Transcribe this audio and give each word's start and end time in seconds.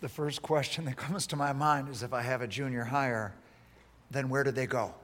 the 0.00 0.08
first 0.08 0.42
question 0.42 0.84
that 0.84 0.96
comes 0.96 1.26
to 1.28 1.36
my 1.36 1.52
mind 1.52 1.88
is 1.88 2.02
if 2.02 2.12
I 2.12 2.22
have 2.22 2.40
a 2.40 2.46
junior 2.46 2.84
hire, 2.84 3.32
then 4.10 4.28
where 4.28 4.44
did 4.44 4.54
they 4.54 4.66
go? 4.66 4.94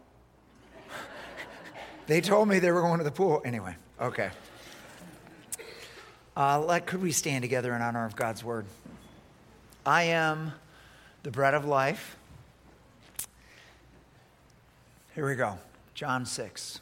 they 2.06 2.20
told 2.20 2.48
me 2.48 2.58
they 2.58 2.70
were 2.70 2.80
going 2.80 2.98
to 2.98 3.04
the 3.04 3.10
pool. 3.10 3.42
Anyway, 3.44 3.74
okay. 4.00 4.30
Uh, 6.36 6.60
let, 6.60 6.86
could 6.86 7.02
we 7.02 7.12
stand 7.12 7.42
together 7.42 7.74
in 7.74 7.82
honor 7.82 8.04
of 8.04 8.16
God's 8.16 8.42
word? 8.42 8.66
I 9.86 10.04
am 10.04 10.52
the 11.22 11.30
bread 11.30 11.54
of 11.54 11.64
life. 11.64 12.16
Here 15.14 15.26
we 15.28 15.36
go. 15.36 15.58
John 15.94 16.26
6. 16.26 16.80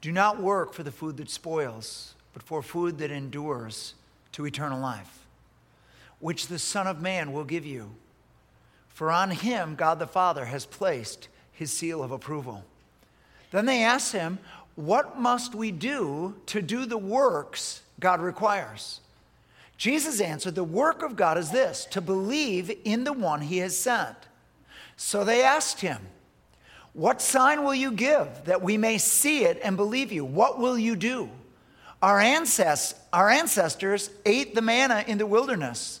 Do 0.00 0.10
not 0.12 0.40
work 0.40 0.74
for 0.74 0.82
the 0.82 0.90
food 0.90 1.16
that 1.18 1.30
spoils, 1.30 2.14
but 2.32 2.42
for 2.42 2.62
food 2.62 2.98
that 2.98 3.10
endures 3.10 3.94
to 4.32 4.46
eternal 4.46 4.80
life, 4.80 5.26
which 6.20 6.48
the 6.48 6.58
Son 6.58 6.86
of 6.86 7.00
Man 7.00 7.32
will 7.32 7.44
give 7.44 7.64
you. 7.64 7.90
For 8.88 9.10
on 9.10 9.30
him 9.30 9.74
God 9.76 9.98
the 9.98 10.06
Father 10.06 10.46
has 10.46 10.66
placed 10.66 11.28
his 11.52 11.72
seal 11.72 12.02
of 12.02 12.10
approval. 12.10 12.64
Then 13.50 13.66
they 13.66 13.82
asked 13.82 14.12
him, 14.12 14.38
What 14.74 15.18
must 15.18 15.54
we 15.54 15.70
do 15.70 16.34
to 16.46 16.60
do 16.60 16.86
the 16.86 16.98
works 16.98 17.82
God 18.00 18.20
requires? 18.20 19.00
Jesus 19.76 20.20
answered, 20.20 20.56
The 20.56 20.64
work 20.64 21.02
of 21.02 21.16
God 21.16 21.38
is 21.38 21.50
this, 21.50 21.84
to 21.86 22.00
believe 22.00 22.76
in 22.84 23.04
the 23.04 23.12
one 23.12 23.40
he 23.40 23.58
has 23.58 23.76
sent. 23.76 24.16
So 24.96 25.24
they 25.24 25.44
asked 25.44 25.80
him, 25.80 25.98
What 26.92 27.22
sign 27.22 27.62
will 27.62 27.74
you 27.74 27.92
give 27.92 28.28
that 28.46 28.62
we 28.62 28.76
may 28.76 28.98
see 28.98 29.44
it 29.44 29.60
and 29.62 29.76
believe 29.76 30.10
you? 30.10 30.24
What 30.24 30.58
will 30.58 30.76
you 30.76 30.96
do? 30.96 31.30
Our, 32.02 32.20
ancestors, 32.20 33.00
our 33.12 33.28
ancestors 33.28 34.10
ate 34.26 34.54
the 34.54 34.62
manna 34.62 35.04
in 35.06 35.18
the 35.18 35.26
wilderness. 35.26 36.00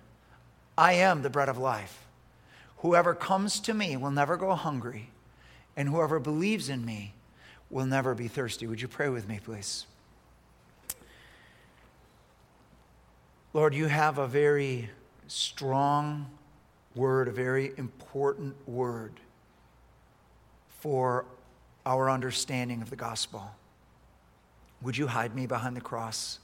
I 0.77 0.93
am 0.93 1.21
the 1.21 1.29
bread 1.29 1.49
of 1.49 1.57
life. 1.57 2.05
Whoever 2.77 3.13
comes 3.13 3.59
to 3.61 3.73
me 3.73 3.95
will 3.97 4.11
never 4.11 4.37
go 4.37 4.55
hungry, 4.55 5.09
and 5.77 5.89
whoever 5.89 6.19
believes 6.19 6.69
in 6.69 6.83
me 6.85 7.13
will 7.69 7.85
never 7.85 8.15
be 8.15 8.27
thirsty. 8.27 8.67
Would 8.67 8.81
you 8.81 8.87
pray 8.87 9.09
with 9.09 9.27
me, 9.27 9.39
please? 9.43 9.85
Lord, 13.53 13.73
you 13.75 13.87
have 13.87 14.17
a 14.17 14.27
very 14.27 14.89
strong 15.27 16.29
word, 16.95 17.27
a 17.27 17.31
very 17.31 17.73
important 17.77 18.55
word 18.67 19.13
for 20.79 21.25
our 21.85 22.09
understanding 22.09 22.81
of 22.81 22.89
the 22.89 22.95
gospel. 22.95 23.51
Would 24.81 24.97
you 24.97 25.07
hide 25.07 25.35
me 25.35 25.45
behind 25.45 25.75
the 25.75 25.81
cross? 25.81 26.39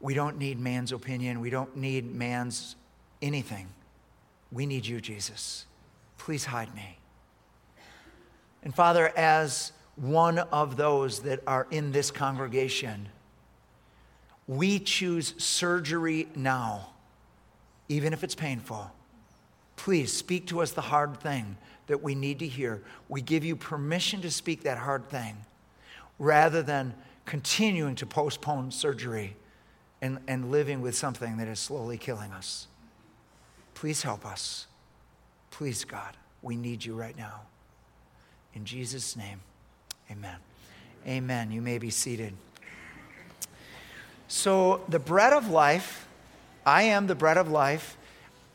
We 0.00 0.14
don't 0.14 0.38
need 0.38 0.58
man's 0.58 0.92
opinion. 0.92 1.40
We 1.40 1.50
don't 1.50 1.76
need 1.76 2.14
man's 2.14 2.76
anything. 3.20 3.68
We 4.52 4.66
need 4.66 4.86
you, 4.86 5.00
Jesus. 5.00 5.66
Please 6.18 6.44
hide 6.44 6.74
me. 6.74 6.98
And 8.62 8.74
Father, 8.74 9.12
as 9.16 9.72
one 9.96 10.38
of 10.38 10.76
those 10.76 11.20
that 11.20 11.40
are 11.46 11.66
in 11.70 11.92
this 11.92 12.10
congregation, 12.10 13.08
we 14.46 14.78
choose 14.78 15.34
surgery 15.36 16.28
now, 16.34 16.90
even 17.88 18.12
if 18.12 18.24
it's 18.24 18.34
painful. 18.34 18.90
Please 19.76 20.12
speak 20.12 20.46
to 20.48 20.60
us 20.60 20.72
the 20.72 20.80
hard 20.80 21.20
thing 21.20 21.56
that 21.86 22.02
we 22.02 22.14
need 22.14 22.38
to 22.40 22.46
hear. 22.46 22.82
We 23.08 23.20
give 23.20 23.44
you 23.44 23.56
permission 23.56 24.20
to 24.22 24.30
speak 24.30 24.62
that 24.62 24.78
hard 24.78 25.08
thing 25.08 25.36
rather 26.18 26.62
than 26.62 26.94
continuing 27.26 27.94
to 27.96 28.06
postpone 28.06 28.70
surgery 28.70 29.36
and, 30.00 30.18
and 30.28 30.50
living 30.50 30.80
with 30.80 30.94
something 30.94 31.36
that 31.38 31.48
is 31.48 31.58
slowly 31.58 31.98
killing 31.98 32.32
us. 32.32 32.66
Please 33.74 34.02
help 34.02 34.24
us. 34.24 34.66
Please, 35.50 35.84
God, 35.84 36.16
we 36.42 36.56
need 36.56 36.84
you 36.84 36.94
right 36.94 37.16
now. 37.16 37.42
In 38.54 38.64
Jesus' 38.64 39.16
name, 39.16 39.40
amen. 40.10 40.36
Amen. 41.06 41.50
You 41.50 41.62
may 41.62 41.78
be 41.78 41.90
seated. 41.90 42.34
So, 44.26 44.84
the 44.88 44.98
bread 44.98 45.32
of 45.32 45.48
life, 45.48 46.06
I 46.66 46.82
am 46.82 47.06
the 47.06 47.14
bread 47.14 47.38
of 47.38 47.50
life. 47.50 47.96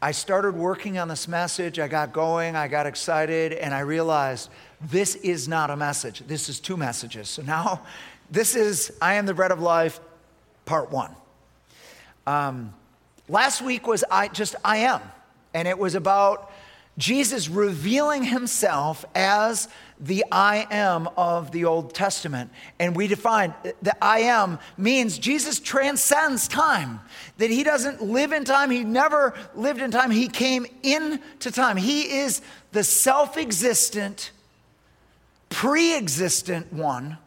I 0.02 0.12
started 0.12 0.56
working 0.56 0.98
on 0.98 1.08
this 1.08 1.28
message. 1.28 1.80
I 1.80 1.88
got 1.88 2.14
going, 2.14 2.56
I 2.56 2.68
got 2.68 2.86
excited, 2.86 3.54
and 3.54 3.74
I 3.74 3.80
realized 3.80 4.50
this 4.81 5.16
is 5.16 5.48
not 5.48 5.70
a 5.70 5.78
message. 5.78 6.20
This 6.28 6.50
is 6.50 6.60
two 6.60 6.78
messages. 6.78 7.30
So 7.30 7.42
now, 7.42 7.81
this 8.30 8.56
is 8.56 8.92
I 9.02 9.16
am 9.16 9.25
the 9.25 9.34
bread 9.34 9.52
of 9.52 9.62
life, 9.62 10.00
part 10.66 10.92
one. 10.92 11.16
Um, 12.25 12.73
last 13.28 13.61
week 13.61 13.88
was 13.88 14.03
I 14.09 14.28
just 14.28 14.56
I 14.63 14.78
am, 14.78 15.01
and 15.53 15.67
it 15.67 15.78
was 15.78 15.95
about 15.95 16.51
Jesus 16.97 17.50
revealing 17.50 18.23
himself 18.23 19.03
as 19.16 19.67
the 20.00 20.23
I 20.31 20.67
am 20.69 21.09
of 21.17 21.51
the 21.51 21.66
Old 21.66 21.95
Testament. 21.95 22.51
And 22.79 22.95
we 22.95 23.07
define 23.07 23.53
the 23.81 23.95
I 24.03 24.19
am 24.19 24.59
means 24.78 25.17
Jesus 25.17 25.59
transcends 25.59 26.47
time, 26.47 27.00
that 27.38 27.50
he 27.50 27.63
doesn't 27.63 28.03
live 28.03 28.31
in 28.31 28.44
time, 28.44 28.69
he 28.69 28.83
never 28.83 29.33
lived 29.56 29.81
in 29.81 29.89
time, 29.89 30.12
he 30.12 30.28
came 30.28 30.67
into 30.83 31.51
time. 31.51 31.78
He 31.78 32.19
is 32.19 32.41
the 32.73 32.83
self 32.83 33.38
existent, 33.38 34.31
pre 35.50 35.95
existent 35.95 36.72
one 36.72 37.17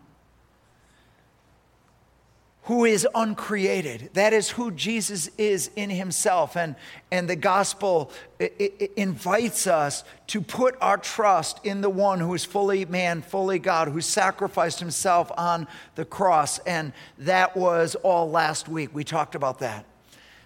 who 2.67 2.85
is 2.85 3.07
uncreated. 3.15 4.11
That 4.15 4.33
is 4.33 4.51
who 4.51 4.73
Jesus 4.73 5.31
is 5.39 5.71
in 5.77 5.89
himself. 5.89 6.57
And, 6.57 6.75
and 7.13 7.31
the 7.31 7.37
gospel 7.37 8.11
it, 8.41 8.55
it 8.59 8.93
invites 8.97 9.69
us 9.69 10.03
to 10.29 10.41
put 10.41 10.77
our 10.81 10.99
trust 10.99 11.65
in 11.65 11.81
the 11.81 11.89
one 11.89 12.19
who 12.19 12.35
is 12.35 12.45
fully 12.45 12.85
man, 12.85 13.23
fully 13.23 13.61
God, 13.61 13.87
who 13.87 14.01
sacrificed 14.01 14.81
himself 14.81 15.31
on 15.39 15.69
the 15.95 16.05
cross. 16.05 16.59
And 16.61 16.93
that 17.19 17.57
was 17.57 17.95
all 17.97 18.29
last 18.29 18.69
week. 18.69 18.91
We 18.93 19.05
talked 19.05 19.37
about 19.37 19.61
that. 19.61 19.85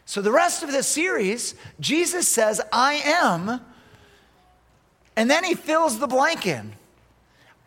So, 0.05 0.21
the 0.21 0.33
rest 0.33 0.63
of 0.63 0.73
the 0.73 0.83
series, 0.83 1.55
Jesus 1.79 2.29
says, 2.29 2.61
I 2.71 2.95
am. 2.95 3.61
And 5.17 5.31
then 5.31 5.45
he 5.45 5.55
fills 5.55 5.99
the 5.99 6.07
blank 6.07 6.47
in. 6.47 6.75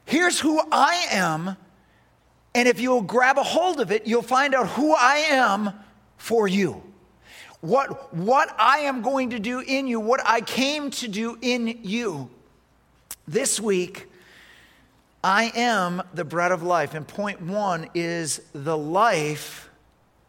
Here's 0.05 0.39
who 0.39 0.61
I 0.71 1.07
am 1.09 1.57
and 2.55 2.67
if 2.67 2.79
you'll 2.79 3.01
grab 3.01 3.37
a 3.37 3.43
hold 3.43 3.79
of 3.79 3.91
it, 3.91 4.05
you'll 4.05 4.21
find 4.21 4.53
out 4.53 4.69
who 4.69 4.93
I 4.93 5.15
am 5.29 5.71
for 6.17 6.47
you. 6.47 6.83
What, 7.61 8.13
what 8.13 8.53
I 8.59 8.79
am 8.79 9.01
going 9.01 9.31
to 9.31 9.39
do 9.39 9.59
in 9.59 9.87
you, 9.87 9.99
what 9.99 10.21
I 10.25 10.41
came 10.41 10.91
to 10.91 11.07
do 11.07 11.37
in 11.41 11.79
you. 11.81 12.29
This 13.27 13.59
week, 13.59 14.07
I 15.23 15.51
am 15.55 16.03
the 16.13 16.25
bread 16.25 16.51
of 16.51 16.61
life. 16.61 16.93
And 16.93 17.07
point 17.07 17.41
one 17.41 17.89
is 17.95 18.41
the 18.53 18.77
life 18.77 19.69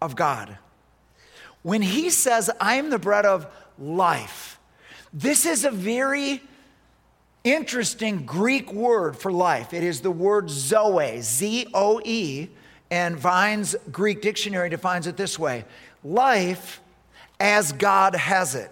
of 0.01 0.15
God. 0.15 0.57
When 1.63 1.83
he 1.83 2.11
says, 2.11 2.51
I 2.61 2.77
am 2.77 2.91
the 2.91 2.99
bread 2.99 3.27
of 3.27 3.47
life, 3.79 4.61
this 5.13 5.45
is 5.45 5.65
a 5.65 5.71
very 5.71 6.41
interesting 7.45 8.25
Greek 8.25 8.73
word 8.73 9.17
for 9.17 9.31
life. 9.31 9.75
It 9.75 9.85
is 9.85 10.01
the 10.01 10.11
word 10.11 10.51
zoe, 10.51 11.21
Z 11.21 11.67
O 11.75 12.01
E, 12.05 12.49
and 12.91 13.17
Vine's 13.17 13.77
Greek 13.93 14.23
dictionary 14.23 14.71
defines 14.71 15.07
it 15.07 15.17
this 15.17 15.39
way 15.39 15.65
life 16.03 16.81
as 17.39 17.73
God 17.73 18.15
has 18.15 18.55
it, 18.55 18.71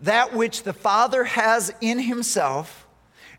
that 0.00 0.32
which 0.32 0.62
the 0.62 0.72
Father 0.72 1.24
has 1.24 1.72
in 1.80 1.98
himself 1.98 2.86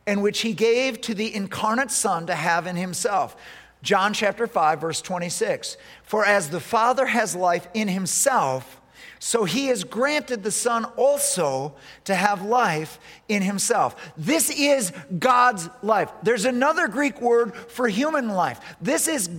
and 0.05 0.21
which 0.21 0.41
he 0.41 0.53
gave 0.53 1.00
to 1.01 1.13
the 1.13 1.33
incarnate 1.33 1.91
Son 1.91 2.27
to 2.27 2.35
have 2.35 2.67
in 2.67 2.75
himself. 2.75 3.35
John 3.81 4.13
chapter 4.13 4.47
5, 4.47 4.81
verse 4.81 5.01
26. 5.01 5.77
For 6.03 6.25
as 6.25 6.50
the 6.50 6.59
Father 6.59 7.05
has 7.05 7.35
life 7.35 7.67
in 7.73 7.88
himself, 7.88 8.81
so 9.25 9.45
he 9.45 9.67
has 9.67 9.85
granted 9.85 10.43
the 10.43 10.51
Son 10.51 10.83
also 10.97 11.75
to 12.03 12.13
have 12.13 12.43
life 12.43 12.99
in 13.29 13.41
himself. 13.41 14.11
This 14.17 14.49
is 14.49 14.91
God's 15.17 15.69
life. 15.81 16.11
There's 16.23 16.43
another 16.43 16.89
Greek 16.89 17.21
word 17.21 17.55
for 17.55 17.87
human 17.87 18.27
life. 18.27 18.59
This 18.81 19.07
is 19.07 19.29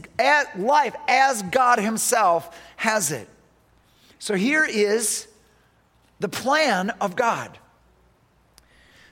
life 0.56 0.96
as 1.06 1.42
God 1.42 1.80
himself 1.80 2.58
has 2.76 3.12
it. 3.12 3.28
So 4.18 4.34
here 4.36 4.64
is 4.64 5.28
the 6.18 6.30
plan 6.30 6.88
of 6.98 7.14
God. 7.14 7.58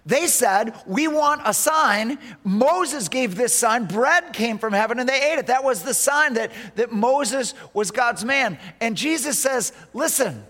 They 0.06 0.26
said, 0.26 0.74
We 0.86 1.06
want 1.06 1.42
a 1.44 1.52
sign. 1.52 2.18
Moses 2.44 3.10
gave 3.10 3.34
this 3.34 3.54
sign. 3.54 3.84
Bread 3.84 4.32
came 4.32 4.56
from 4.56 4.72
heaven 4.72 4.98
and 4.98 5.06
they 5.06 5.32
ate 5.32 5.38
it. 5.38 5.48
That 5.48 5.64
was 5.64 5.82
the 5.82 5.92
sign 5.92 6.32
that, 6.34 6.50
that 6.76 6.92
Moses 6.92 7.52
was 7.74 7.90
God's 7.90 8.24
man. 8.24 8.58
And 8.80 8.96
Jesus 8.96 9.38
says, 9.38 9.74
Listen, 9.92 10.46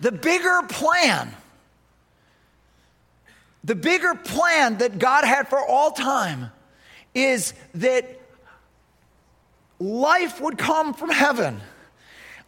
the 0.00 0.12
bigger 0.12 0.62
plan, 0.68 1.34
the 3.64 3.74
bigger 3.74 4.14
plan 4.14 4.78
that 4.78 4.98
God 4.98 5.24
had 5.24 5.48
for 5.48 5.58
all 5.58 5.90
time 5.90 6.50
is 7.14 7.54
that 7.74 8.20
life 9.78 10.40
would 10.40 10.58
come 10.58 10.94
from 10.94 11.10
heaven. 11.10 11.60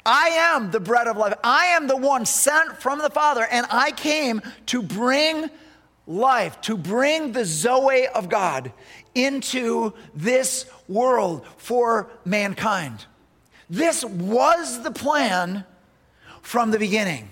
I 0.04 0.28
am 0.54 0.70
the 0.70 0.80
bread 0.80 1.08
of 1.08 1.16
life. 1.16 1.34
I 1.44 1.66
am 1.66 1.86
the 1.86 1.96
one 1.96 2.24
sent 2.24 2.80
from 2.80 2.98
the 2.98 3.10
Father, 3.10 3.46
and 3.50 3.66
I 3.70 3.90
came 3.90 4.40
to 4.66 4.82
bring 4.82 5.50
life, 6.06 6.60
to 6.62 6.76
bring 6.76 7.32
the 7.32 7.44
Zoe 7.44 8.06
of 8.08 8.28
God 8.28 8.72
into 9.14 9.92
this 10.14 10.66
world 10.88 11.46
for 11.56 12.10
mankind. 12.24 13.04
This 13.68 14.04
was 14.04 14.82
the 14.82 14.90
plan 14.90 15.64
from 16.42 16.70
the 16.70 16.78
beginning. 16.78 17.28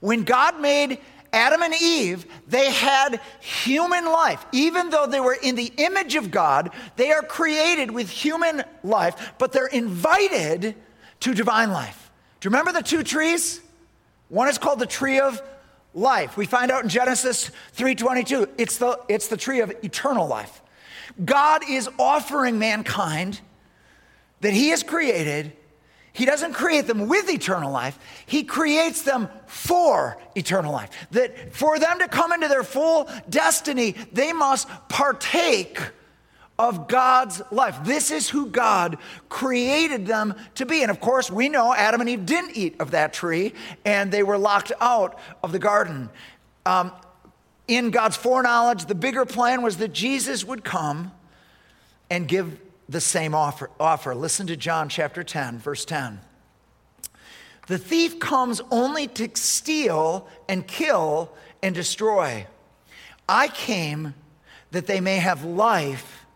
When 0.00 0.24
God 0.24 0.60
made 0.60 0.98
Adam 1.32 1.62
and 1.62 1.74
Eve, 1.80 2.26
they 2.48 2.70
had 2.70 3.20
human 3.40 4.04
life. 4.04 4.44
Even 4.52 4.90
though 4.90 5.06
they 5.06 5.20
were 5.20 5.36
in 5.40 5.54
the 5.54 5.72
image 5.76 6.16
of 6.16 6.30
God, 6.30 6.70
they 6.96 7.12
are 7.12 7.22
created 7.22 7.90
with 7.90 8.10
human 8.10 8.64
life, 8.82 9.34
but 9.38 9.52
they're 9.52 9.66
invited 9.66 10.74
to 11.20 11.34
divine 11.34 11.70
life. 11.70 12.10
Do 12.40 12.46
you 12.46 12.50
remember 12.50 12.72
the 12.72 12.82
two 12.82 13.02
trees? 13.02 13.60
One 14.28 14.48
is 14.48 14.58
called 14.58 14.78
the 14.78 14.86
tree 14.86 15.20
of 15.20 15.40
life. 15.94 16.36
We 16.36 16.46
find 16.46 16.70
out 16.70 16.82
in 16.82 16.88
Genesis 16.88 17.50
3:22, 17.76 18.48
it's 18.58 18.78
the 18.78 18.98
it's 19.08 19.28
the 19.28 19.36
tree 19.36 19.60
of 19.60 19.72
eternal 19.84 20.26
life. 20.26 20.62
God 21.24 21.62
is 21.68 21.88
offering 21.98 22.58
mankind 22.58 23.40
that 24.40 24.52
he 24.52 24.70
has 24.70 24.82
created 24.82 25.52
he 26.20 26.26
doesn't 26.26 26.52
create 26.52 26.86
them 26.86 27.08
with 27.08 27.30
eternal 27.30 27.72
life. 27.72 27.98
He 28.26 28.44
creates 28.44 29.00
them 29.00 29.30
for 29.46 30.18
eternal 30.34 30.70
life. 30.70 30.90
That 31.12 31.54
for 31.54 31.78
them 31.78 31.98
to 32.00 32.08
come 32.08 32.34
into 32.34 32.46
their 32.46 32.62
full 32.62 33.08
destiny, 33.30 33.92
they 34.12 34.34
must 34.34 34.68
partake 34.90 35.80
of 36.58 36.88
God's 36.88 37.40
life. 37.50 37.78
This 37.84 38.10
is 38.10 38.28
who 38.28 38.48
God 38.48 38.98
created 39.30 40.06
them 40.06 40.34
to 40.56 40.66
be. 40.66 40.82
And 40.82 40.90
of 40.90 41.00
course, 41.00 41.30
we 41.30 41.48
know 41.48 41.72
Adam 41.72 42.02
and 42.02 42.10
Eve 42.10 42.26
didn't 42.26 42.54
eat 42.54 42.78
of 42.80 42.90
that 42.90 43.14
tree 43.14 43.54
and 43.86 44.12
they 44.12 44.22
were 44.22 44.36
locked 44.36 44.72
out 44.78 45.18
of 45.42 45.52
the 45.52 45.58
garden. 45.58 46.10
Um, 46.66 46.92
in 47.66 47.90
God's 47.90 48.18
foreknowledge, 48.18 48.84
the 48.84 48.94
bigger 48.94 49.24
plan 49.24 49.62
was 49.62 49.78
that 49.78 49.94
Jesus 49.94 50.44
would 50.44 50.64
come 50.64 51.12
and 52.10 52.28
give 52.28 52.60
the 52.90 53.00
same 53.00 53.34
offer. 53.34 53.70
offer. 53.78 54.14
Listen 54.14 54.46
to 54.48 54.56
John 54.56 54.88
chapter 54.88 55.22
10, 55.22 55.58
verse 55.58 55.84
10. 55.84 56.20
The 57.68 57.78
thief 57.78 58.18
comes 58.18 58.60
only 58.72 59.06
to 59.06 59.28
steal 59.34 60.26
and 60.48 60.66
kill 60.66 61.32
and 61.62 61.72
destroy. 61.72 62.46
I 63.28 63.46
came 63.46 64.14
that 64.72 64.86
they 64.86 65.00
may 65.00 65.16
have 65.16 65.44
life 65.44 66.26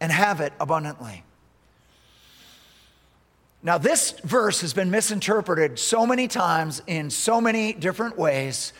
and 0.00 0.12
have 0.12 0.40
it 0.40 0.52
abundantly. 0.60 1.24
Now, 3.62 3.78
this 3.78 4.12
verse 4.24 4.60
has 4.60 4.74
been 4.74 4.90
misinterpreted 4.90 5.78
so 5.78 6.06
many 6.06 6.28
times 6.28 6.82
in 6.86 7.10
so 7.10 7.40
many 7.40 7.72
different 7.72 8.18
ways, 8.18 8.72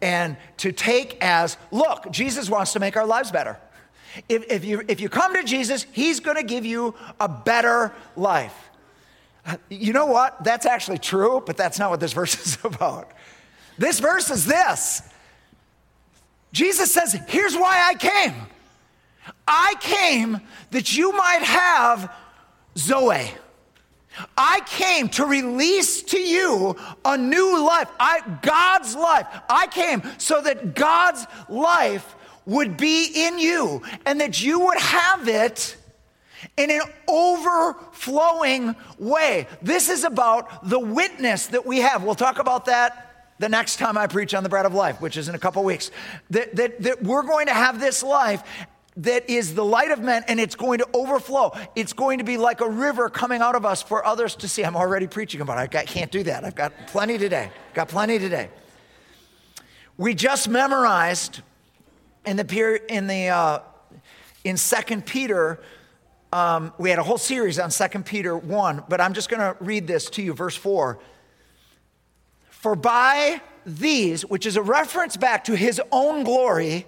and 0.00 0.36
to 0.58 0.72
take 0.72 1.16
as 1.22 1.56
look, 1.70 2.10
Jesus 2.10 2.50
wants 2.50 2.72
to 2.74 2.80
make 2.80 2.96
our 2.96 3.06
lives 3.06 3.30
better. 3.30 3.58
If, 4.28 4.50
if, 4.50 4.64
you, 4.64 4.82
if 4.88 5.00
you 5.00 5.08
come 5.08 5.34
to 5.34 5.42
Jesus, 5.42 5.86
He's 5.92 6.20
going 6.20 6.36
to 6.36 6.42
give 6.42 6.64
you 6.64 6.94
a 7.18 7.28
better 7.28 7.94
life. 8.16 8.70
You 9.68 9.92
know 9.92 10.06
what? 10.06 10.44
That's 10.44 10.66
actually 10.66 10.98
true, 10.98 11.42
but 11.44 11.56
that's 11.56 11.78
not 11.78 11.90
what 11.90 12.00
this 12.00 12.12
verse 12.12 12.34
is 12.46 12.58
about. 12.64 13.10
This 13.78 14.00
verse 14.00 14.30
is 14.30 14.46
this 14.46 15.02
Jesus 16.52 16.92
says, 16.92 17.18
Here's 17.28 17.54
why 17.54 17.88
I 17.88 17.94
came. 17.94 18.34
I 19.46 19.74
came 19.80 20.40
that 20.70 20.96
you 20.96 21.12
might 21.12 21.42
have 21.42 22.12
Zoe. 22.76 23.30
I 24.36 24.60
came 24.66 25.08
to 25.10 25.24
release 25.24 26.02
to 26.02 26.18
you 26.18 26.76
a 27.04 27.16
new 27.16 27.64
life, 27.66 27.88
I, 27.98 28.20
God's 28.42 28.94
life. 28.94 29.26
I 29.48 29.66
came 29.68 30.02
so 30.18 30.42
that 30.42 30.74
God's 30.74 31.26
life 31.48 32.14
would 32.46 32.76
be 32.76 33.26
in 33.26 33.38
you 33.38 33.82
and 34.06 34.20
that 34.20 34.42
you 34.42 34.60
would 34.60 34.78
have 34.78 35.28
it 35.28 35.76
in 36.56 36.70
an 36.70 36.80
overflowing 37.08 38.74
way. 38.98 39.46
This 39.60 39.88
is 39.88 40.04
about 40.04 40.68
the 40.68 40.78
witness 40.78 41.48
that 41.48 41.64
we 41.64 41.78
have. 41.78 42.02
We'll 42.02 42.14
talk 42.14 42.38
about 42.38 42.66
that 42.66 43.32
the 43.38 43.48
next 43.48 43.76
time 43.76 43.98
I 43.98 44.06
preach 44.06 44.34
on 44.34 44.42
the 44.42 44.48
bread 44.48 44.66
of 44.66 44.74
life, 44.74 45.00
which 45.00 45.16
is 45.16 45.28
in 45.28 45.34
a 45.34 45.38
couple 45.38 45.64
weeks. 45.64 45.90
That, 46.30 46.54
that, 46.56 46.82
that 46.82 47.02
we're 47.02 47.22
going 47.22 47.46
to 47.46 47.54
have 47.54 47.80
this 47.80 48.02
life 48.02 48.42
that 48.98 49.28
is 49.30 49.54
the 49.54 49.64
light 49.64 49.90
of 49.90 50.00
men 50.00 50.22
and 50.28 50.38
it's 50.38 50.54
going 50.54 50.78
to 50.78 50.88
overflow. 50.92 51.52
It's 51.74 51.92
going 51.92 52.18
to 52.18 52.24
be 52.24 52.36
like 52.36 52.60
a 52.60 52.68
river 52.68 53.08
coming 53.08 53.40
out 53.40 53.54
of 53.54 53.64
us 53.64 53.82
for 53.82 54.04
others 54.04 54.36
to 54.36 54.48
see. 54.48 54.64
I'm 54.64 54.76
already 54.76 55.06
preaching 55.06 55.40
about 55.40 55.58
it. 55.58 55.76
I 55.76 55.84
can't 55.84 56.10
do 56.10 56.22
that. 56.24 56.44
I've 56.44 56.54
got 56.54 56.72
plenty 56.88 57.16
today. 57.18 57.50
Got 57.74 57.88
plenty 57.88 58.18
today. 58.18 58.50
We 59.96 60.14
just 60.14 60.48
memorized 60.48 61.40
in 62.24 62.36
the 62.36 62.82
in 62.88 63.06
the 63.06 63.28
uh, 63.28 63.58
in 64.44 64.56
Second 64.56 65.06
Peter, 65.06 65.60
um, 66.32 66.72
we 66.78 66.90
had 66.90 66.98
a 66.98 67.02
whole 67.02 67.18
series 67.18 67.58
on 67.58 67.70
Second 67.70 68.06
Peter 68.06 68.36
one, 68.36 68.82
but 68.88 69.00
I'm 69.00 69.12
just 69.12 69.28
going 69.28 69.40
to 69.40 69.56
read 69.62 69.86
this 69.86 70.10
to 70.10 70.22
you, 70.22 70.32
verse 70.32 70.56
four. 70.56 70.98
For 72.50 72.74
by 72.74 73.40
these, 73.66 74.24
which 74.24 74.46
is 74.46 74.56
a 74.56 74.62
reference 74.62 75.16
back 75.16 75.44
to 75.44 75.56
his 75.56 75.80
own 75.90 76.24
glory, 76.24 76.86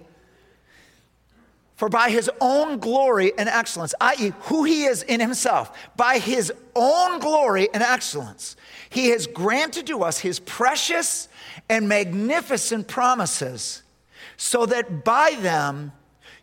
for 1.76 1.88
by 1.88 2.10
his 2.10 2.30
own 2.40 2.78
glory 2.78 3.32
and 3.36 3.48
excellence, 3.48 3.94
i.e., 4.00 4.32
who 4.42 4.64
he 4.64 4.84
is 4.84 5.02
in 5.02 5.20
himself, 5.20 5.76
by 5.96 6.18
his 6.18 6.52
own 6.76 7.18
glory 7.18 7.68
and 7.74 7.82
excellence, 7.82 8.56
he 8.90 9.08
has 9.08 9.26
granted 9.26 9.88
to 9.88 10.04
us 10.04 10.18
his 10.18 10.38
precious 10.38 11.28
and 11.68 11.88
magnificent 11.88 12.86
promises 12.86 13.83
so 14.36 14.66
that 14.66 15.04
by 15.04 15.36
them 15.40 15.92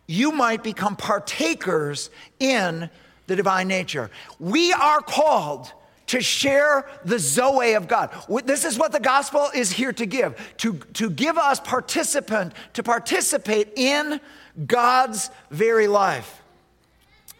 you 0.06 0.32
might 0.32 0.62
become 0.62 0.96
partakers 0.96 2.10
in 2.38 2.90
the 3.26 3.36
divine 3.36 3.68
nature. 3.68 4.10
We 4.38 4.72
are 4.72 5.00
called 5.00 5.72
to 6.08 6.20
share 6.20 6.86
the 7.04 7.18
Zoe 7.18 7.72
of 7.72 7.88
God. 7.88 8.10
This 8.44 8.64
is 8.64 8.78
what 8.78 8.92
the 8.92 9.00
gospel 9.00 9.48
is 9.54 9.72
here 9.72 9.92
to 9.94 10.04
give, 10.04 10.38
to, 10.58 10.74
to 10.94 11.08
give 11.08 11.38
us 11.38 11.60
participant, 11.60 12.52
to 12.74 12.82
participate 12.82 13.72
in 13.76 14.20
God's 14.66 15.30
very 15.50 15.86
life. 15.86 16.42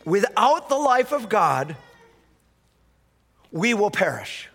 Without 0.04 0.68
the 0.68 0.76
life 0.76 1.12
of 1.12 1.28
God, 1.28 1.76
we 3.50 3.74
will 3.74 3.90
perish. 3.90 4.48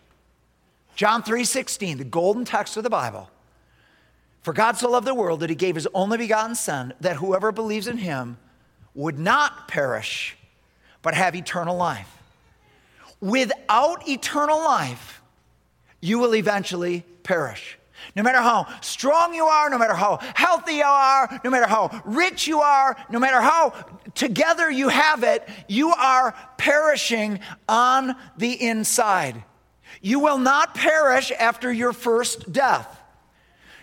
John 0.95 1.21
3:16, 1.21 1.99
the 1.99 2.03
golden 2.03 2.43
text 2.43 2.75
of 2.75 2.83
the 2.83 2.89
Bible. 2.89 3.29
For 4.47 4.53
God 4.53 4.77
so 4.77 4.89
loved 4.89 5.05
the 5.05 5.13
world 5.13 5.41
that 5.41 5.49
he 5.49 5.57
gave 5.57 5.75
his 5.75 5.89
only 5.93 6.17
begotten 6.17 6.55
Son, 6.55 6.93
that 7.01 7.17
whoever 7.17 7.51
believes 7.51 7.85
in 7.85 7.97
him 7.97 8.37
would 8.95 9.19
not 9.19 9.67
perish, 9.67 10.37
but 11.01 11.13
have 11.15 11.35
eternal 11.35 11.75
life. 11.75 12.09
Without 13.19 14.07
eternal 14.07 14.59
life, 14.59 15.21
you 15.99 16.17
will 16.17 16.33
eventually 16.33 17.03
perish. 17.23 17.77
No 18.15 18.23
matter 18.23 18.37
how 18.37 18.67
strong 18.79 19.33
you 19.33 19.43
are, 19.43 19.69
no 19.69 19.77
matter 19.77 19.93
how 19.95 20.19
healthy 20.33 20.75
you 20.75 20.85
are, 20.85 21.41
no 21.43 21.49
matter 21.49 21.67
how 21.67 22.01
rich 22.05 22.47
you 22.47 22.61
are, 22.61 22.95
no 23.09 23.19
matter 23.19 23.41
how 23.41 23.73
together 24.15 24.71
you 24.71 24.87
have 24.87 25.23
it, 25.23 25.45
you 25.67 25.89
are 25.89 26.33
perishing 26.57 27.41
on 27.67 28.15
the 28.37 28.53
inside. 28.53 29.43
You 30.01 30.19
will 30.21 30.37
not 30.37 30.73
perish 30.73 31.33
after 31.37 31.69
your 31.69 31.91
first 31.91 32.49
death. 32.53 32.96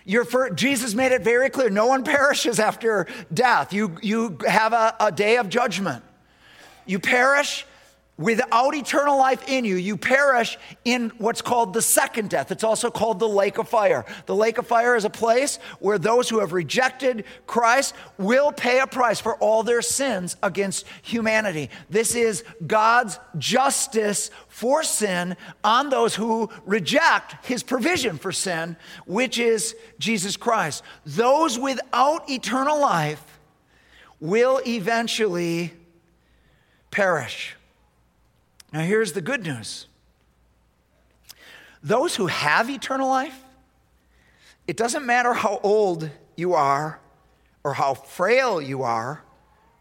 First, 0.05 0.55
Jesus 0.55 0.93
made 0.93 1.11
it 1.11 1.23
very 1.23 1.49
clear 1.49 1.69
no 1.69 1.87
one 1.87 2.03
perishes 2.03 2.59
after 2.59 3.07
death. 3.33 3.73
You, 3.73 3.97
you 4.01 4.37
have 4.47 4.73
a, 4.73 4.95
a 4.99 5.11
day 5.11 5.37
of 5.37 5.49
judgment. 5.49 6.03
You 6.85 6.99
perish 6.99 7.65
without 8.17 8.73
eternal 8.73 9.17
life 9.17 9.47
in 9.49 9.65
you, 9.65 9.75
you 9.75 9.97
perish 9.97 10.57
in 10.85 11.09
what's 11.17 11.41
called 11.41 11.73
the 11.73 11.81
second 11.81 12.29
death. 12.29 12.51
It's 12.51 12.63
also 12.63 12.89
called 12.89 13.19
the 13.19 13.27
lake 13.27 13.57
of 13.57 13.67
fire. 13.67 14.05
The 14.25 14.35
lake 14.35 14.57
of 14.57 14.67
fire 14.67 14.95
is 14.95 15.03
a 15.03 15.09
place 15.09 15.57
where 15.79 15.97
those 15.97 16.29
who 16.29 16.39
have 16.39 16.53
rejected 16.53 17.25
Christ 17.45 17.93
will 18.17 18.51
pay 18.51 18.79
a 18.79 18.87
price 18.87 19.19
for 19.19 19.35
all 19.37 19.63
their 19.63 19.81
sins 19.81 20.37
against 20.41 20.85
humanity. 21.01 21.69
This 21.89 22.15
is 22.15 22.43
God's 22.65 23.19
justice 23.37 24.31
for 24.47 24.83
sin 24.83 25.35
on 25.63 25.89
those 25.89 26.15
who 26.15 26.49
reject 26.65 27.45
his 27.45 27.63
provision 27.63 28.17
for 28.17 28.31
sin, 28.31 28.77
which 29.05 29.37
is 29.39 29.75
Jesus 29.99 30.37
Christ. 30.37 30.83
Those 31.05 31.59
without 31.59 32.29
eternal 32.29 32.79
life 32.79 33.23
will 34.21 34.61
eventually 34.65 35.73
perish. 36.91 37.54
Now, 38.75 38.81
here's 38.81 39.13
the 39.13 39.21
good 39.21 39.41
news 39.41 39.87
those 41.81 42.13
who 42.17 42.27
have 42.27 42.69
eternal 42.69 43.07
life, 43.07 43.41
it 44.67 44.75
doesn't 44.75 45.05
matter 45.05 45.33
how 45.33 45.61
old 45.63 46.09
you 46.35 46.55
are, 46.55 46.99
or 47.63 47.73
how 47.73 47.93
frail 47.93 48.61
you 48.61 48.83
are, 48.83 49.23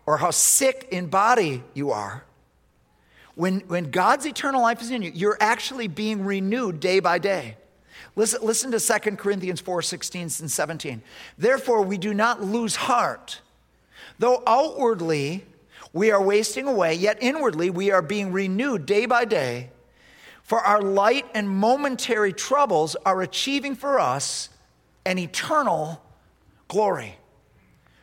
or 0.07 0.19
how 0.19 0.31
sick 0.31 0.87
in 0.93 1.07
body 1.09 1.65
you 1.75 1.91
are. 1.91 2.23
When, 3.35 3.63
when 3.63 3.91
God's 3.91 4.27
eternal 4.27 4.63
life 4.63 4.81
is 4.81 4.93
in 4.93 5.03
you, 5.03 5.11
you're 5.13 5.39
actually 5.41 5.89
being 5.89 6.25
renewed 6.25 6.79
day 6.79 7.01
by 7.01 7.19
day. 7.19 7.57
Listen, 8.15 8.43
listen 8.47 8.71
to 8.71 8.79
2 8.79 9.17
Corinthians 9.17 9.61
4 9.61 9.83
16 9.83 10.23
and 10.23 10.49
17. 10.49 11.03
Therefore, 11.37 11.83
we 11.83 11.99
do 11.99 12.15
not 12.15 12.45
lose 12.45 12.77
heart. 12.77 13.41
Though 14.21 14.45
outwardly 14.47 15.47
we 15.95 16.11
are 16.11 16.21
wasting 16.21 16.67
away, 16.67 16.93
yet 16.95 17.19
inwardly 17.21 17.71
we 17.71 17.93
are 17.93 18.03
being 18.03 18.33
renewed 18.33 18.85
day 18.85 19.07
by 19.07 19.25
day. 19.25 19.71
For 20.43 20.59
our 20.59 20.83
light 20.83 21.25
and 21.35 21.49
momentary 21.49 22.33
troubles 22.33 22.97
are 23.07 23.23
achieving 23.23 23.77
for 23.77 23.99
us 23.99 24.51
an 25.07 25.19
eternal 25.19 26.03
glory. 26.69 27.17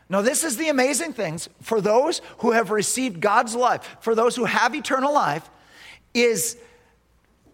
Now, 0.09 0.21
this 0.21 0.43
is 0.43 0.57
the 0.57 0.69
amazing 0.69 1.13
things 1.13 1.49
for 1.61 1.81
those 1.81 2.21
who 2.39 2.51
have 2.51 2.71
received 2.71 3.19
God's 3.19 3.55
life, 3.55 3.97
for 3.99 4.15
those 4.15 4.35
who 4.35 4.45
have 4.45 4.73
eternal 4.73 5.13
life, 5.13 5.49
is 6.13 6.57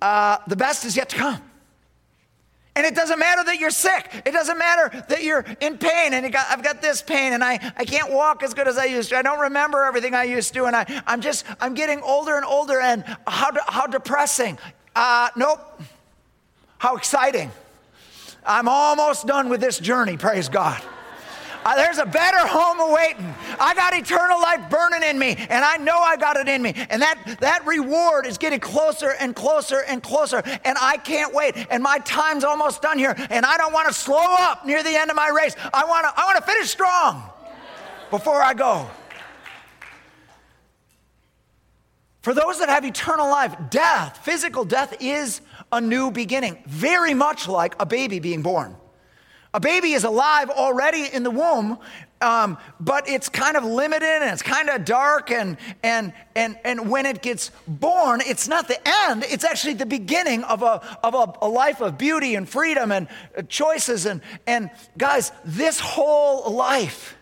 uh, 0.01 0.37
the 0.47 0.55
best 0.55 0.85
is 0.85 0.95
yet 0.95 1.09
to 1.09 1.15
come. 1.15 1.41
And 2.77 2.85
it 2.85 2.93
doesn't 2.93 3.17
matter 3.17 3.43
that 3.43 3.57
you're 3.57 3.71
sick. 3.71 4.21
It 4.23 4.33
doesn't 4.33 4.59
matter 4.59 5.03
that 5.09 5.23
you're 5.23 5.43
in 5.61 5.79
pain 5.79 6.13
and 6.13 6.31
got, 6.31 6.45
I've 6.47 6.61
got 6.61 6.79
this 6.79 7.01
pain 7.01 7.33
and 7.33 7.43
I, 7.43 7.53
I 7.75 7.85
can't 7.85 8.13
walk 8.13 8.43
as 8.43 8.53
good 8.53 8.67
as 8.67 8.77
I 8.77 8.85
used 8.85 9.09
to. 9.09 9.17
I 9.17 9.23
don't 9.23 9.39
remember 9.39 9.83
everything 9.83 10.13
I 10.13 10.25
used 10.25 10.53
to. 10.53 10.65
And 10.65 10.75
I, 10.75 10.85
I'm 11.07 11.19
just, 11.19 11.43
I'm 11.59 11.73
getting 11.73 12.01
older 12.01 12.35
and 12.35 12.45
older 12.45 12.79
and 12.79 13.03
how, 13.25 13.49
how 13.65 13.87
depressing. 13.87 14.59
Uh, 14.95 15.29
nope. 15.35 15.81
How 16.77 16.95
exciting. 16.97 17.49
I'm 18.45 18.69
almost 18.69 19.25
done 19.25 19.49
with 19.49 19.59
this 19.59 19.79
journey, 19.79 20.15
praise 20.15 20.47
God. 20.47 20.79
Uh, 21.67 21.75
there's 21.75 21.97
a 21.97 22.05
better 22.05 22.37
home 22.37 22.79
awaiting. 22.79 23.25
I 23.59 23.75
got 23.75 23.93
eternal 23.93 24.39
life 24.39 24.69
burning 24.69 25.03
in 25.03 25.19
me, 25.19 25.35
and 25.37 25.65
I 25.65 25.75
know 25.75 25.97
I 25.97 26.15
got 26.15 26.37
it 26.37 26.47
in 26.47 26.61
me. 26.61 26.73
And 26.89 27.01
that, 27.01 27.39
that 27.41 27.65
reward 27.65 28.25
is 28.25 28.37
getting 28.37 28.61
closer 28.61 29.15
and 29.19 29.35
closer 29.35 29.83
and 29.85 30.01
closer, 30.01 30.41
and 30.63 30.77
I 30.79 30.95
can't 30.95 31.33
wait. 31.33 31.67
And 31.69 31.83
my 31.83 31.99
time's 31.99 32.45
almost 32.45 32.81
done 32.81 32.97
here, 32.97 33.13
and 33.29 33.45
I 33.45 33.57
don't 33.57 33.73
want 33.73 33.89
to 33.89 33.93
slow 33.93 34.23
up 34.39 34.65
near 34.65 34.81
the 34.81 34.95
end 34.95 35.09
of 35.09 35.17
my 35.17 35.27
race. 35.27 35.57
I 35.73 35.83
want 35.83 36.05
to 36.05 36.13
I 36.15 36.23
want 36.23 36.37
to 36.37 36.43
finish 36.49 36.69
strong 36.69 37.21
before 38.11 38.41
I 38.41 38.53
go. 38.53 38.89
For 42.21 42.33
those 42.33 42.59
that 42.59 42.69
have 42.69 42.85
eternal 42.85 43.27
life, 43.27 43.53
death, 43.69 44.21
physical 44.23 44.63
death, 44.63 44.95
is 45.01 45.41
a 45.73 45.81
new 45.81 46.11
beginning, 46.11 46.63
very 46.65 47.13
much 47.13 47.49
like 47.49 47.75
a 47.77 47.85
baby 47.85 48.19
being 48.19 48.41
born. 48.41 48.77
A 49.57 49.59
baby 49.59 49.93
is 49.93 50.03
alive 50.03 50.51
already 50.51 51.07
in 51.11 51.23
the 51.23 51.31
womb, 51.31 51.79
um, 52.21 52.59
but 52.79 53.09
it's 53.09 53.27
kind 53.27 53.57
of 53.57 53.63
limited 53.63 54.21
and 54.21 54.31
it's 54.31 54.43
kind 54.43 54.69
of 54.69 54.85
dark. 54.85 55.31
And, 55.31 55.57
and, 55.81 56.13
and, 56.35 56.59
and 56.63 56.91
when 56.91 57.07
it 57.07 57.23
gets 57.23 57.49
born, 57.67 58.21
it's 58.23 58.47
not 58.47 58.67
the 58.67 58.77
end, 59.07 59.25
it's 59.27 59.43
actually 59.43 59.73
the 59.73 59.87
beginning 59.87 60.43
of 60.43 60.61
a, 60.61 60.99
of 61.03 61.15
a, 61.15 61.33
a 61.41 61.49
life 61.49 61.81
of 61.81 61.97
beauty 61.97 62.35
and 62.35 62.47
freedom 62.47 62.91
and 62.91 63.07
uh, 63.35 63.41
choices. 63.49 64.05
And, 64.05 64.21
and 64.45 64.69
guys, 64.95 65.31
this 65.43 65.79
whole 65.79 66.53
life, 66.53 67.17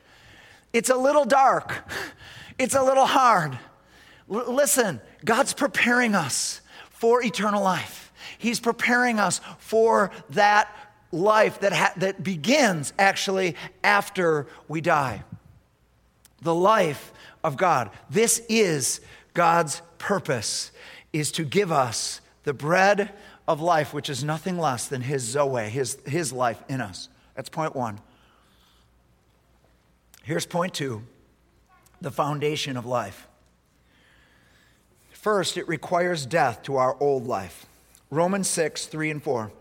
it's 0.73 0.89
a 0.89 0.97
little 0.97 1.23
dark, 1.23 1.89
it's 2.59 2.75
a 2.75 2.83
little 2.83 3.05
hard. 3.05 3.57
L- 4.29 4.53
listen, 4.53 4.99
God's 5.23 5.53
preparing 5.53 6.15
us 6.15 6.59
for 6.89 7.23
eternal 7.23 7.63
life. 7.63 8.11
He's 8.37 8.59
preparing 8.59 9.19
us 9.19 9.39
for 9.57 10.11
that 10.31 10.69
life 11.15 11.61
that, 11.61 11.73
ha- 11.73 11.93
that 11.97 12.23
begins 12.23 12.93
actually 12.99 13.55
after 13.83 14.47
we 14.67 14.81
die. 14.81 15.23
The 16.41 16.53
life 16.53 17.11
of 17.43 17.57
God. 17.57 17.89
This 18.09 18.41
is 18.49 19.01
God's 19.33 19.81
purpose, 19.97 20.71
is 21.13 21.31
to 21.33 21.43
give 21.43 21.71
us 21.71 22.21
the 22.43 22.53
bread 22.53 23.11
of 23.47 23.61
life, 23.61 23.93
which 23.93 24.09
is 24.09 24.23
nothing 24.23 24.59
less 24.59 24.87
than 24.87 25.01
his 25.01 25.23
Zoe, 25.23 25.69
his, 25.69 25.97
his 26.05 26.31
life 26.33 26.61
in 26.67 26.81
us. 26.81 27.09
That's 27.35 27.49
point 27.49 27.75
one. 27.75 27.99
Here's 30.23 30.45
point 30.45 30.73
two 30.73 31.03
the 32.01 32.11
foundation 32.11 32.77
of 32.77 32.85
life. 32.85 33.27
First, 35.11 35.57
it 35.57 35.67
requires 35.67 36.25
death 36.25 36.61
to 36.63 36.75
our 36.75 36.95
old 36.99 37.25
life. 37.25 37.65
Romans 38.11 38.47
6, 38.47 38.85
3 38.85 39.09
and 39.09 39.23
4. 39.23 39.51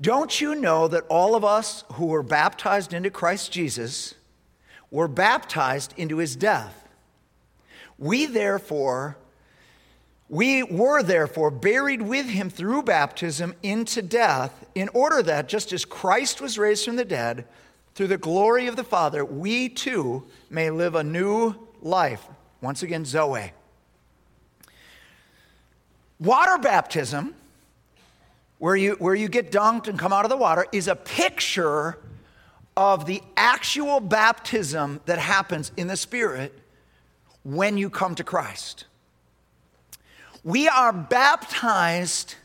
Don't 0.00 0.40
you 0.40 0.54
know 0.54 0.86
that 0.88 1.04
all 1.08 1.34
of 1.34 1.44
us 1.44 1.84
who 1.94 2.06
were 2.06 2.22
baptized 2.22 2.92
into 2.92 3.10
Christ 3.10 3.50
Jesus 3.50 4.14
were 4.90 5.08
baptized 5.08 5.92
into 5.96 6.18
his 6.18 6.36
death? 6.36 6.88
We 7.98 8.26
therefore, 8.26 9.18
we 10.28 10.62
were 10.62 11.02
therefore 11.02 11.50
buried 11.50 12.02
with 12.02 12.26
him 12.26 12.48
through 12.48 12.82
baptism 12.84 13.54
into 13.62 14.02
death, 14.02 14.64
in 14.74 14.88
order 14.90 15.20
that 15.22 15.48
just 15.48 15.72
as 15.72 15.84
Christ 15.84 16.40
was 16.40 16.58
raised 16.58 16.84
from 16.84 16.96
the 16.96 17.04
dead, 17.04 17.44
through 17.96 18.06
the 18.06 18.18
glory 18.18 18.68
of 18.68 18.76
the 18.76 18.84
Father, 18.84 19.24
we 19.24 19.68
too 19.68 20.22
may 20.48 20.70
live 20.70 20.94
a 20.94 21.02
new 21.02 21.56
life. 21.82 22.24
Once 22.60 22.84
again, 22.84 23.04
Zoe. 23.04 23.52
Water 26.20 26.58
baptism 26.58 27.34
where 28.58 28.76
you, 28.76 28.96
where 28.98 29.14
you 29.14 29.28
get 29.28 29.50
dunked 29.52 29.88
and 29.88 29.98
come 29.98 30.12
out 30.12 30.24
of 30.24 30.30
the 30.30 30.36
water, 30.36 30.66
is 30.72 30.88
a 30.88 30.96
picture 30.96 31.98
of 32.76 33.06
the 33.06 33.22
actual 33.36 34.00
baptism 34.00 35.00
that 35.06 35.18
happens 35.18 35.72
in 35.76 35.88
the 35.88 35.96
Spirit 35.96 36.56
when 37.42 37.76
you 37.76 37.90
come 37.90 38.14
to 38.14 38.24
Christ. 38.24 38.84
We 40.44 40.68
are 40.68 40.92
baptized 40.92 42.36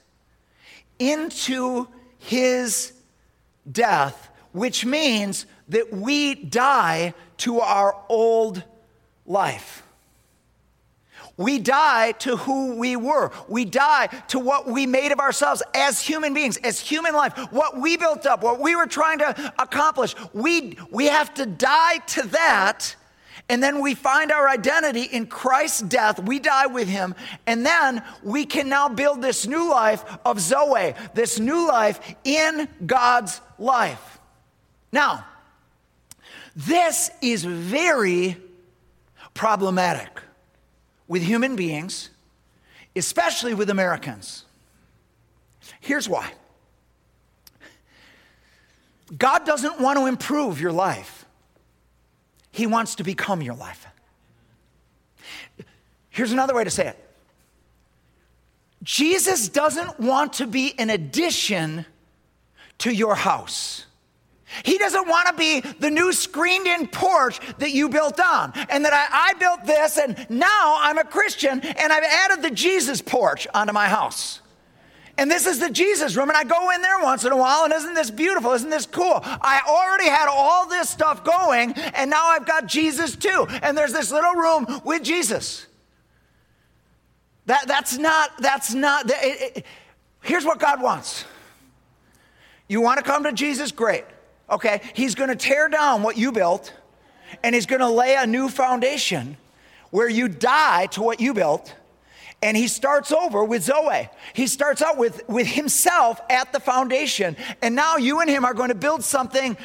into 0.98 1.88
his 2.18 2.94
death, 3.72 4.30
which 4.52 4.86
means 4.86 5.46
that 5.70 5.94
we 5.94 6.36
die 6.36 7.14
to 7.38 7.60
our 7.60 7.96
old 8.10 8.64
life. 9.26 9.83
We 11.36 11.58
die 11.58 12.12
to 12.20 12.38
who 12.38 12.76
we 12.76 12.96
were. 12.96 13.32
We 13.48 13.66
die 13.66 14.08
to 14.28 14.40
what 14.40 14.68
we 14.68 14.86
made 14.86 15.12
of 15.12 15.20
ourselves 15.20 15.64
as 15.74 16.00
human 16.00 16.34
beings, 16.34 16.58
as 16.58 16.80
human 16.80 17.14
life, 17.14 17.36
what 17.52 17.80
we 17.80 17.98
built 17.98 18.26
up, 18.28 18.44
what 18.44 18.60
we 18.60 18.76
were 18.76 18.86
trying 18.86 19.18
to 19.20 19.54
accomplish. 19.58 20.16
We, 20.34 20.78
we 20.92 21.08
have 21.08 21.34
to 21.36 21.46
die 21.46 21.98
to 21.98 22.28
that. 22.30 22.96
And 23.50 23.62
then 23.62 23.82
we 23.82 23.96
find 23.96 24.32
our 24.32 24.48
identity 24.48 25.04
in 25.04 25.26
Christ's 25.26 25.82
death. 25.82 26.20
We 26.20 26.40
die 26.40 26.68
with 26.68 26.88
him. 26.88 27.16
And 27.48 27.66
then 27.66 28.04
we 28.22 28.46
can 28.46 28.70
now 28.70 28.88
build 28.88 29.22
this 29.22 29.48
new 29.48 29.70
life 29.70 30.06
of 30.24 30.40
Zoe, 30.40 30.94
this 31.16 31.40
new 31.40 31.68
life 31.68 32.16
in 32.24 32.70
God's 32.86 33.42
life. 33.58 34.20
Now, 34.92 35.26
this 36.56 37.10
is 37.22 37.44
very 37.44 38.38
problematic 39.34 40.23
with 41.08 41.24
human 41.24 41.56
beings, 41.56 42.10
especially 42.96 43.54
with 43.54 43.70
Americans. 43.70 44.46
Here's 45.80 46.08
why 46.08 46.32
God 49.18 49.46
doesn't 49.46 49.80
want 49.80 50.00
to 50.00 50.06
improve 50.06 50.60
your 50.60 50.72
life, 50.72 51.26
He 52.52 52.68
wants 52.68 52.96
to 52.96 53.04
become 53.04 53.42
your 53.42 53.56
life. 53.56 53.88
Here's 56.10 56.32
another 56.32 56.54
way 56.54 56.64
to 56.64 56.70
say 56.70 56.88
it 56.88 57.00
Jesus 58.84 59.50
doesn't 59.50 60.00
want 60.00 60.34
to 60.34 60.48
be 60.48 60.78
an 60.78 60.90
addition 60.90 61.86
to 62.80 62.92
your 62.92 63.16
house. 63.16 63.86
He 64.64 64.78
doesn't 64.78 65.08
want 65.08 65.28
to 65.30 65.34
be 65.34 65.62
the 65.62 65.90
new 65.90 66.14
screened 66.14 66.68
in 66.68 66.88
porch 66.88 67.40
that 67.58 67.72
you 67.72 67.90
built 67.90 68.20
on. 68.20 68.54
And 68.70 68.86
that 68.86 68.94
I, 68.94 69.30
I, 69.30 69.34
built 69.34 69.66
this, 69.66 69.98
and 69.98 70.28
now 70.30 70.78
I'm 70.80 70.98
a 70.98 71.04
Christian, 71.04 71.60
and 71.62 71.94
I've 71.94 72.04
added 72.04 72.44
the 72.44 72.52
Jesus 72.52 73.02
porch 73.02 73.48
onto 73.54 73.74
my 73.74 73.88
house. 73.88 74.42
And 75.18 75.30
this 75.30 75.46
is 75.46 75.60
the 75.60 75.70
Jesus 75.70 76.16
room, 76.16 76.30
and 76.30 76.38
I 76.38 76.44
go 76.44 76.72
in 76.72 76.82
there 76.82 77.00
once 77.00 77.24
in 77.24 77.32
a 77.32 77.38
while, 77.38 77.66
and 77.66 77.74
isn't 77.74 77.94
this 77.94 78.10
beautiful? 78.10 78.52
Isn't 78.54 78.72
this 78.72 78.88
cool? 78.88 79.20
I 79.24 79.62
already 79.68 80.10
had 80.10 80.28
all 80.28 80.68
this 80.68 80.90
stuff 80.90 81.24
going, 81.24 81.74
and 81.74 82.10
now 82.10 82.26
I've 82.26 82.48
got 82.48 82.66
Jesus 82.66 83.16
too. 83.16 83.46
And 83.62 83.78
there's 83.78 83.94
this 83.94 84.12
little 84.12 84.34
room 84.34 84.82
with 84.84 85.04
Jesus. 85.04 85.68
That, 87.46 87.68
that's 87.68 87.98
not, 87.98 88.32
that's 88.40 88.74
not, 88.74 89.10
it, 89.10 89.58
it, 89.58 89.66
here's 90.22 90.46
what 90.46 90.60
God 90.60 90.82
wants. 90.82 91.26
You 92.68 92.82
want 92.82 92.98
to 92.98 93.04
come 93.04 93.24
to 93.26 93.34
Jesus? 93.34 93.72
Great. 93.72 94.06
Okay, 94.54 94.82
He's 94.94 95.16
going 95.16 95.30
to 95.30 95.36
tear 95.36 95.68
down 95.70 96.04
what 96.04 96.18
you 96.18 96.32
built, 96.32 96.74
and 97.44 97.54
He's 97.54 97.66
going 97.66 97.82
to 97.82 97.90
lay 97.90 98.16
a 98.16 98.26
new 98.26 98.50
foundation 98.50 99.38
where 99.90 100.10
you 100.10 100.28
die 100.28 100.88
to 100.88 101.02
what 101.02 101.20
you 101.20 101.34
built 101.34 101.76
and 102.44 102.58
he 102.58 102.68
starts 102.68 103.14
over 103.14 103.42
with 103.42 103.64
Zoe. 103.64 104.10
He 104.34 104.48
starts 104.48 104.82
out 104.82 104.98
with, 104.98 105.28
with 105.30 105.48
himself 105.48 106.20
at 106.30 106.52
the 106.52 106.60
foundation. 106.60 107.38
And 107.62 107.74
now 107.74 107.96
you 107.96 108.20
and 108.20 108.30
him 108.30 108.44
are 108.44 108.54
going 108.54 108.68
to 108.68 108.76
build 108.76 109.02
something 109.02 109.56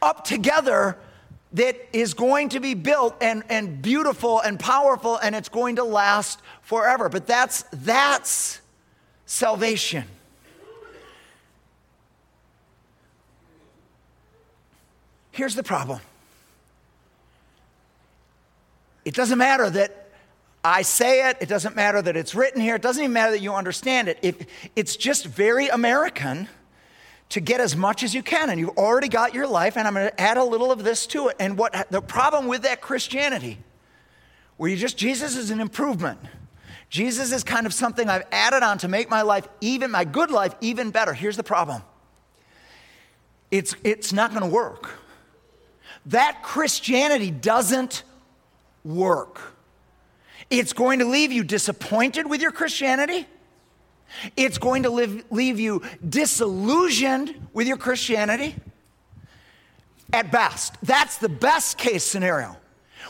up 0.00 0.24
together 0.24 0.96
that 1.54 1.76
is 1.92 2.14
going 2.14 2.50
to 2.50 2.60
be 2.60 2.74
built 2.74 3.16
and, 3.20 3.42
and 3.48 3.82
beautiful 3.82 4.40
and 4.40 4.60
powerful 4.60 5.16
and 5.16 5.34
it's 5.34 5.48
going 5.48 5.76
to 5.76 5.84
last 5.84 6.40
forever. 6.62 7.08
But 7.08 7.26
that's 7.26 7.64
that's 7.72 8.60
salvation. 9.24 10.04
Here's 15.36 15.54
the 15.54 15.62
problem. 15.62 16.00
It 19.04 19.14
doesn't 19.14 19.36
matter 19.36 19.68
that 19.68 20.08
I 20.64 20.80
say 20.80 21.28
it, 21.28 21.36
it 21.40 21.48
doesn't 21.50 21.76
matter 21.76 22.00
that 22.00 22.16
it's 22.16 22.34
written 22.34 22.62
here, 22.62 22.76
it 22.76 22.80
doesn't 22.82 23.02
even 23.02 23.12
matter 23.12 23.32
that 23.32 23.42
you 23.42 23.52
understand 23.52 24.08
it. 24.08 24.18
it 24.22 24.48
it's 24.74 24.96
just 24.96 25.26
very 25.26 25.68
American 25.68 26.48
to 27.28 27.40
get 27.40 27.60
as 27.60 27.76
much 27.76 28.02
as 28.02 28.14
you 28.14 28.22
can. 28.22 28.48
And 28.48 28.58
you've 28.58 28.78
already 28.78 29.08
got 29.08 29.34
your 29.34 29.46
life, 29.46 29.76
and 29.76 29.86
I'm 29.86 29.92
going 29.92 30.08
to 30.08 30.18
add 30.18 30.38
a 30.38 30.42
little 30.42 30.72
of 30.72 30.82
this 30.84 31.06
to 31.08 31.28
it. 31.28 31.36
And 31.38 31.58
what 31.58 31.90
the 31.90 32.00
problem 32.00 32.46
with 32.46 32.62
that 32.62 32.80
Christianity, 32.80 33.58
where 34.56 34.70
you 34.70 34.76
just, 34.78 34.96
Jesus 34.96 35.36
is 35.36 35.50
an 35.50 35.60
improvement. 35.60 36.18
Jesus 36.88 37.30
is 37.30 37.44
kind 37.44 37.66
of 37.66 37.74
something 37.74 38.08
I've 38.08 38.26
added 38.32 38.62
on 38.62 38.78
to 38.78 38.88
make 38.88 39.10
my 39.10 39.20
life 39.20 39.46
even, 39.60 39.90
my 39.90 40.06
good 40.06 40.30
life, 40.30 40.54
even 40.62 40.92
better. 40.92 41.12
Here's 41.12 41.36
the 41.36 41.44
problem 41.44 41.82
it's, 43.50 43.76
it's 43.84 44.14
not 44.14 44.30
going 44.30 44.42
to 44.42 44.48
work. 44.48 45.02
That 46.06 46.42
Christianity 46.42 47.30
doesn't 47.30 48.04
work. 48.84 49.40
It's 50.48 50.72
going 50.72 51.00
to 51.00 51.04
leave 51.04 51.32
you 51.32 51.42
disappointed 51.42 52.28
with 52.28 52.40
your 52.40 52.52
Christianity. 52.52 53.26
It's 54.36 54.58
going 54.58 54.84
to 54.84 54.90
leave 54.90 55.58
you 55.58 55.82
disillusioned 56.08 57.48
with 57.52 57.66
your 57.66 57.76
Christianity. 57.76 58.54
At 60.12 60.30
best, 60.30 60.76
that's 60.82 61.18
the 61.18 61.28
best 61.28 61.78
case 61.78 62.04
scenario 62.04 62.56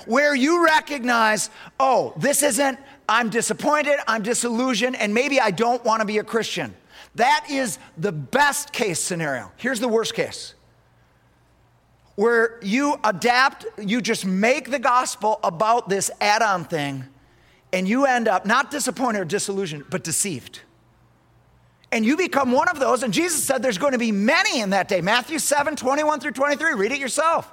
where 0.06 0.34
you 0.34 0.64
recognize, 0.64 1.50
oh, 1.78 2.14
this 2.16 2.42
isn't, 2.42 2.78
I'm 3.08 3.28
disappointed, 3.28 3.98
I'm 4.06 4.22
disillusioned, 4.22 4.96
and 4.96 5.12
maybe 5.12 5.40
I 5.40 5.50
don't 5.50 5.84
want 5.84 6.00
to 6.00 6.06
be 6.06 6.18
a 6.18 6.24
Christian. 6.24 6.74
That 7.16 7.46
is 7.50 7.78
the 7.98 8.12
best 8.12 8.72
case 8.72 9.00
scenario. 9.00 9.52
Here's 9.56 9.80
the 9.80 9.88
worst 9.88 10.14
case 10.14 10.54
where 12.16 12.58
you 12.62 12.98
adapt, 13.04 13.66
you 13.78 14.00
just 14.00 14.26
make 14.26 14.70
the 14.70 14.78
gospel 14.78 15.38
about 15.44 15.88
this 15.88 16.10
add 16.20 16.42
on 16.42 16.64
thing 16.64 17.04
and 17.72 17.86
you 17.86 18.06
end 18.06 18.26
up 18.26 18.46
not 18.46 18.70
disappointed 18.70 19.20
or 19.20 19.24
disillusioned, 19.24 19.84
but 19.90 20.02
deceived. 20.02 20.60
And 21.92 22.04
you 22.04 22.16
become 22.16 22.52
one 22.52 22.68
of 22.68 22.80
those. 22.80 23.02
And 23.02 23.12
Jesus 23.12 23.44
said 23.44 23.62
there's 23.62 23.78
going 23.78 23.92
to 23.92 23.98
be 23.98 24.12
many 24.12 24.60
in 24.60 24.70
that 24.70 24.88
day. 24.88 25.00
Matthew 25.00 25.38
7 25.38 25.76
21 25.76 26.20
through 26.20 26.32
23. 26.32 26.74
Read 26.74 26.92
it 26.92 26.98
yourself. 26.98 27.52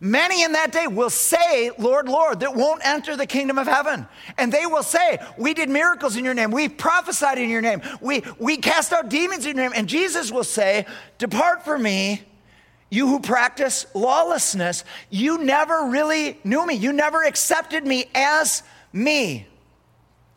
Many 0.00 0.44
in 0.44 0.52
that 0.52 0.70
day 0.70 0.86
will 0.86 1.10
say, 1.10 1.72
Lord, 1.76 2.08
Lord, 2.08 2.40
that 2.40 2.54
won't 2.54 2.86
enter 2.86 3.16
the 3.16 3.26
kingdom 3.26 3.58
of 3.58 3.66
heaven. 3.66 4.06
And 4.36 4.52
they 4.52 4.64
will 4.64 4.84
say, 4.84 5.18
We 5.36 5.54
did 5.54 5.68
miracles 5.68 6.16
in 6.16 6.24
your 6.24 6.34
name. 6.34 6.52
We 6.52 6.68
prophesied 6.68 7.38
in 7.38 7.50
your 7.50 7.62
name. 7.62 7.82
We, 8.00 8.22
we 8.38 8.58
cast 8.58 8.92
out 8.92 9.08
demons 9.08 9.44
in 9.44 9.56
your 9.56 9.68
name. 9.68 9.72
And 9.74 9.88
Jesus 9.88 10.30
will 10.30 10.44
say, 10.44 10.86
Depart 11.18 11.64
from 11.64 11.82
me, 11.82 12.22
you 12.90 13.06
who 13.06 13.20
practice 13.20 13.86
lawlessness. 13.94 14.84
You 15.10 15.44
never 15.44 15.88
really 15.90 16.38
knew 16.44 16.66
me. 16.66 16.74
You 16.74 16.92
never 16.92 17.22
accepted 17.22 17.86
me 17.86 18.06
as 18.14 18.62
me. 18.92 19.46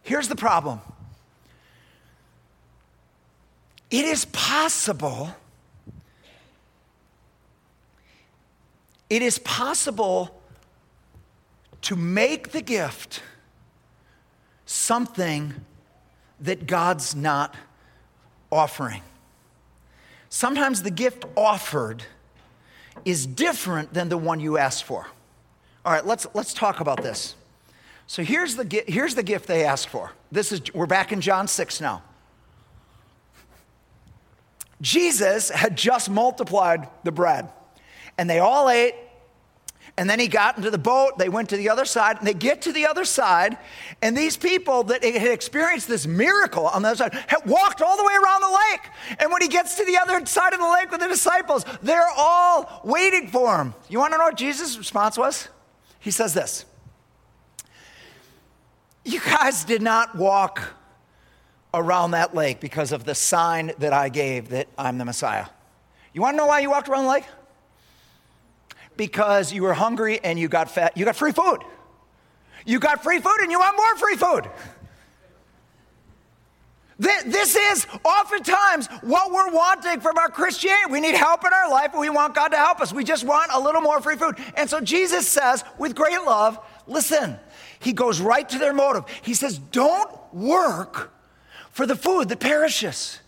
Here's 0.03 0.27
the 0.27 0.35
problem 0.35 0.81
it 3.89 4.05
is 4.05 4.25
possible. 4.25 5.29
It 9.09 9.21
is 9.21 9.39
possible 9.39 10.41
to 11.81 11.97
make 11.97 12.51
the 12.51 12.61
gift 12.61 13.21
something 14.65 15.53
that 16.39 16.65
God's 16.65 17.13
not 17.13 17.53
offering. 18.49 19.01
Sometimes 20.29 20.83
the 20.83 20.91
gift 20.91 21.25
offered 21.35 22.03
is 23.05 23.25
different 23.25 23.93
than 23.93 24.09
the 24.09 24.17
one 24.17 24.39
you 24.39 24.57
asked 24.57 24.83
for. 24.83 25.07
All 25.85 25.91
right, 25.91 26.05
let's, 26.05 26.27
let's 26.33 26.53
talk 26.53 26.79
about 26.79 27.01
this. 27.01 27.35
So 28.07 28.23
here's 28.23 28.55
the, 28.55 28.83
here's 28.87 29.15
the 29.15 29.23
gift 29.23 29.47
they 29.47 29.63
asked 29.63 29.89
for. 29.89 30.11
This 30.31 30.51
is, 30.51 30.61
we're 30.73 30.85
back 30.85 31.11
in 31.11 31.21
John 31.21 31.47
6 31.47 31.81
now. 31.81 32.03
Jesus 34.81 35.49
had 35.49 35.77
just 35.77 36.09
multiplied 36.09 36.87
the 37.03 37.11
bread, 37.11 37.49
and 38.17 38.29
they 38.29 38.39
all 38.39 38.69
ate. 38.69 38.95
And 39.97 40.09
then 40.09 40.19
he 40.19 40.27
got 40.27 40.57
into 40.57 40.71
the 40.71 40.77
boat, 40.77 41.17
they 41.17 41.29
went 41.29 41.49
to 41.49 41.57
the 41.57 41.69
other 41.69 41.85
side, 41.85 42.17
and 42.17 42.25
they 42.25 42.33
get 42.33 42.61
to 42.63 42.71
the 42.71 42.85
other 42.85 43.03
side, 43.03 43.57
and 44.01 44.15
these 44.15 44.37
people 44.37 44.83
that 44.85 45.03
had 45.03 45.31
experienced 45.31 45.87
this 45.87 46.07
miracle 46.07 46.65
on 46.67 46.81
the 46.81 46.89
other 46.89 46.97
side 46.97 47.13
had 47.27 47.45
walked 47.45 47.81
all 47.81 47.97
the 47.97 48.03
way 48.03 48.13
around 48.13 48.41
the 48.41 48.59
lake. 48.71 49.17
And 49.19 49.31
when 49.31 49.41
he 49.41 49.47
gets 49.47 49.75
to 49.75 49.85
the 49.85 49.97
other 49.97 50.25
side 50.25 50.53
of 50.53 50.59
the 50.59 50.69
lake 50.69 50.91
with 50.91 51.01
the 51.01 51.07
disciples, 51.07 51.65
they're 51.81 52.09
all 52.17 52.81
waiting 52.83 53.27
for 53.27 53.57
him. 53.57 53.73
You 53.89 53.99
want 53.99 54.13
to 54.13 54.17
know 54.17 54.25
what 54.25 54.37
Jesus' 54.37 54.77
response 54.77 55.17
was? 55.17 55.49
He 55.99 56.11
says 56.11 56.33
this 56.33 56.65
you 59.03 59.19
guys 59.19 59.63
did 59.63 59.81
not 59.81 60.15
walk 60.15 60.75
around 61.73 62.11
that 62.11 62.35
lake 62.35 62.59
because 62.59 62.91
of 62.91 63.03
the 63.03 63.15
sign 63.15 63.71
that 63.79 63.93
I 63.93 64.09
gave 64.09 64.49
that 64.49 64.67
I'm 64.77 64.97
the 64.97 65.05
Messiah. 65.05 65.47
You 66.13 66.21
want 66.21 66.33
to 66.33 66.37
know 66.37 66.45
why 66.45 66.59
you 66.59 66.69
walked 66.69 66.89
around 66.89 67.05
the 67.05 67.09
lake? 67.09 67.25
Because 68.97 69.53
you 69.53 69.63
were 69.63 69.73
hungry 69.73 70.19
and 70.23 70.37
you 70.37 70.47
got 70.47 70.69
fat. 70.69 70.95
You 70.97 71.05
got 71.05 71.15
free 71.15 71.31
food. 71.31 71.59
You 72.65 72.79
got 72.79 73.03
free 73.03 73.19
food 73.19 73.37
and 73.41 73.51
you 73.51 73.59
want 73.59 73.75
more 73.75 73.95
free 73.97 74.15
food. 74.15 74.49
This 76.99 77.55
is 77.55 77.87
oftentimes 78.05 78.87
what 79.01 79.31
we're 79.31 79.51
wanting 79.51 80.01
from 80.01 80.19
our 80.19 80.29
Christianity. 80.29 80.91
We 80.91 80.99
need 80.99 81.15
help 81.15 81.43
in 81.43 81.51
our 81.51 81.67
life 81.71 81.93
and 81.93 81.99
we 81.99 82.11
want 82.11 82.35
God 82.35 82.49
to 82.49 82.57
help 82.57 82.79
us. 82.79 82.93
We 82.93 83.03
just 83.03 83.23
want 83.23 83.51
a 83.51 83.59
little 83.59 83.81
more 83.81 83.99
free 84.01 84.17
food. 84.17 84.35
And 84.55 84.69
so 84.69 84.79
Jesus 84.79 85.27
says, 85.27 85.63
with 85.79 85.95
great 85.95 86.21
love, 86.21 86.59
listen, 86.85 87.39
he 87.79 87.93
goes 87.93 88.21
right 88.21 88.47
to 88.47 88.59
their 88.59 88.73
motive. 88.73 89.05
He 89.23 89.33
says, 89.33 89.57
Don't 89.57 90.11
work 90.31 91.11
for 91.71 91.87
the 91.87 91.95
food 91.95 92.29
that 92.29 92.39
perishes. 92.39 93.19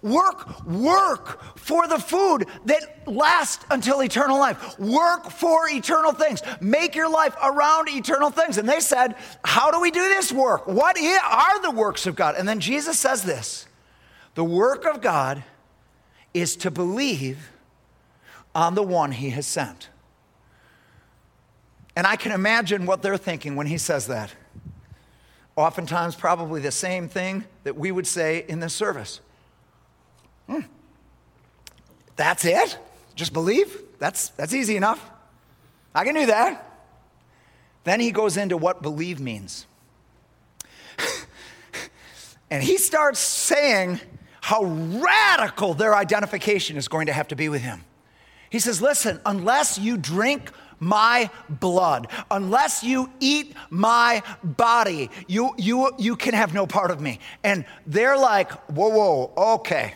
Work, 0.00 0.64
work 0.64 1.58
for 1.58 1.86
the 1.88 1.98
food 1.98 2.46
that 2.66 3.06
lasts 3.06 3.64
until 3.70 4.02
eternal 4.02 4.38
life. 4.38 4.78
Work 4.78 5.30
for 5.30 5.68
eternal 5.68 6.12
things. 6.12 6.40
Make 6.60 6.94
your 6.94 7.10
life 7.10 7.34
around 7.42 7.88
eternal 7.88 8.30
things. 8.30 8.58
And 8.58 8.68
they 8.68 8.80
said, 8.80 9.16
How 9.44 9.70
do 9.70 9.80
we 9.80 9.90
do 9.90 10.00
this 10.00 10.32
work? 10.32 10.66
What 10.66 10.96
are 10.98 11.62
the 11.62 11.70
works 11.70 12.06
of 12.06 12.14
God? 12.14 12.36
And 12.36 12.48
then 12.48 12.60
Jesus 12.60 12.98
says 12.98 13.24
this 13.24 13.66
The 14.34 14.44
work 14.44 14.86
of 14.86 15.00
God 15.00 15.42
is 16.32 16.56
to 16.56 16.70
believe 16.70 17.50
on 18.54 18.74
the 18.74 18.82
one 18.82 19.12
he 19.12 19.30
has 19.30 19.46
sent. 19.46 19.88
And 21.96 22.06
I 22.06 22.16
can 22.16 22.32
imagine 22.32 22.86
what 22.86 23.02
they're 23.02 23.18
thinking 23.18 23.56
when 23.56 23.66
he 23.66 23.78
says 23.78 24.06
that. 24.06 24.34
Oftentimes, 25.56 26.16
probably 26.16 26.60
the 26.60 26.70
same 26.70 27.08
thing 27.08 27.44
that 27.64 27.76
we 27.76 27.92
would 27.92 28.06
say 28.06 28.44
in 28.48 28.60
this 28.60 28.72
service. 28.72 29.20
That's 32.16 32.44
it? 32.44 32.78
Just 33.14 33.32
believe? 33.32 33.80
That's, 33.98 34.30
that's 34.30 34.54
easy 34.54 34.76
enough. 34.76 35.10
I 35.94 36.04
can 36.04 36.14
do 36.14 36.26
that. 36.26 36.68
Then 37.84 38.00
he 38.00 38.10
goes 38.10 38.36
into 38.36 38.56
what 38.56 38.82
believe 38.82 39.20
means. 39.20 39.66
and 42.50 42.62
he 42.62 42.76
starts 42.76 43.18
saying 43.18 44.00
how 44.40 44.64
radical 44.64 45.74
their 45.74 45.94
identification 45.94 46.76
is 46.76 46.88
going 46.88 47.06
to 47.06 47.12
have 47.12 47.28
to 47.28 47.36
be 47.36 47.48
with 47.48 47.62
him. 47.62 47.84
He 48.50 48.58
says, 48.58 48.82
Listen, 48.82 49.20
unless 49.24 49.78
you 49.78 49.96
drink 49.96 50.50
my 50.78 51.30
blood, 51.48 52.08
unless 52.30 52.82
you 52.82 53.10
eat 53.20 53.54
my 53.70 54.22
body, 54.42 55.10
you, 55.26 55.54
you, 55.56 55.92
you 55.98 56.16
can 56.16 56.34
have 56.34 56.52
no 56.52 56.66
part 56.66 56.90
of 56.90 57.00
me. 57.00 57.20
And 57.42 57.64
they're 57.86 58.18
like, 58.18 58.50
Whoa, 58.70 58.88
whoa, 58.88 59.54
okay. 59.54 59.94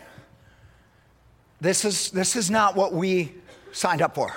This 1.61 1.85
is, 1.85 2.11
this 2.11 2.37
is 2.37 2.51
not 2.51 2.77
what 2.77 2.93
we 2.93 3.33
signed 3.73 4.03
up 4.03 4.15
for. 4.15 4.33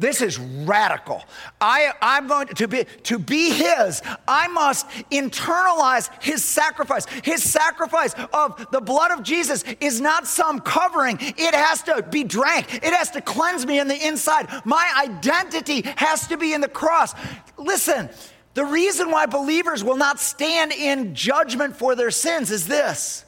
This 0.00 0.22
is 0.22 0.38
radical. 0.38 1.22
I, 1.60 1.92
I'm 2.00 2.26
going 2.26 2.48
to 2.48 2.66
be, 2.66 2.86
to 3.02 3.18
be 3.18 3.50
his, 3.50 4.00
I 4.26 4.48
must 4.48 4.88
internalize 5.10 6.10
his 6.22 6.42
sacrifice. 6.42 7.04
His 7.22 7.42
sacrifice 7.42 8.14
of 8.32 8.66
the 8.72 8.80
blood 8.80 9.10
of 9.10 9.22
Jesus 9.22 9.62
is 9.78 10.00
not 10.00 10.26
some 10.26 10.60
covering, 10.60 11.18
it 11.20 11.54
has 11.54 11.82
to 11.82 12.02
be 12.10 12.24
drank, 12.24 12.74
it 12.76 12.94
has 12.94 13.10
to 13.10 13.20
cleanse 13.20 13.66
me 13.66 13.78
in 13.78 13.88
the 13.88 14.06
inside. 14.06 14.48
My 14.64 14.90
identity 15.04 15.82
has 15.96 16.26
to 16.28 16.38
be 16.38 16.54
in 16.54 16.62
the 16.62 16.68
cross. 16.68 17.12
Listen, 17.58 18.08
the 18.54 18.64
reason 18.64 19.10
why 19.10 19.26
believers 19.26 19.84
will 19.84 19.98
not 19.98 20.18
stand 20.18 20.72
in 20.72 21.14
judgment 21.14 21.76
for 21.76 21.94
their 21.94 22.10
sins 22.10 22.50
is 22.50 22.66
this 22.66 23.26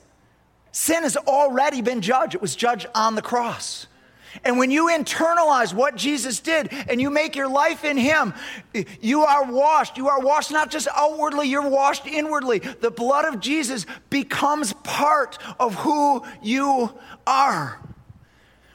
sin 0.72 1.04
has 1.04 1.16
already 1.16 1.82
been 1.82 2.00
judged, 2.00 2.34
it 2.34 2.42
was 2.42 2.56
judged 2.56 2.86
on 2.94 3.14
the 3.14 3.22
cross. 3.22 3.86
And 4.44 4.56
when 4.58 4.70
you 4.70 4.86
internalize 4.86 5.74
what 5.74 5.96
Jesus 5.96 6.40
did 6.40 6.72
and 6.88 7.00
you 7.00 7.10
make 7.10 7.36
your 7.36 7.48
life 7.48 7.84
in 7.84 7.98
Him, 7.98 8.32
you 9.00 9.22
are 9.24 9.44
washed. 9.44 9.98
You 9.98 10.08
are 10.08 10.20
washed 10.20 10.50
not 10.50 10.70
just 10.70 10.88
outwardly, 10.94 11.48
you're 11.48 11.68
washed 11.68 12.06
inwardly. 12.06 12.58
The 12.58 12.90
blood 12.90 13.26
of 13.26 13.40
Jesus 13.40 13.84
becomes 14.08 14.72
part 14.84 15.38
of 15.60 15.74
who 15.74 16.24
you 16.42 16.98
are. 17.26 17.78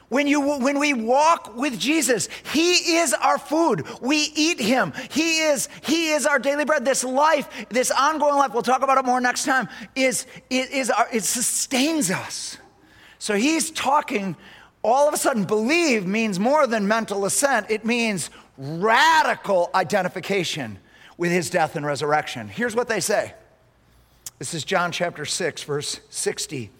When, 0.08 0.26
you, 0.26 0.40
when 0.58 0.78
we 0.78 0.94
walk 0.94 1.54
with 1.54 1.78
Jesus, 1.78 2.28
He 2.52 2.96
is 2.96 3.12
our 3.12 3.38
food. 3.38 3.86
We 4.00 4.32
eat 4.34 4.58
Him. 4.58 4.92
He 5.10 5.40
is, 5.40 5.68
he 5.82 6.10
is 6.12 6.24
our 6.24 6.38
daily 6.38 6.64
bread. 6.64 6.84
This 6.84 7.04
life, 7.04 7.48
this 7.68 7.90
ongoing 7.90 8.36
life, 8.36 8.52
we'll 8.52 8.62
talk 8.62 8.82
about 8.82 8.98
it 8.98 9.04
more 9.04 9.20
next 9.20 9.44
time, 9.44 9.68
is, 9.94 10.26
is, 10.48 10.70
is 10.70 10.90
our, 10.90 11.08
it 11.12 11.24
sustains 11.24 12.10
us. 12.10 12.56
So 13.18 13.34
He's 13.34 13.70
talking 13.70 14.36
all 14.82 15.08
of 15.08 15.14
a 15.14 15.16
sudden, 15.16 15.44
believe 15.44 16.06
means 16.06 16.38
more 16.38 16.66
than 16.66 16.86
mental 16.86 17.24
assent, 17.24 17.66
it 17.70 17.84
means 17.84 18.30
radical 18.56 19.70
identification 19.74 20.78
with 21.16 21.30
his 21.30 21.50
death 21.50 21.76
and 21.76 21.84
resurrection. 21.84 22.48
Here's 22.48 22.76
what 22.76 22.88
they 22.88 23.00
say 23.00 23.34
this 24.38 24.54
is 24.54 24.64
John 24.64 24.92
chapter 24.92 25.24
6, 25.24 25.62
verse 25.64 26.00
60. 26.10 26.70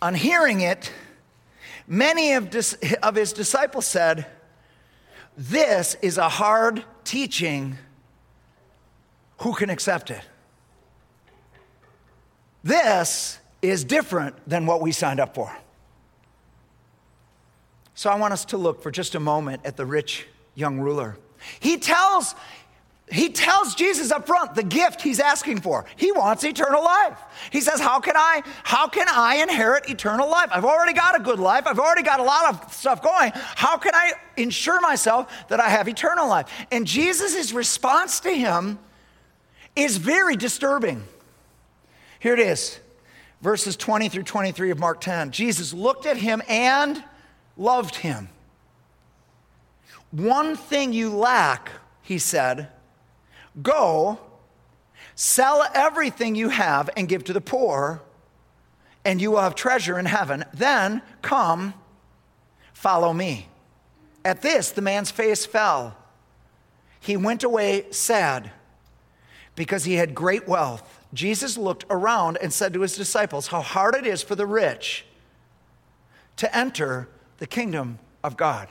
On 0.00 0.14
hearing 0.14 0.60
it, 0.60 0.92
many 1.86 2.32
of, 2.32 2.50
dis- 2.50 2.76
of 3.02 3.14
his 3.14 3.32
disciples 3.32 3.86
said, 3.86 4.26
This 5.36 5.96
is 6.02 6.18
a 6.18 6.28
hard 6.28 6.84
teaching. 7.04 7.78
Who 9.38 9.54
can 9.54 9.70
accept 9.70 10.10
it? 10.10 10.22
This 12.64 13.38
is 13.62 13.84
different 13.84 14.36
than 14.48 14.66
what 14.66 14.80
we 14.80 14.92
signed 14.92 15.20
up 15.20 15.34
for. 15.34 15.56
So 17.94 18.10
I 18.10 18.16
want 18.16 18.32
us 18.32 18.44
to 18.46 18.56
look 18.56 18.82
for 18.82 18.90
just 18.90 19.14
a 19.14 19.20
moment 19.20 19.62
at 19.64 19.76
the 19.76 19.86
rich 19.86 20.26
young 20.54 20.80
ruler. 20.80 21.16
He 21.60 21.78
tells 21.78 22.34
he 23.08 23.28
tells 23.28 23.76
Jesus 23.76 24.10
up 24.10 24.26
front 24.26 24.56
the 24.56 24.64
gift 24.64 25.00
he's 25.00 25.20
asking 25.20 25.60
for. 25.60 25.84
He 25.94 26.10
wants 26.10 26.42
eternal 26.42 26.82
life. 26.82 27.16
He 27.50 27.60
says, 27.60 27.78
"How 27.78 28.00
can 28.00 28.16
I 28.16 28.42
how 28.64 28.88
can 28.88 29.06
I 29.08 29.36
inherit 29.36 29.88
eternal 29.88 30.28
life? 30.28 30.48
I've 30.50 30.64
already 30.64 30.92
got 30.92 31.14
a 31.14 31.20
good 31.20 31.38
life. 31.38 31.68
I've 31.68 31.78
already 31.78 32.02
got 32.02 32.18
a 32.18 32.24
lot 32.24 32.52
of 32.52 32.74
stuff 32.74 33.02
going. 33.02 33.30
How 33.34 33.76
can 33.76 33.94
I 33.94 34.14
ensure 34.36 34.80
myself 34.80 35.32
that 35.48 35.60
I 35.60 35.68
have 35.68 35.88
eternal 35.88 36.26
life?" 36.26 36.48
And 36.72 36.84
Jesus' 36.84 37.52
response 37.52 38.18
to 38.20 38.30
him 38.30 38.80
is 39.76 39.98
very 39.98 40.34
disturbing. 40.34 41.06
Here 42.18 42.34
it 42.34 42.40
is. 42.40 42.80
Verses 43.40 43.76
20 43.76 44.08
through 44.08 44.24
23 44.24 44.70
of 44.70 44.80
Mark 44.80 45.00
10. 45.00 45.30
Jesus 45.30 45.72
looked 45.72 46.06
at 46.06 46.16
him 46.16 46.42
and 46.48 47.04
loved 47.56 47.96
him. 47.96 48.30
One 50.10 50.56
thing 50.56 50.92
you 50.92 51.14
lack, 51.14 51.70
he 52.02 52.18
said, 52.18 52.72
go, 53.60 54.18
sell 55.14 55.66
everything 55.74 56.34
you 56.34 56.48
have 56.48 56.90
and 56.96 57.08
give 57.08 57.24
to 57.24 57.32
the 57.32 57.40
poor, 57.40 58.02
and 59.04 59.20
you 59.20 59.30
will 59.30 59.40
have 59.40 59.54
treasure 59.54 59.98
in 59.98 60.06
heaven. 60.06 60.44
Then 60.52 61.02
come, 61.22 61.74
follow 62.72 63.12
me. 63.12 63.48
At 64.24 64.42
this, 64.42 64.70
the 64.70 64.82
man's 64.82 65.10
face 65.10 65.46
fell. 65.46 65.96
He 66.98 67.16
went 67.16 67.44
away 67.44 67.86
sad 67.90 68.50
because 69.54 69.84
he 69.84 69.94
had 69.94 70.14
great 70.14 70.48
wealth. 70.48 71.06
Jesus 71.14 71.56
looked 71.56 71.84
around 71.88 72.36
and 72.42 72.52
said 72.52 72.74
to 72.74 72.80
his 72.80 72.96
disciples, 72.96 73.46
How 73.46 73.60
hard 73.60 73.94
it 73.94 74.06
is 74.06 74.22
for 74.22 74.34
the 74.34 74.46
rich 74.46 75.06
to 76.36 76.56
enter 76.56 77.08
the 77.38 77.46
kingdom 77.46 77.98
of 78.22 78.36
God. 78.36 78.68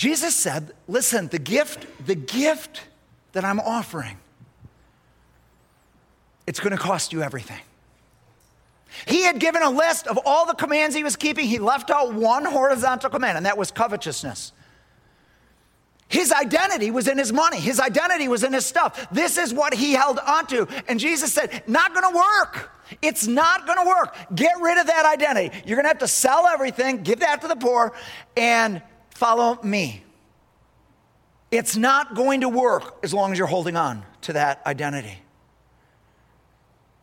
Jesus 0.00 0.34
said, 0.34 0.72
Listen, 0.88 1.28
the 1.28 1.38
gift, 1.38 1.86
the 2.06 2.14
gift 2.14 2.84
that 3.32 3.44
I'm 3.44 3.60
offering, 3.60 4.16
it's 6.46 6.58
going 6.58 6.70
to 6.70 6.78
cost 6.78 7.12
you 7.12 7.22
everything. 7.22 7.60
He 9.06 9.24
had 9.24 9.38
given 9.38 9.62
a 9.62 9.68
list 9.68 10.06
of 10.06 10.18
all 10.24 10.46
the 10.46 10.54
commands 10.54 10.96
he 10.96 11.04
was 11.04 11.16
keeping. 11.16 11.46
He 11.46 11.58
left 11.58 11.90
out 11.90 12.14
one 12.14 12.46
horizontal 12.46 13.10
command, 13.10 13.36
and 13.36 13.44
that 13.44 13.58
was 13.58 13.70
covetousness. 13.70 14.52
His 16.08 16.32
identity 16.32 16.90
was 16.90 17.06
in 17.06 17.18
his 17.18 17.30
money. 17.30 17.60
His 17.60 17.78
identity 17.78 18.26
was 18.26 18.42
in 18.42 18.54
his 18.54 18.64
stuff. 18.64 19.06
This 19.12 19.36
is 19.36 19.52
what 19.52 19.74
he 19.74 19.92
held 19.92 20.18
onto. 20.18 20.64
And 20.88 20.98
Jesus 20.98 21.30
said, 21.30 21.62
not 21.66 21.92
gonna 21.92 22.16
work. 22.16 22.70
It's 23.02 23.26
not 23.26 23.66
gonna 23.66 23.86
work. 23.86 24.16
Get 24.34 24.58
rid 24.62 24.78
of 24.78 24.86
that 24.86 25.04
identity. 25.04 25.62
You're 25.66 25.76
gonna 25.76 25.88
have 25.88 25.98
to 25.98 26.08
sell 26.08 26.46
everything, 26.46 27.02
give 27.02 27.20
that 27.20 27.42
to 27.42 27.48
the 27.48 27.56
poor, 27.56 27.92
and 28.34 28.80
follow 29.20 29.58
me. 29.62 30.02
It's 31.50 31.76
not 31.76 32.14
going 32.14 32.40
to 32.40 32.48
work 32.48 32.96
as 33.02 33.12
long 33.12 33.32
as 33.32 33.38
you're 33.38 33.46
holding 33.46 33.76
on 33.76 34.02
to 34.22 34.32
that 34.32 34.62
identity. 34.64 35.18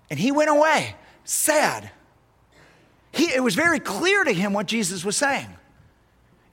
And 0.10 0.20
he 0.20 0.32
went 0.32 0.50
away 0.50 0.96
sad. 1.26 1.92
He, 3.12 3.26
it 3.26 3.44
was 3.44 3.54
very 3.54 3.80
clear 3.80 4.24
to 4.24 4.34
him 4.34 4.52
what 4.52 4.66
Jesus 4.66 5.06
was 5.06 5.16
saying. 5.16 5.48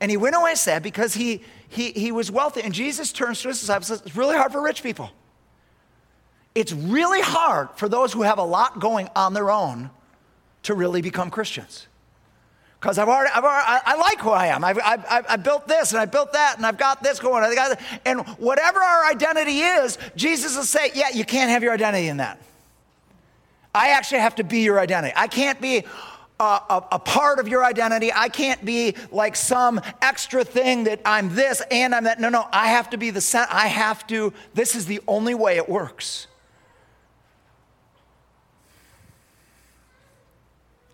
And 0.01 0.11
he 0.11 0.19
went 0.19 0.37
away 0.37 0.55
sad 0.55 0.83
because 0.83 1.15
he, 1.15 1.43
he, 1.69 1.93
he 1.93 2.13
was 2.13 2.31
wealthy. 2.31 2.61
And 2.61 2.75
Jesus 2.75 3.11
turns 3.11 3.41
to 3.41 3.49
his 3.49 3.61
disciples 3.61 3.89
and 3.89 3.99
says, 4.01 4.07
It's 4.07 4.17
really 4.17 4.37
hard 4.37 4.53
for 4.53 4.61
rich 4.61 4.83
people. 4.83 5.11
It's 6.55 6.75
really 6.75 7.23
hard 7.23 7.71
for 7.77 7.89
those 7.89 8.13
who 8.13 8.21
have 8.21 8.39
a 8.39 8.45
lot 8.45 8.81
going 8.81 9.09
on 9.17 9.33
their 9.33 9.51
own 9.51 9.91
to 10.65 10.75
really 10.75 11.01
become 11.01 11.31
Christians. 11.31 11.87
Because 12.85 12.99
I've 12.99 13.09
already, 13.09 13.31
I've 13.35 13.45
already 13.45 13.65
I, 13.67 13.81
I, 13.87 13.97
like 13.97 14.21
who 14.21 14.29
I 14.29 14.49
am. 14.49 14.63
I've, 14.63 14.79
I've, 14.85 15.25
I've, 15.27 15.43
built 15.43 15.67
this 15.67 15.93
and 15.93 16.03
I 16.03 16.05
built 16.05 16.35
that 16.35 16.59
and 16.59 16.67
I've 16.67 16.77
got 16.77 17.03
this 17.03 17.19
going. 17.19 17.43
I 17.43 17.55
got 17.55 17.81
and 18.05 18.21
whatever 18.37 18.79
our 18.79 19.07
identity 19.07 19.61
is, 19.61 19.97
Jesus 20.17 20.55
will 20.55 20.65
say, 20.65 20.91
Yeah, 20.95 21.09
you 21.09 21.25
can't 21.25 21.49
have 21.49 21.63
your 21.63 21.73
identity 21.73 22.09
in 22.09 22.19
that. 22.19 22.43
I 23.75 23.93
actually 23.93 24.19
have 24.19 24.35
to 24.35 24.45
be 24.45 24.61
your 24.61 24.79
identity. 24.79 25.15
I 25.17 25.29
can't 25.29 25.63
be, 25.63 25.85
a, 26.39 26.43
a, 26.45 26.85
a, 26.93 26.99
part 26.99 27.39
of 27.39 27.49
your 27.49 27.65
identity. 27.65 28.13
I 28.13 28.29
can't 28.29 28.63
be 28.63 28.97
like 29.11 29.35
some 29.35 29.81
extra 30.03 30.45
thing 30.45 30.85
that 30.85 31.01
I'm 31.07 31.35
this 31.35 31.63
and 31.71 31.95
I'm 31.95 32.05
that. 32.05 32.21
No, 32.21 32.29
no, 32.29 32.47
I 32.53 32.67
have 32.67 32.91
to 32.91 32.99
be 32.99 33.09
the 33.09 33.23
center. 33.23 33.49
I 33.51 33.69
have 33.69 34.07
to, 34.09 34.35
this 34.53 34.75
is 34.75 34.85
the 34.85 35.01
only 35.09 35.35
way 35.35 35.57
it 35.57 35.71
works. 35.71 36.27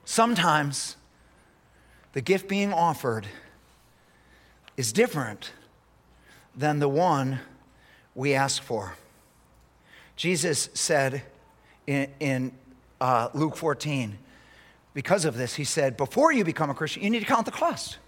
Sometimes 0.05 0.95
the 2.13 2.21
gift 2.21 2.49
being 2.49 2.73
offered 2.73 3.27
is 4.77 4.93
different 4.93 5.53
than 6.57 6.79
the 6.79 6.89
one 6.89 7.41
we 8.15 8.35
ask 8.35 8.63
for. 8.63 8.95
Jesus 10.17 10.69
said 10.75 11.23
in, 11.87 12.09
in 12.21 12.53
uh, 13.01 13.29
Luke 13.33 13.57
14, 13.57 14.19
because 14.93 15.25
of 15.25 15.37
this, 15.37 15.55
he 15.55 15.65
said, 15.65 15.97
before 15.97 16.33
you 16.33 16.45
become 16.45 16.69
a 16.69 16.75
Christian, 16.75 17.03
you 17.03 17.11
need 17.11 17.21
to 17.21 17.27
count 17.27 17.47
the 17.47 17.53
cost. 17.53 17.99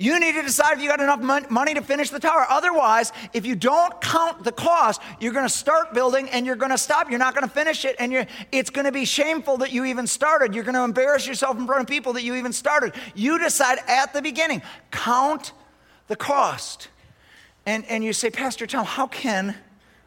You 0.00 0.18
need 0.18 0.32
to 0.32 0.42
decide 0.42 0.78
if 0.78 0.82
you 0.82 0.88
got 0.88 1.00
enough 1.00 1.50
money 1.50 1.74
to 1.74 1.82
finish 1.82 2.08
the 2.08 2.18
tower. 2.18 2.46
Otherwise, 2.48 3.12
if 3.34 3.44
you 3.44 3.54
don't 3.54 4.00
count 4.00 4.42
the 4.42 4.50
cost, 4.50 5.02
you're 5.20 5.34
going 5.34 5.46
to 5.46 5.54
start 5.54 5.92
building 5.92 6.28
and 6.30 6.46
you're 6.46 6.56
going 6.56 6.70
to 6.70 6.78
stop. 6.78 7.10
You're 7.10 7.18
not 7.18 7.34
going 7.34 7.46
to 7.46 7.52
finish 7.52 7.84
it, 7.84 7.96
and 7.98 8.26
it's 8.50 8.70
going 8.70 8.86
to 8.86 8.92
be 8.92 9.04
shameful 9.04 9.58
that 9.58 9.72
you 9.72 9.84
even 9.84 10.06
started. 10.06 10.54
You're 10.54 10.64
going 10.64 10.74
to 10.74 10.84
embarrass 10.84 11.26
yourself 11.26 11.58
in 11.58 11.66
front 11.66 11.82
of 11.82 11.86
people 11.86 12.14
that 12.14 12.22
you 12.22 12.34
even 12.36 12.52
started. 12.52 12.94
You 13.14 13.38
decide 13.38 13.78
at 13.86 14.14
the 14.14 14.22
beginning, 14.22 14.62
count 14.90 15.52
the 16.08 16.16
cost. 16.16 16.88
And, 17.66 17.84
and 17.84 18.02
you 18.02 18.14
say, 18.14 18.30
Pastor 18.30 18.66
Tom, 18.66 18.86
how 18.86 19.06
can 19.06 19.54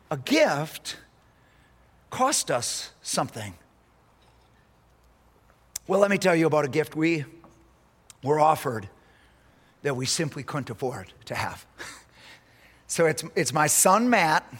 a 0.10 0.18
gift 0.18 0.98
cost 2.14 2.52
us 2.52 2.92
something. 3.02 3.56
Well, 5.88 6.00
let 6.00 6.12
me 6.12 6.20
tell 6.20 6.36
you 6.36 6.46
about 6.46 6.64
a 6.64 6.68
gift 6.68 6.96
we 6.96 7.26
were 8.24 8.40
offered 8.40 8.88
that 9.84 9.96
we 9.96 10.06
simply 10.06 10.44
couldn't 10.44 10.70
afford 10.70 11.14
to 11.26 11.36
have. 11.36 11.66
so 12.88 13.06
it's, 13.06 13.24
it's 13.36 13.54
my 13.54 13.68
son 13.68 14.10
Matt. 14.10 14.52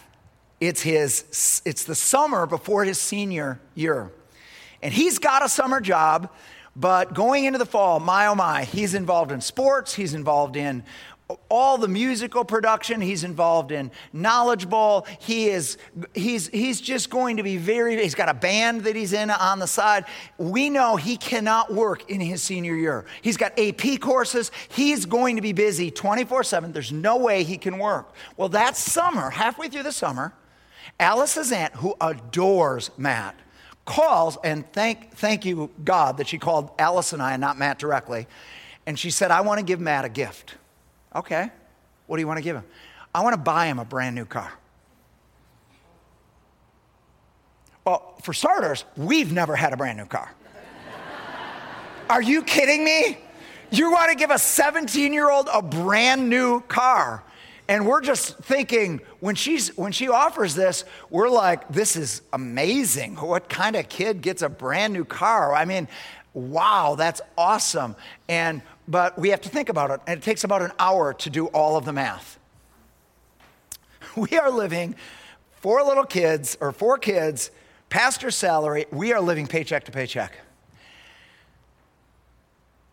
It's 0.60 0.80
his 0.80 1.62
it's 1.66 1.84
the 1.84 1.94
summer 1.94 2.46
before 2.46 2.84
his 2.84 2.98
senior 2.98 3.60
year. 3.74 4.10
And 4.80 4.94
he's 4.94 5.18
got 5.18 5.44
a 5.44 5.48
summer 5.48 5.80
job, 5.80 6.30
but 6.76 7.12
going 7.12 7.44
into 7.44 7.58
the 7.58 7.66
fall, 7.66 8.00
my 8.00 8.28
oh 8.28 8.34
my, 8.34 8.64
he's 8.64 8.94
involved 8.94 9.32
in 9.32 9.40
sports, 9.40 9.94
he's 9.94 10.14
involved 10.14 10.56
in 10.56 10.84
all 11.48 11.78
the 11.78 11.88
musical 11.88 12.44
production 12.44 13.00
he's 13.00 13.24
involved 13.24 13.72
in. 13.72 13.90
Knowledgeable 14.12 15.06
he 15.18 15.48
is 15.48 15.78
he's 16.12 16.48
he's 16.48 16.80
just 16.80 17.08
going 17.08 17.38
to 17.38 17.42
be 17.42 17.56
very 17.56 17.96
he's 18.02 18.14
got 18.14 18.28
a 18.28 18.34
band 18.34 18.82
that 18.82 18.94
he's 18.94 19.12
in 19.14 19.30
on 19.30 19.58
the 19.58 19.66
side. 19.66 20.04
We 20.36 20.68
know 20.68 20.96
he 20.96 21.16
cannot 21.16 21.72
work 21.72 22.10
in 22.10 22.20
his 22.20 22.42
senior 22.42 22.74
year. 22.74 23.06
He's 23.22 23.38
got 23.38 23.58
ap 23.58 24.00
courses. 24.00 24.50
He's 24.68 25.06
going 25.06 25.36
to 25.36 25.42
be 25.42 25.52
busy 25.52 25.90
24-7 25.90 26.72
there's 26.72 26.92
no 26.92 27.16
way 27.16 27.42
he 27.42 27.56
can 27.56 27.78
work. 27.78 28.14
Well 28.36 28.50
that 28.50 28.76
summer 28.76 29.30
halfway 29.30 29.68
through 29.68 29.84
the 29.84 29.92
summer 29.92 30.34
alice's 31.00 31.50
aunt 31.50 31.74
who 31.76 31.94
adores 32.00 32.90
matt 32.96 33.34
calls 33.84 34.36
and 34.44 34.70
thank 34.72 35.12
thank 35.14 35.44
you 35.44 35.70
god 35.82 36.18
that 36.18 36.28
she 36.28 36.38
called 36.38 36.70
alice 36.78 37.12
and 37.12 37.22
i 37.22 37.32
and 37.32 37.40
not 37.40 37.58
matt 37.58 37.78
directly 37.78 38.26
and 38.86 38.98
she 38.98 39.10
said 39.10 39.30
i 39.30 39.40
want 39.40 39.58
to 39.58 39.64
give 39.64 39.80
matt 39.80 40.04
a 40.04 40.08
gift 40.08 40.56
Okay. 41.14 41.50
What 42.06 42.16
do 42.16 42.20
you 42.20 42.26
want 42.26 42.38
to 42.38 42.42
give 42.42 42.56
him? 42.56 42.64
I 43.14 43.22
want 43.22 43.34
to 43.34 43.40
buy 43.40 43.66
him 43.66 43.78
a 43.78 43.84
brand 43.84 44.14
new 44.14 44.24
car. 44.24 44.52
Well, 47.84 48.14
for 48.22 48.32
starters, 48.32 48.84
we've 48.96 49.32
never 49.32 49.54
had 49.54 49.72
a 49.72 49.76
brand 49.76 49.98
new 49.98 50.06
car. 50.06 50.32
Are 52.08 52.22
you 52.22 52.42
kidding 52.42 52.84
me? 52.84 53.18
You 53.70 53.90
want 53.90 54.10
to 54.10 54.16
give 54.16 54.30
a 54.30 54.38
17 54.38 55.12
year 55.12 55.30
old 55.30 55.48
a 55.52 55.62
brand 55.62 56.28
new 56.28 56.60
car. 56.62 57.22
And 57.66 57.86
we're 57.86 58.02
just 58.02 58.36
thinking 58.38 59.00
when 59.20 59.34
she's 59.34 59.74
when 59.76 59.90
she 59.90 60.08
offers 60.08 60.54
this, 60.54 60.84
we're 61.08 61.30
like, 61.30 61.66
this 61.68 61.96
is 61.96 62.20
amazing. 62.32 63.16
What 63.16 63.48
kind 63.48 63.74
of 63.74 63.88
kid 63.88 64.20
gets 64.20 64.42
a 64.42 64.50
brand 64.50 64.92
new 64.92 65.04
car? 65.04 65.54
I 65.54 65.64
mean, 65.64 65.88
wow, 66.34 66.94
that's 66.96 67.22
awesome. 67.38 67.96
And 68.28 68.60
but 68.86 69.18
we 69.18 69.30
have 69.30 69.40
to 69.42 69.48
think 69.48 69.68
about 69.68 69.90
it, 69.90 70.00
and 70.06 70.18
it 70.18 70.22
takes 70.22 70.44
about 70.44 70.62
an 70.62 70.72
hour 70.78 71.14
to 71.14 71.30
do 71.30 71.46
all 71.46 71.76
of 71.76 71.84
the 71.84 71.92
math. 71.92 72.38
We 74.16 74.38
are 74.38 74.50
living 74.50 74.94
four 75.60 75.82
little 75.82 76.04
kids 76.04 76.56
or 76.60 76.70
four 76.70 76.98
kids, 76.98 77.50
pastor's 77.88 78.36
salary, 78.36 78.86
we 78.92 79.12
are 79.12 79.20
living 79.20 79.46
paycheck 79.48 79.84
to 79.84 79.92
paycheck. 79.92 80.38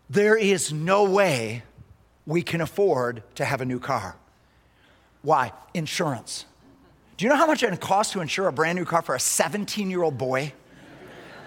There 0.10 0.36
is 0.36 0.74
no 0.74 1.04
way 1.04 1.64
we 2.26 2.42
can 2.42 2.60
afford 2.60 3.24
to 3.36 3.46
have 3.46 3.62
a 3.62 3.66
new 3.66 3.80
car. 3.80 4.16
Why? 5.22 5.54
Insurance. 5.74 6.46
Do 7.18 7.26
you 7.26 7.30
know 7.30 7.36
how 7.36 7.46
much 7.46 7.62
it 7.62 7.80
costs 7.80 8.14
to 8.14 8.22
insure 8.22 8.48
a 8.48 8.54
brand 8.54 8.78
new 8.78 8.86
car 8.86 9.02
for 9.02 9.16
a 9.16 9.20
17 9.20 9.90
year 9.90 10.02
old 10.02 10.18
boy? 10.18 10.54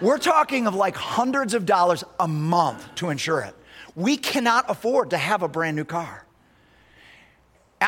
We're 0.01 0.17
talking 0.17 0.67
of 0.67 0.75
like 0.75 0.95
hundreds 0.95 1.53
of 1.53 1.65
dollars 1.65 2.03
a 2.19 2.27
month 2.27 2.95
to 2.95 3.09
insure 3.09 3.41
it. 3.41 3.55
We 3.95 4.17
cannot 4.17 4.69
afford 4.69 5.11
to 5.11 5.17
have 5.17 5.41
a 5.41 5.47
brand 5.47 5.75
new 5.75 5.85
car. 5.85 6.25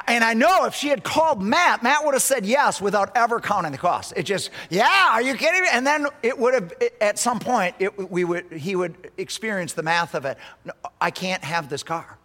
And 0.08 0.24
I 0.24 0.34
know 0.34 0.66
if 0.66 0.76
she 0.76 0.90
had 0.90 1.04
called 1.04 1.42
Matt, 1.42 1.82
Matt 1.82 2.06
would 2.06 2.14
have 2.14 2.22
said 2.22 2.46
yes 2.46 2.82
without 2.82 3.16
ever 3.16 3.40
counting 3.40 3.72
the 3.72 3.78
cost. 3.78 4.14
It 4.16 4.24
just, 4.24 4.52
yeah, 4.70 5.10
are 5.12 5.22
you 5.22 5.34
kidding 5.34 5.62
me? 5.62 5.68
And 5.72 5.88
then 5.88 6.08
it 6.22 6.38
would 6.38 6.54
have, 6.54 6.74
at 7.02 7.18
some 7.18 7.40
point, 7.40 7.76
it, 7.80 8.12
we 8.12 8.24
would, 8.24 8.52
he 8.52 8.76
would 8.76 9.12
experience 9.18 9.74
the 9.74 9.84
math 9.84 10.14
of 10.14 10.26
it. 10.26 10.38
No, 10.66 10.74
I 11.00 11.10
can't 11.10 11.44
have 11.44 11.70
this 11.70 11.84
car. 11.84 12.18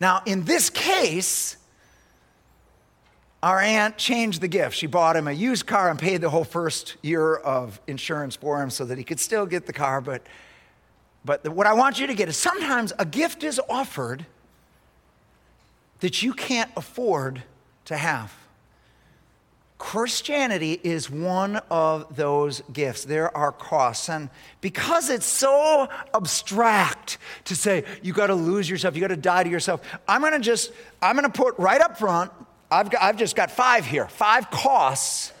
Now, 0.00 0.22
in 0.26 0.44
this 0.44 0.68
case, 0.68 1.56
our 3.42 3.60
aunt 3.60 3.96
changed 3.96 4.40
the 4.40 4.48
gift. 4.48 4.76
She 4.76 4.88
bought 4.88 5.16
him 5.16 5.28
a 5.28 5.32
used 5.32 5.66
car 5.66 5.90
and 5.90 5.98
paid 5.98 6.20
the 6.20 6.30
whole 6.30 6.44
first 6.44 6.96
year 7.02 7.36
of 7.36 7.80
insurance 7.86 8.36
for 8.36 8.60
him 8.60 8.68
so 8.68 8.84
that 8.84 8.98
he 8.98 9.04
could 9.04 9.20
still 9.20 9.46
get 9.46 9.66
the 9.66 9.72
car. 9.72 10.00
But, 10.00 10.26
but 11.26 11.46
what 11.48 11.66
I 11.66 11.74
want 11.74 11.98
you 11.98 12.06
to 12.06 12.14
get 12.14 12.28
is 12.28 12.36
sometimes 12.36 12.92
a 12.98 13.04
gift 13.04 13.42
is 13.42 13.60
offered 13.68 14.24
that 16.00 16.22
you 16.22 16.32
can't 16.32 16.70
afford 16.76 17.42
to 17.86 17.96
have. 17.96 18.32
Christianity 19.78 20.80
is 20.82 21.10
one 21.10 21.56
of 21.70 22.16
those 22.16 22.62
gifts. 22.72 23.04
There 23.04 23.36
are 23.36 23.52
costs. 23.52 24.08
And 24.08 24.30
because 24.62 25.10
it's 25.10 25.26
so 25.26 25.88
abstract 26.14 27.18
to 27.44 27.54
say, 27.54 27.84
you 28.02 28.14
got 28.14 28.28
to 28.28 28.34
lose 28.34 28.70
yourself, 28.70 28.94
you 28.94 29.02
got 29.02 29.08
to 29.08 29.16
die 29.16 29.44
to 29.44 29.50
yourself, 29.50 29.82
I'm 30.08 30.22
going 30.22 30.32
to 30.32 30.38
just, 30.38 30.72
I'm 31.02 31.16
going 31.16 31.30
to 31.30 31.36
put 31.36 31.58
right 31.58 31.80
up 31.80 31.98
front 31.98 32.32
I've, 32.70 32.90
got, 32.90 33.02
I've 33.02 33.16
just 33.16 33.36
got 33.36 33.50
five 33.50 33.86
here 33.86 34.08
five 34.08 34.50
costs 34.50 35.32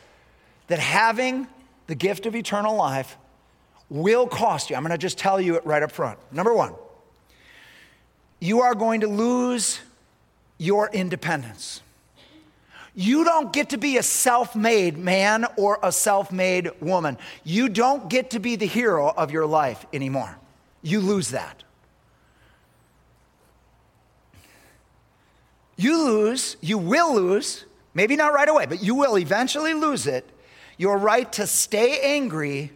that 0.68 0.78
having 0.78 1.46
the 1.86 1.94
gift 1.94 2.26
of 2.26 2.34
eternal 2.34 2.76
life 2.76 3.16
will 3.88 4.26
cost 4.26 4.70
you. 4.70 4.76
I'm 4.76 4.82
going 4.82 4.92
to 4.92 4.98
just 4.98 5.18
tell 5.18 5.40
you 5.40 5.56
it 5.56 5.66
right 5.66 5.82
up 5.82 5.92
front. 5.92 6.18
Number 6.32 6.52
one, 6.52 6.74
you 8.40 8.60
are 8.60 8.74
going 8.74 9.00
to 9.00 9.08
lose 9.08 9.80
your 10.58 10.90
independence. 10.90 11.82
You 12.94 13.24
don't 13.24 13.52
get 13.52 13.70
to 13.70 13.76
be 13.76 13.98
a 13.98 14.02
self 14.02 14.56
made 14.56 14.96
man 14.96 15.46
or 15.56 15.78
a 15.82 15.92
self 15.92 16.32
made 16.32 16.70
woman. 16.80 17.18
You 17.44 17.68
don't 17.68 18.08
get 18.08 18.30
to 18.30 18.38
be 18.38 18.56
the 18.56 18.66
hero 18.66 19.08
of 19.08 19.30
your 19.30 19.46
life 19.46 19.84
anymore. 19.92 20.38
You 20.82 21.00
lose 21.00 21.30
that. 21.30 21.62
you 25.76 26.02
lose, 26.04 26.56
you 26.60 26.78
will 26.78 27.14
lose, 27.14 27.64
maybe 27.94 28.16
not 28.16 28.32
right 28.32 28.48
away, 28.48 28.66
but 28.66 28.82
you 28.82 28.94
will 28.94 29.18
eventually 29.18 29.74
lose 29.74 30.06
it, 30.06 30.28
your 30.78 30.96
right 30.96 31.30
to 31.32 31.46
stay 31.46 32.00
angry 32.16 32.72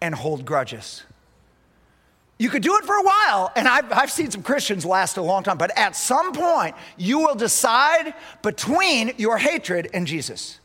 and 0.00 0.14
hold 0.14 0.44
grudges. 0.44 1.04
You 2.38 2.50
could 2.50 2.62
do 2.62 2.76
it 2.76 2.84
for 2.84 2.94
a 2.94 3.02
while, 3.02 3.50
and 3.56 3.66
I've, 3.66 3.92
I've 3.92 4.12
seen 4.12 4.30
some 4.30 4.42
Christians 4.42 4.84
last 4.84 5.16
a 5.16 5.22
long 5.22 5.42
time, 5.42 5.58
but 5.58 5.76
at 5.76 5.96
some 5.96 6.32
point, 6.32 6.76
you 6.96 7.18
will 7.18 7.34
decide 7.34 8.14
between 8.42 9.12
your 9.16 9.38
hatred 9.38 9.90
and 9.92 10.06
Jesus. 10.06 10.60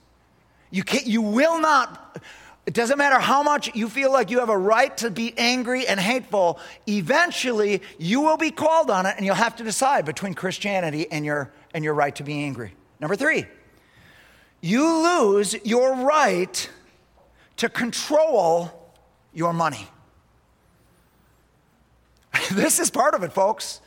You, 0.69 0.83
can't, 0.83 1.07
you 1.07 1.21
will 1.21 1.59
not 1.59 2.21
it 2.65 2.73
doesn't 2.73 2.97
matter 2.97 3.19
how 3.19 3.43
much 3.43 3.75
you 3.75 3.89
feel 3.89 4.11
like 4.11 4.29
you 4.29 4.39
have 4.39 4.49
a 4.49 4.57
right 4.57 4.95
to 4.97 5.11
be 5.11 5.33
angry 5.37 5.85
and 5.85 5.99
hateful, 5.99 6.59
eventually 6.87 7.81
you 7.97 8.21
will 8.21 8.37
be 8.37 8.51
called 8.51 8.89
on 8.89 9.05
it 9.05 9.15
and 9.17 9.25
you'll 9.25 9.35
have 9.35 9.57
to 9.57 9.63
decide 9.63 10.05
between 10.05 10.33
Christianity 10.33 11.11
and 11.11 11.25
your, 11.25 11.51
and 11.73 11.83
your 11.83 11.93
right 11.93 12.15
to 12.15 12.23
be 12.23 12.43
angry. 12.43 12.73
Number 13.01 13.17
three, 13.17 13.45
you 14.61 14.85
lose 14.85 15.55
your 15.65 15.93
right 16.05 16.69
to 17.57 17.67
control 17.67 18.82
your 19.33 19.53
money. 19.53 19.87
this 22.51 22.79
is 22.79 22.89
part 22.89 23.13
of 23.15 23.23
it, 23.23 23.33
folks. 23.33 23.81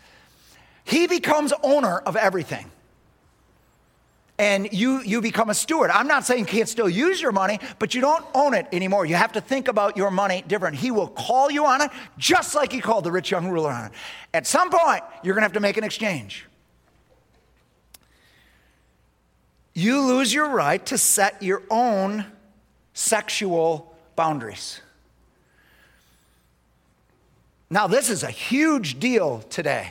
He 0.85 1.07
becomes 1.07 1.53
owner 1.63 1.99
of 1.99 2.17
everything 2.17 2.71
and 4.39 4.73
you, 4.73 5.03
you 5.03 5.21
become 5.21 5.49
a 5.49 5.55
steward. 5.55 5.91
I'm 5.91 6.07
not 6.07 6.27
saying 6.27 6.41
you 6.41 6.47
can't 6.47 6.69
still 6.69 6.89
use 6.89 7.21
your 7.21 7.33
money, 7.33 7.59
but 7.79 7.95
you 7.95 8.01
don't 8.01 8.25
own 8.35 8.55
it 8.55 8.67
anymore. 8.73 9.07
You 9.07 9.15
have 9.15 9.33
to 9.33 9.41
think 9.41 9.69
about 9.69 9.97
your 9.97 10.11
money 10.11 10.45
different. 10.47 10.77
He 10.77 10.91
will 10.91 11.09
call 11.09 11.51
you 11.51 11.65
on 11.65 11.81
it 11.81 11.91
just 12.19 12.55
like 12.55 12.73
he 12.73 12.81
called 12.81 13.05
the 13.05 13.13
rich 13.13 13.31
young 13.31 13.49
ruler 13.49 13.71
on 13.71 13.87
it. 13.87 13.93
At 14.35 14.47
some 14.47 14.71
point, 14.71 15.03
you're 15.23 15.35
going 15.35 15.43
to 15.43 15.47
have 15.47 15.53
to 15.53 15.61
make 15.61 15.77
an 15.77 15.85
exchange. 15.85 16.47
You 19.73 20.01
lose 20.03 20.33
your 20.33 20.51
right 20.51 20.85
to 20.87 20.99
set 20.99 21.43
your 21.43 21.63
own 21.71 22.27
sexual 22.95 23.95
boundaries. 24.17 24.81
Now, 27.69 27.87
this 27.87 28.11
is 28.11 28.23
a 28.23 28.31
huge 28.31 29.01
deal 29.01 29.41
today 29.51 29.91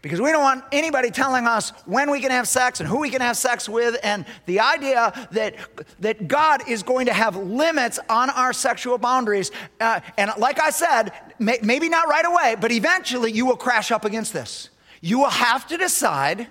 because 0.00 0.20
we 0.20 0.32
don't 0.32 0.42
want 0.42 0.64
anybody 0.72 1.10
telling 1.10 1.46
us 1.46 1.70
when 1.84 2.10
we 2.10 2.20
can 2.20 2.30
have 2.30 2.48
sex 2.48 2.80
and 2.80 2.88
who 2.88 2.98
we 2.98 3.10
can 3.10 3.20
have 3.20 3.36
sex 3.36 3.68
with 3.68 3.96
and 4.02 4.24
the 4.46 4.60
idea 4.60 5.28
that, 5.30 5.54
that 6.00 6.26
god 6.26 6.68
is 6.68 6.82
going 6.82 7.06
to 7.06 7.12
have 7.12 7.36
limits 7.36 8.00
on 8.08 8.28
our 8.30 8.52
sexual 8.52 8.98
boundaries. 8.98 9.52
Uh, 9.80 10.00
and 10.18 10.32
like 10.38 10.60
i 10.60 10.70
said 10.70 11.12
may, 11.38 11.58
maybe 11.62 11.88
not 11.88 12.08
right 12.08 12.26
away 12.26 12.56
but 12.60 12.72
eventually 12.72 13.30
you 13.30 13.46
will 13.46 13.56
crash 13.56 13.92
up 13.92 14.04
against 14.04 14.32
this. 14.32 14.70
You 15.00 15.18
will 15.20 15.30
have 15.30 15.66
to 15.68 15.76
decide 15.76 16.48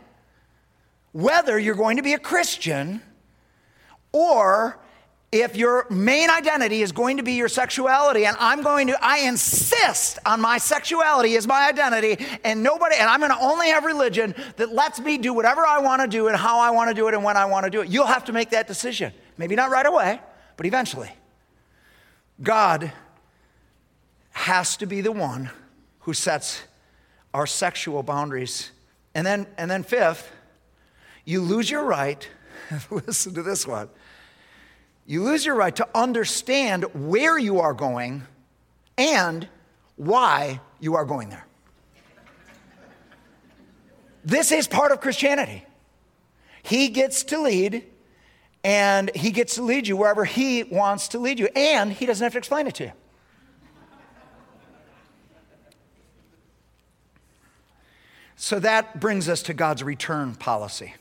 whether 1.12 1.60
you're 1.60 1.76
going 1.76 1.98
to 1.98 2.04
be 2.04 2.14
a 2.14 2.20
christian 2.20 3.02
or 4.14 4.80
if 5.32 5.56
your 5.56 5.88
main 5.90 6.30
identity 6.30 6.82
is 6.82 6.92
going 6.92 7.16
to 7.16 7.24
be 7.24 7.34
your 7.34 7.48
sexuality 7.48 8.26
and 8.26 8.36
i'm 8.40 8.62
going 8.62 8.88
to 8.88 8.98
i 9.02 9.20
insist 9.20 10.20
on 10.26 10.42
my 10.42 10.58
sexuality 10.58 11.38
as 11.38 11.48
my 11.48 11.70
identity 11.70 12.18
and 12.44 12.62
nobody 12.62 12.96
and 12.98 13.10
i'm 13.10 13.20
going 13.20 13.32
to 13.32 13.40
only 13.40 13.68
have 13.68 13.86
religion 13.86 14.36
that 14.58 14.74
lets 14.74 15.00
me 15.00 15.18
do 15.18 15.34
whatever 15.34 15.66
i 15.66 15.80
want 15.80 16.02
to 16.02 16.08
do 16.08 16.28
and 16.28 16.36
how 16.36 16.60
i 16.60 16.70
want 16.70 16.90
to 16.90 16.94
do 16.94 17.08
it 17.08 17.14
and 17.14 17.24
when 17.24 17.38
i 17.38 17.46
want 17.46 17.64
to 17.64 17.70
do 17.70 17.82
it. 17.82 17.88
You'll 17.88 18.06
have 18.06 18.26
to 18.26 18.34
make 18.34 18.50
that 18.50 18.68
decision. 18.68 19.14
Maybe 19.38 19.56
not 19.56 19.70
right 19.70 19.86
away 19.86 20.20
but 20.62 20.68
eventually, 20.68 21.10
God 22.44 22.92
has 24.30 24.78
to 24.78 24.86
be 24.86 25.02
the 25.02 25.12
one 25.12 25.50
who 26.02 26.14
sets 26.14 26.62
our 27.34 27.48
sexual 27.48 28.04
boundaries. 28.04 28.70
And 29.16 29.26
then, 29.26 29.48
and 29.58 29.72
then 29.72 29.82
fifth, 29.82 30.32
you 31.26 31.42
lose 31.42 31.72
your 31.72 31.84
right, 31.84 32.28
listen 32.92 33.34
to 33.34 33.42
this 33.42 33.66
one, 33.66 33.90
you 35.12 35.22
lose 35.24 35.46
your 35.46 35.56
right 35.56 35.76
to 35.76 35.86
understand 35.94 36.86
where 36.94 37.38
you 37.38 37.60
are 37.60 37.74
going 37.74 38.24
and 38.98 39.46
why 39.98 40.62
you 40.80 40.96
are 40.96 41.04
going 41.04 41.28
there. 41.28 41.46
This 44.24 44.54
is 44.54 44.70
part 44.70 44.94
of 44.94 45.02
Christianity. 45.02 45.66
He 46.64 46.88
gets 46.88 47.24
to 47.24 47.42
lead, 47.42 47.84
and 48.64 49.14
he 49.14 49.32
gets 49.32 49.56
to 49.56 49.64
lead 49.64 49.86
you 49.86 49.98
wherever 49.98 50.24
he 50.24 50.64
wants 50.64 51.10
to 51.10 51.20
lead 51.20 51.40
you, 51.40 51.50
and 51.58 51.92
he 51.92 52.06
doesn't 52.06 52.24
have 52.24 52.32
to 52.32 52.38
explain 52.38 52.68
it 52.68 52.76
to 52.76 52.86
you. 52.86 52.92
So 58.38 58.60
that 58.60 59.02
brings 59.02 59.28
us 59.28 59.44
to 59.44 59.54
God's 59.54 59.84
return 59.84 60.36
policy. 60.36 60.94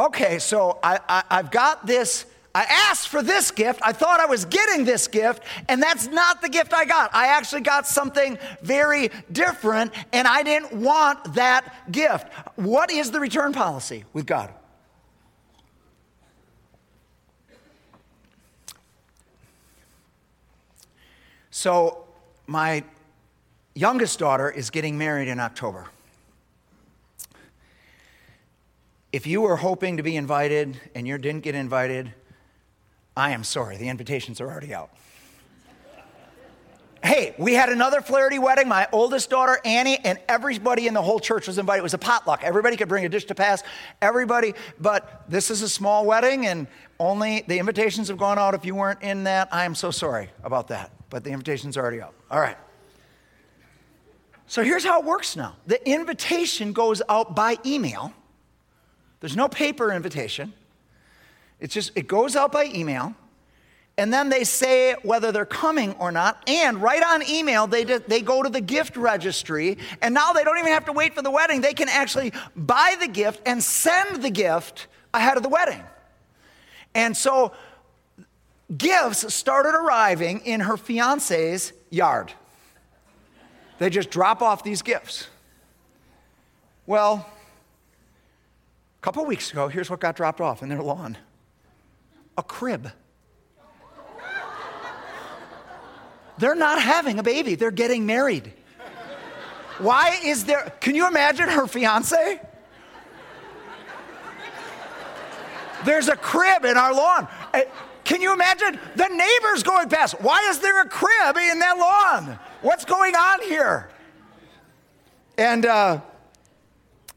Okay, 0.00 0.38
so 0.38 0.78
I, 0.82 1.24
have 1.30 1.50
got 1.50 1.84
this. 1.86 2.24
I 2.54 2.62
asked 2.62 3.08
for 3.08 3.22
this 3.22 3.50
gift. 3.50 3.80
I 3.82 3.92
thought 3.92 4.18
I 4.18 4.24
was 4.24 4.46
getting 4.46 4.86
this 4.86 5.06
gift, 5.06 5.42
and 5.68 5.82
that's 5.82 6.06
not 6.06 6.40
the 6.40 6.48
gift 6.48 6.72
I 6.72 6.86
got. 6.86 7.14
I 7.14 7.26
actually 7.26 7.60
got 7.60 7.86
something 7.86 8.38
very 8.62 9.10
different, 9.30 9.92
and 10.14 10.26
I 10.26 10.42
didn't 10.42 10.72
want 10.72 11.34
that 11.34 11.92
gift. 11.92 12.32
What 12.56 12.90
is 12.90 13.10
the 13.10 13.20
return 13.20 13.52
policy 13.52 14.04
with 14.14 14.24
God? 14.24 14.54
So, 21.50 22.06
my 22.46 22.84
youngest 23.74 24.18
daughter 24.18 24.50
is 24.50 24.70
getting 24.70 24.96
married 24.96 25.28
in 25.28 25.38
October. 25.38 25.90
If 29.12 29.26
you 29.26 29.40
were 29.40 29.56
hoping 29.56 29.96
to 29.96 30.04
be 30.04 30.16
invited 30.16 30.80
and 30.94 31.06
you 31.06 31.18
didn't 31.18 31.42
get 31.42 31.56
invited, 31.56 32.14
I 33.16 33.32
am 33.32 33.42
sorry. 33.42 33.76
The 33.76 33.88
invitations 33.88 34.40
are 34.40 34.48
already 34.48 34.72
out. 34.72 34.90
hey, 37.02 37.34
we 37.36 37.54
had 37.54 37.70
another 37.70 38.02
Flaherty 38.02 38.38
wedding. 38.38 38.68
My 38.68 38.86
oldest 38.92 39.28
daughter, 39.28 39.58
Annie, 39.64 39.98
and 40.04 40.20
everybody 40.28 40.86
in 40.86 40.94
the 40.94 41.02
whole 41.02 41.18
church 41.18 41.48
was 41.48 41.58
invited. 41.58 41.80
It 41.80 41.82
was 41.82 41.94
a 41.94 41.98
potluck. 41.98 42.44
Everybody 42.44 42.76
could 42.76 42.88
bring 42.88 43.04
a 43.04 43.08
dish 43.08 43.24
to 43.26 43.34
pass. 43.34 43.64
Everybody, 44.00 44.54
but 44.78 45.24
this 45.28 45.50
is 45.50 45.62
a 45.62 45.68
small 45.68 46.06
wedding, 46.06 46.46
and 46.46 46.68
only 47.00 47.42
the 47.48 47.58
invitations 47.58 48.08
have 48.08 48.18
gone 48.18 48.38
out. 48.38 48.54
If 48.54 48.64
you 48.64 48.76
weren't 48.76 49.02
in 49.02 49.24
that, 49.24 49.48
I 49.50 49.64
am 49.64 49.74
so 49.74 49.90
sorry 49.90 50.30
about 50.44 50.68
that. 50.68 50.92
But 51.10 51.24
the 51.24 51.30
invitation's 51.30 51.76
are 51.76 51.80
already 51.80 52.00
out. 52.00 52.14
All 52.30 52.38
right. 52.38 52.56
So 54.46 54.62
here's 54.62 54.84
how 54.84 55.00
it 55.00 55.04
works 55.04 55.34
now 55.34 55.56
the 55.66 55.88
invitation 55.88 56.72
goes 56.72 57.02
out 57.08 57.34
by 57.34 57.56
email. 57.66 58.14
There's 59.20 59.36
no 59.36 59.48
paper 59.48 59.92
invitation. 59.92 60.52
It's 61.60 61.74
just, 61.74 61.92
it 61.94 62.08
goes 62.08 62.36
out 62.36 62.52
by 62.52 62.64
email. 62.64 63.14
And 63.98 64.10
then 64.12 64.30
they 64.30 64.44
say 64.44 64.94
whether 65.02 65.30
they're 65.30 65.44
coming 65.44 65.92
or 65.98 66.10
not. 66.10 66.42
And 66.48 66.80
right 66.80 67.02
on 67.02 67.22
email, 67.28 67.66
they, 67.66 67.84
they 67.84 68.22
go 68.22 68.42
to 68.42 68.48
the 68.48 68.62
gift 68.62 68.96
registry. 68.96 69.76
And 70.00 70.14
now 70.14 70.32
they 70.32 70.42
don't 70.42 70.58
even 70.58 70.72
have 70.72 70.86
to 70.86 70.92
wait 70.92 71.14
for 71.14 71.20
the 71.20 71.30
wedding. 71.30 71.60
They 71.60 71.74
can 71.74 71.90
actually 71.90 72.32
buy 72.56 72.96
the 72.98 73.08
gift 73.08 73.42
and 73.44 73.62
send 73.62 74.22
the 74.22 74.30
gift 74.30 74.86
ahead 75.12 75.36
of 75.36 75.42
the 75.42 75.50
wedding. 75.50 75.82
And 76.94 77.14
so 77.14 77.52
gifts 78.74 79.34
started 79.34 79.74
arriving 79.74 80.40
in 80.46 80.60
her 80.60 80.78
fiance's 80.78 81.74
yard. 81.90 82.32
They 83.78 83.90
just 83.90 84.10
drop 84.10 84.40
off 84.40 84.64
these 84.64 84.80
gifts. 84.80 85.26
Well, 86.86 87.28
a 89.00 89.02
couple 89.02 89.24
weeks 89.24 89.50
ago, 89.50 89.68
here's 89.68 89.88
what 89.88 89.98
got 89.98 90.14
dropped 90.14 90.42
off 90.42 90.62
in 90.62 90.68
their 90.68 90.82
lawn 90.82 91.16
a 92.36 92.42
crib. 92.42 92.90
They're 96.38 96.54
not 96.54 96.80
having 96.80 97.18
a 97.18 97.22
baby, 97.22 97.54
they're 97.54 97.70
getting 97.70 98.06
married. 98.06 98.52
Why 99.78 100.18
is 100.22 100.44
there, 100.44 100.72
can 100.80 100.94
you 100.94 101.06
imagine 101.06 101.48
her 101.48 101.66
fiance? 101.66 102.40
There's 105.84 106.08
a 106.08 106.16
crib 106.16 106.66
in 106.66 106.76
our 106.76 106.94
lawn. 106.94 107.26
Eh, 107.54 107.64
can 108.04 108.20
you 108.20 108.34
imagine 108.34 108.78
the 108.96 109.08
neighbors 109.08 109.62
going 109.62 109.88
past? 109.88 110.20
Why 110.20 110.46
is 110.50 110.58
there 110.60 110.82
a 110.82 110.88
crib 110.88 111.36
in 111.36 111.58
that 111.60 111.78
lawn? 111.78 112.38
What's 112.60 112.84
going 112.84 113.14
on 113.14 113.42
here? 113.42 113.88
And 115.38 115.64
uh, 115.64 116.00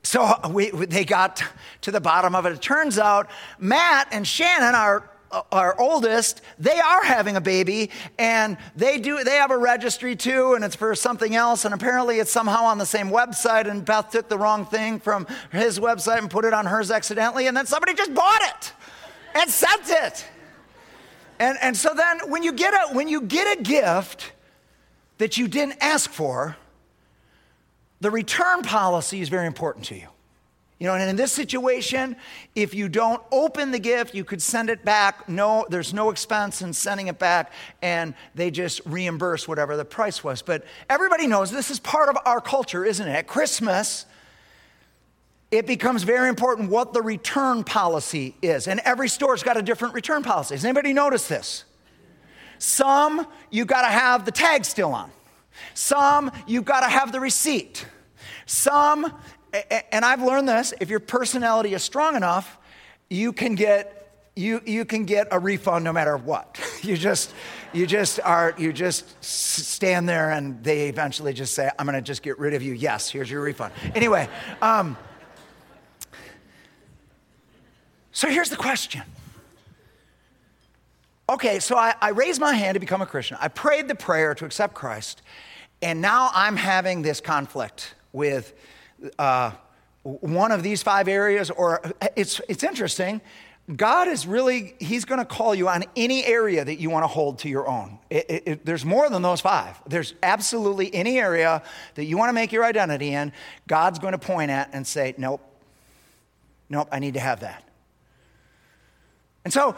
so 0.03 0.23
uh, 0.23 0.49
we, 0.51 0.69
they 0.69 1.05
got 1.05 1.43
to 1.81 1.91
the 1.91 2.01
bottom 2.01 2.35
of 2.35 2.45
it. 2.45 2.51
It 2.51 2.61
turns 2.61 2.99
out 2.99 3.29
Matt 3.57 4.09
and 4.11 4.27
Shannon, 4.27 4.75
our 4.75 5.09
uh, 5.31 5.41
our 5.51 5.79
oldest, 5.81 6.41
they 6.59 6.79
are 6.79 7.03
having 7.03 7.35
a 7.35 7.41
baby 7.41 7.89
and 8.19 8.55
they 8.75 8.99
do 8.99 9.23
they 9.23 9.37
have 9.37 9.49
a 9.49 9.57
registry 9.57 10.15
too 10.15 10.53
and 10.53 10.63
it's 10.63 10.75
for 10.75 10.93
something 10.93 11.35
else 11.35 11.65
and 11.65 11.73
apparently 11.73 12.19
it's 12.19 12.31
somehow 12.31 12.65
on 12.65 12.77
the 12.77 12.85
same 12.85 13.09
website 13.09 13.67
and 13.67 13.83
Beth 13.83 14.11
took 14.11 14.29
the 14.29 14.37
wrong 14.37 14.63
thing 14.63 14.99
from 14.99 15.25
his 15.51 15.79
website 15.79 16.19
and 16.19 16.29
put 16.29 16.45
it 16.45 16.53
on 16.53 16.67
hers 16.67 16.91
accidentally 16.91 17.47
and 17.47 17.57
then 17.57 17.65
somebody 17.65 17.95
just 17.95 18.13
bought 18.13 18.41
it 18.43 18.73
and 19.33 19.49
sent 19.49 19.89
it. 19.89 20.23
And 21.39 21.57
and 21.63 21.75
so 21.75 21.95
then 21.95 22.29
when 22.29 22.43
you 22.43 22.53
get 22.53 22.75
a 22.75 22.93
when 22.93 23.07
you 23.07 23.21
get 23.21 23.57
a 23.57 23.63
gift, 23.63 24.33
that 25.17 25.37
you 25.37 25.47
didn't 25.47 25.77
ask 25.81 26.09
for, 26.09 26.57
the 28.03 28.11
return 28.11 28.63
policy 28.63 29.21
is 29.21 29.29
very 29.29 29.47
important 29.47 29.85
to 29.85 29.95
you. 29.95 30.07
You 30.77 30.87
know, 30.87 30.95
and 30.95 31.09
in 31.09 31.15
this 31.15 31.31
situation, 31.31 32.17
if 32.53 32.73
you 32.73 32.89
don't 32.89 33.23
open 33.31 33.71
the 33.71 33.79
gift, 33.79 34.13
you 34.13 34.25
could 34.25 34.41
send 34.41 34.69
it 34.69 34.83
back. 34.83 35.29
No, 35.29 35.65
there's 35.69 35.93
no 35.93 36.09
expense 36.09 36.61
in 36.61 36.73
sending 36.73 37.07
it 37.07 37.17
back, 37.17 37.53
and 37.81 38.13
they 38.35 38.51
just 38.51 38.81
reimburse 38.85 39.47
whatever 39.47 39.77
the 39.77 39.85
price 39.85 40.21
was. 40.21 40.41
But 40.41 40.65
everybody 40.89 41.27
knows 41.27 41.49
this 41.49 41.71
is 41.71 41.79
part 41.79 42.09
of 42.09 42.17
our 42.25 42.41
culture, 42.41 42.83
isn't 42.83 43.07
it? 43.07 43.11
At 43.11 43.25
Christmas, 43.27 44.05
it 45.49 45.65
becomes 45.65 46.03
very 46.03 46.27
important 46.27 46.69
what 46.69 46.91
the 46.91 47.01
return 47.01 47.63
policy 47.63 48.35
is. 48.41 48.67
And 48.67 48.81
every 48.81 49.07
store's 49.07 49.43
got 49.43 49.55
a 49.55 49.61
different 49.61 49.93
return 49.93 50.23
policy. 50.23 50.55
Has 50.55 50.65
anybody 50.65 50.91
noticed 50.91 51.29
this? 51.29 51.63
Some, 52.57 53.25
you've 53.49 53.67
got 53.67 53.83
to 53.83 53.93
have 53.93 54.25
the 54.25 54.31
tag 54.33 54.65
still 54.65 54.93
on. 54.93 55.09
Some, 55.73 56.31
you've 56.47 56.65
got 56.65 56.81
to 56.81 56.89
have 56.89 57.11
the 57.11 57.19
receipt. 57.19 57.85
Some, 58.45 59.13
and 59.91 60.03
I've 60.03 60.21
learned 60.21 60.47
this, 60.47 60.73
if 60.79 60.89
your 60.89 60.99
personality 60.99 61.73
is 61.73 61.83
strong 61.83 62.15
enough, 62.15 62.57
you 63.09 63.33
can 63.33 63.55
get 63.55 63.99
you, 64.35 64.61
you 64.65 64.83
can 64.83 65.05
get 65.05 65.27
a 65.29 65.37
refund 65.39 65.83
no 65.83 65.93
matter 65.93 66.17
what. 66.17 66.59
You 66.83 66.97
just, 66.97 67.33
you 67.71 67.87
just 67.87 68.19
are, 68.19 68.53
you 68.57 68.73
just 68.73 69.23
stand 69.23 70.09
there 70.09 70.31
and 70.31 70.61
they 70.65 70.89
eventually 70.89 71.31
just 71.31 71.53
say, 71.53 71.69
I'm 71.79 71.85
going 71.85 71.95
to 71.95 72.01
just 72.01 72.21
get 72.21 72.37
rid 72.37 72.53
of 72.53 72.61
you. 72.61 72.73
Yes, 72.73 73.09
here's 73.09 73.31
your 73.31 73.39
refund. 73.39 73.73
Anyway, 73.95 74.27
um, 74.61 74.97
so 78.11 78.27
here's 78.27 78.49
the 78.49 78.57
question 78.57 79.03
Okay, 81.33 81.57
so 81.57 81.75
I, 81.75 81.95
I, 81.99 82.09
raised 82.09 82.39
my 82.39 82.53
hand 82.53 82.75
to 82.75 82.79
become 82.79 83.01
a 83.01 83.07
Christian. 83.07 83.37
I 83.41 83.47
prayed 83.47 83.87
the 83.87 83.95
prayer 83.95 84.35
to 84.35 84.45
accept 84.45 84.75
Christ, 84.75 85.23
and 85.81 85.99
now 85.99 86.29
I'm 86.31 86.55
having 86.55 87.01
this 87.01 87.21
conflict 87.21 87.95
with 88.11 88.53
uh, 89.17 89.49
one 90.03 90.51
of 90.51 90.61
these 90.61 90.83
five 90.83 91.07
areas, 91.07 91.49
or 91.49 91.81
it's, 92.15 92.39
it's 92.47 92.63
interesting. 92.63 93.19
God 93.75 94.09
is 94.09 94.27
really, 94.27 94.75
He's 94.79 95.05
going 95.05 95.17
to 95.17 95.25
call 95.25 95.55
you 95.55 95.67
on 95.69 95.85
any 95.95 96.23
area 96.23 96.63
that 96.63 96.79
you 96.79 96.91
want 96.91 97.01
to 97.01 97.07
hold 97.07 97.39
to 97.39 97.49
your 97.49 97.67
own. 97.67 97.97
It, 98.11 98.25
it, 98.29 98.43
it, 98.45 98.65
there's 98.67 98.85
more 98.85 99.09
than 99.09 99.23
those 99.23 99.41
five. 99.41 99.81
There's 99.87 100.13
absolutely 100.21 100.93
any 100.93 101.17
area 101.17 101.63
that 101.95 102.05
you 102.05 102.15
want 102.15 102.29
to 102.29 102.33
make 102.33 102.51
your 102.51 102.63
identity 102.63 103.11
in, 103.11 103.33
God's 103.67 103.97
going 103.97 104.11
to 104.11 104.19
point 104.19 104.51
at 104.51 104.69
and 104.71 104.85
say, 104.85 105.15
nope, 105.17 105.41
nope, 106.69 106.89
I 106.91 106.99
need 106.99 107.15
to 107.15 107.19
have 107.19 107.39
that. 107.39 107.67
And 109.43 109.51
so 109.51 109.75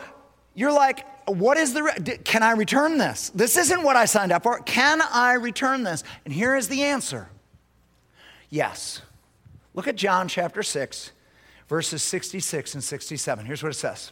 you're 0.53 0.73
like, 0.73 1.05
what 1.27 1.57
is 1.57 1.73
the, 1.73 2.19
can 2.23 2.43
I 2.43 2.51
return 2.51 2.97
this? 2.97 3.29
This 3.29 3.57
isn't 3.57 3.83
what 3.83 3.95
I 3.95 4.05
signed 4.05 4.31
up 4.31 4.43
for. 4.43 4.59
Can 4.59 5.01
I 5.01 5.33
return 5.33 5.83
this? 5.83 6.03
And 6.23 6.33
here 6.33 6.55
is 6.55 6.67
the 6.67 6.83
answer 6.83 7.29
yes. 8.49 9.01
Look 9.73 9.87
at 9.87 9.97
John 9.97 10.27
chapter 10.29 10.63
6, 10.63 11.11
verses 11.67 12.01
66 12.01 12.75
and 12.75 12.83
67. 12.83 13.45
Here's 13.45 13.61
what 13.61 13.71
it 13.71 13.75
says 13.75 14.11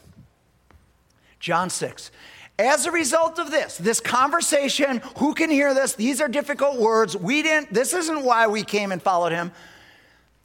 John 1.40 1.70
6. 1.70 2.12
As 2.60 2.86
a 2.86 2.92
result 2.92 3.40
of 3.40 3.50
this, 3.50 3.78
this 3.78 4.00
conversation, 4.00 5.02
who 5.18 5.34
can 5.34 5.50
hear 5.50 5.74
this? 5.74 5.96
These 5.96 6.22
are 6.22 6.28
difficult 6.28 6.80
words. 6.80 7.18
We 7.18 7.42
didn't, 7.42 7.74
this 7.74 7.94
isn't 7.94 8.24
why 8.24 8.46
we 8.46 8.64
came 8.64 8.92
and 8.92 9.02
followed 9.02 9.32
him. 9.32 9.52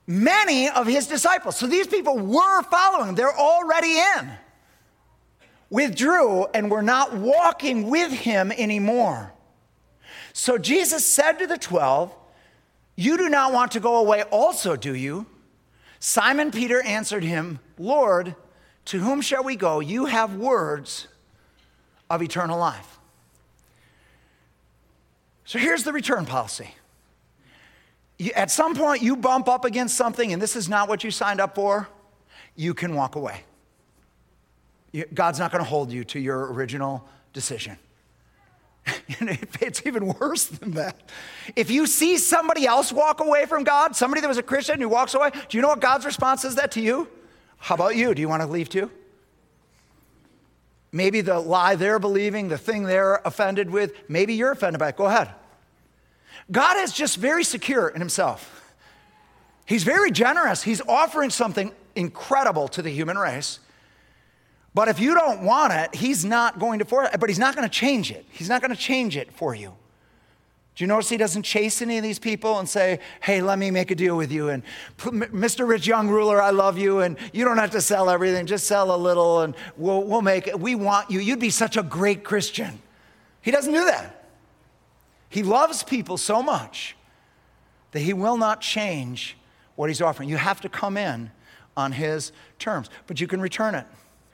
Many 0.07 0.71
of 0.71 0.87
his 0.87 1.07
disciples, 1.07 1.59
so 1.59 1.67
these 1.67 1.87
people 1.87 2.19
were 2.19 2.63
following, 2.63 3.15
they're 3.15 3.37
already 3.37 3.99
in 3.99 4.31
withdrew 5.71 6.47
and 6.47 6.71
were 6.71 6.83
not 6.83 7.15
walking 7.15 7.89
with 7.91 8.13
him 8.13 8.53
anymore. 8.53 9.33
So 10.33 10.59
Jesus 10.59 11.07
said 11.07 11.33
to 11.39 11.47
the 11.47 11.59
twelve, 11.59 12.15
You 12.97 13.19
do 13.19 13.29
not 13.29 13.53
want 13.53 13.73
to 13.73 13.81
go 13.81 13.97
away 13.97 14.23
also, 14.25 14.77
do 14.77 14.95
you? 14.95 15.27
Simon 16.01 16.51
Peter 16.51 16.83
answered 16.83 17.25
him, 17.25 17.59
Lord, 17.79 18.35
to 18.87 19.01
whom 19.01 19.21
shall 19.21 19.43
we 19.43 19.57
go? 19.57 19.81
You 19.81 20.07
have 20.07 20.37
words 20.37 21.09
of 22.09 22.23
eternal 22.23 22.59
life. 22.59 22.99
So 25.45 25.59
here's 25.59 25.83
the 25.83 25.93
return 25.93 26.25
policy. 26.27 26.75
At 28.35 28.51
some 28.51 28.75
point, 28.75 29.03
you 29.03 29.17
bump 29.17 29.49
up 29.49 29.65
against 29.65 29.97
something 29.97 30.33
and 30.33 30.43
this 30.43 30.57
is 30.57 30.69
not 30.69 30.89
what 30.89 31.05
you 31.05 31.11
signed 31.11 31.41
up 31.41 31.55
for, 31.55 31.89
you 32.57 32.75
can 32.75 32.95
walk 32.95 33.17
away. 33.17 33.43
God's 35.13 35.39
not 35.39 35.53
going 35.53 35.63
to 35.63 35.69
hold 35.69 35.93
you 35.93 36.05
to 36.05 36.19
your 36.19 36.53
original 36.53 37.07
decision. 37.33 37.77
it's 39.09 39.83
even 39.87 40.15
worse 40.15 40.47
than 40.47 40.73
that. 40.73 40.97
If 41.57 41.71
you 41.71 41.87
see 41.87 42.17
somebody 42.17 42.67
else 42.67 42.93
walk 42.93 43.21
away 43.21 43.47
from 43.47 43.65
God, 43.65 43.95
somebody 43.97 44.21
that 44.21 44.29
was 44.29 44.39
a 44.39 44.43
Christian 44.43 44.81
who 44.81 44.89
walks 44.89 45.15
away, 45.15 45.31
do 45.49 45.59
you 45.59 45.63
know 45.63 45.69
what 45.69 45.81
God's 45.81 46.07
response 46.07 46.45
is 46.45 46.55
that 46.57 46.73
to 46.73 46.81
you? 46.81 47.09
How 47.59 47.75
about 47.75 47.97
you? 47.97 48.15
Do 48.15 48.21
you 48.21 48.29
want 48.29 48.43
to 48.43 48.49
leave 48.49 48.69
too? 48.69 48.91
Maybe 50.91 51.21
the 51.21 51.39
lie 51.39 51.75
they're 51.75 51.99
believing, 51.99 52.49
the 52.49 52.57
thing 52.57 52.85
they're 52.85 53.21
offended 53.25 53.71
with, 53.71 53.93
maybe 54.09 54.35
you're 54.35 54.53
offended 54.53 54.79
by 54.79 54.89
it. 54.89 54.97
Go 54.97 55.05
ahead. 55.05 55.31
God 56.51 56.79
is 56.79 56.93
just 56.93 57.19
very 57.19 57.45
secure 57.45 57.89
in 57.89 58.01
himself. 58.01 58.75
He's 59.67 59.85
very 59.85 60.11
generous. 60.11 60.63
He's 60.63 60.81
offering 60.81 61.29
something 61.29 61.73
incredible 61.95 62.69
to 62.69 62.81
the 62.81 62.91
human 62.91 63.19
race. 63.19 63.61
But 64.75 64.89
if 64.89 65.01
you 65.01 65.15
don't 65.15 65.43
want 65.43 65.73
it, 65.73 65.95
he's 65.95 66.25
not 66.25 66.59
going 66.59 66.79
to 66.79 67.01
it, 67.01 67.19
but 67.19 67.29
he's 67.29 67.39
not 67.39 67.57
going 67.57 67.69
to 67.69 67.75
change 67.75 68.11
it. 68.11 68.25
He's 68.31 68.49
not 68.49 68.61
going 68.61 68.71
to 68.71 68.81
change 68.81 69.17
it 69.17 69.33
for 69.33 69.55
you. 69.55 69.75
Do 70.79 70.85
you 70.85 70.87
notice 70.87 71.09
he 71.09 71.17
doesn't 71.17 71.43
chase 71.43 71.83
any 71.83 71.97
of 71.97 72.05
these 72.05 72.21
people 72.21 72.61
and 72.61 72.69
say, 72.69 73.01
hey, 73.21 73.43
let 73.43 73.59
me 73.59 73.73
make 73.73 73.91
a 73.91 73.97
deal 73.97 74.17
with 74.17 74.31
you? 74.31 74.51
And 74.51 74.63
Mr. 74.99 75.67
Rich 75.67 75.89
Young 75.89 76.09
Ruler, 76.09 76.41
I 76.41 76.51
love 76.51 76.79
you, 76.79 77.01
and 77.01 77.17
you 77.33 77.45
don't 77.45 77.59
have 77.59 77.73
to 77.73 77.81
sell 77.81 78.09
everything, 78.09 78.47
just 78.47 78.69
sell 78.69 78.95
a 78.95 78.97
little, 78.97 79.41
and 79.41 79.57
we'll, 79.77 80.05
we'll 80.05 80.23
make 80.23 80.47
it. 80.47 80.61
We 80.61 80.77
want 80.77 81.11
you. 81.11 81.19
You'd 81.19 81.41
be 81.41 81.51
such 81.51 81.77
a 81.77 81.83
great 81.83 82.23
Christian. 82.23 82.81
He 83.43 83.51
doesn't 83.51 83.73
do 83.73 83.85
that. 83.87 84.25
He 85.31 85.43
loves 85.43 85.83
people 85.83 86.17
so 86.17 86.45
much 86.45 86.97
that 87.91 88.01
he 88.01 88.13
will 88.13 88.37
not 88.37 88.61
change 88.61 89.37
what 89.75 89.91
he's 89.91 90.01
offering. 90.01 90.29
You 90.29 90.37
have 90.37 90.61
to 90.61 90.69
come 90.69 90.97
in 90.97 91.33
on 91.77 91.91
his 91.91 92.31
terms, 92.61 92.89
but 93.09 93.21
you 93.21 93.27
can 93.27 93.41
return 93.41 93.75
it. 93.75 93.87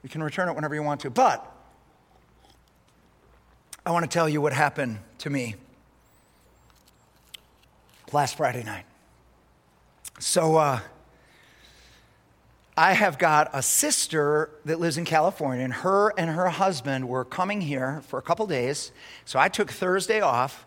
You 0.05 0.11
can 0.11 0.23
return 0.23 0.49
it 0.49 0.55
whenever 0.55 0.75
you 0.75 0.83
want 0.83 1.01
to. 1.01 1.11
But 1.11 1.51
I 3.85 3.91
want 3.91 4.05
to 4.05 4.09
tell 4.09 4.29
you 4.29 4.41
what 4.41 4.53
happened 4.53 4.99
to 5.19 5.31
me 5.31 5.57
last 8.13 8.37
Friday 8.37 8.63
night. 8.63 8.85
So, 10.21 10.57
uh, 10.57 10.81
I 12.77 12.93
have 12.93 13.19
got 13.19 13.51
a 13.53 13.63
sister 13.63 14.51
that 14.65 14.81
lives 14.81 14.99
in 14.99 15.05
California, 15.05 15.65
and 15.65 15.73
her 15.73 16.13
and 16.19 16.29
her 16.29 16.49
husband 16.49 17.09
were 17.09 17.25
coming 17.25 17.61
here 17.61 18.03
for 18.09 18.19
a 18.19 18.23
couple 18.23 18.47
days. 18.47 18.91
So 19.25 19.39
I 19.39 19.49
took 19.49 19.71
Thursday 19.71 20.21
off. 20.21 20.67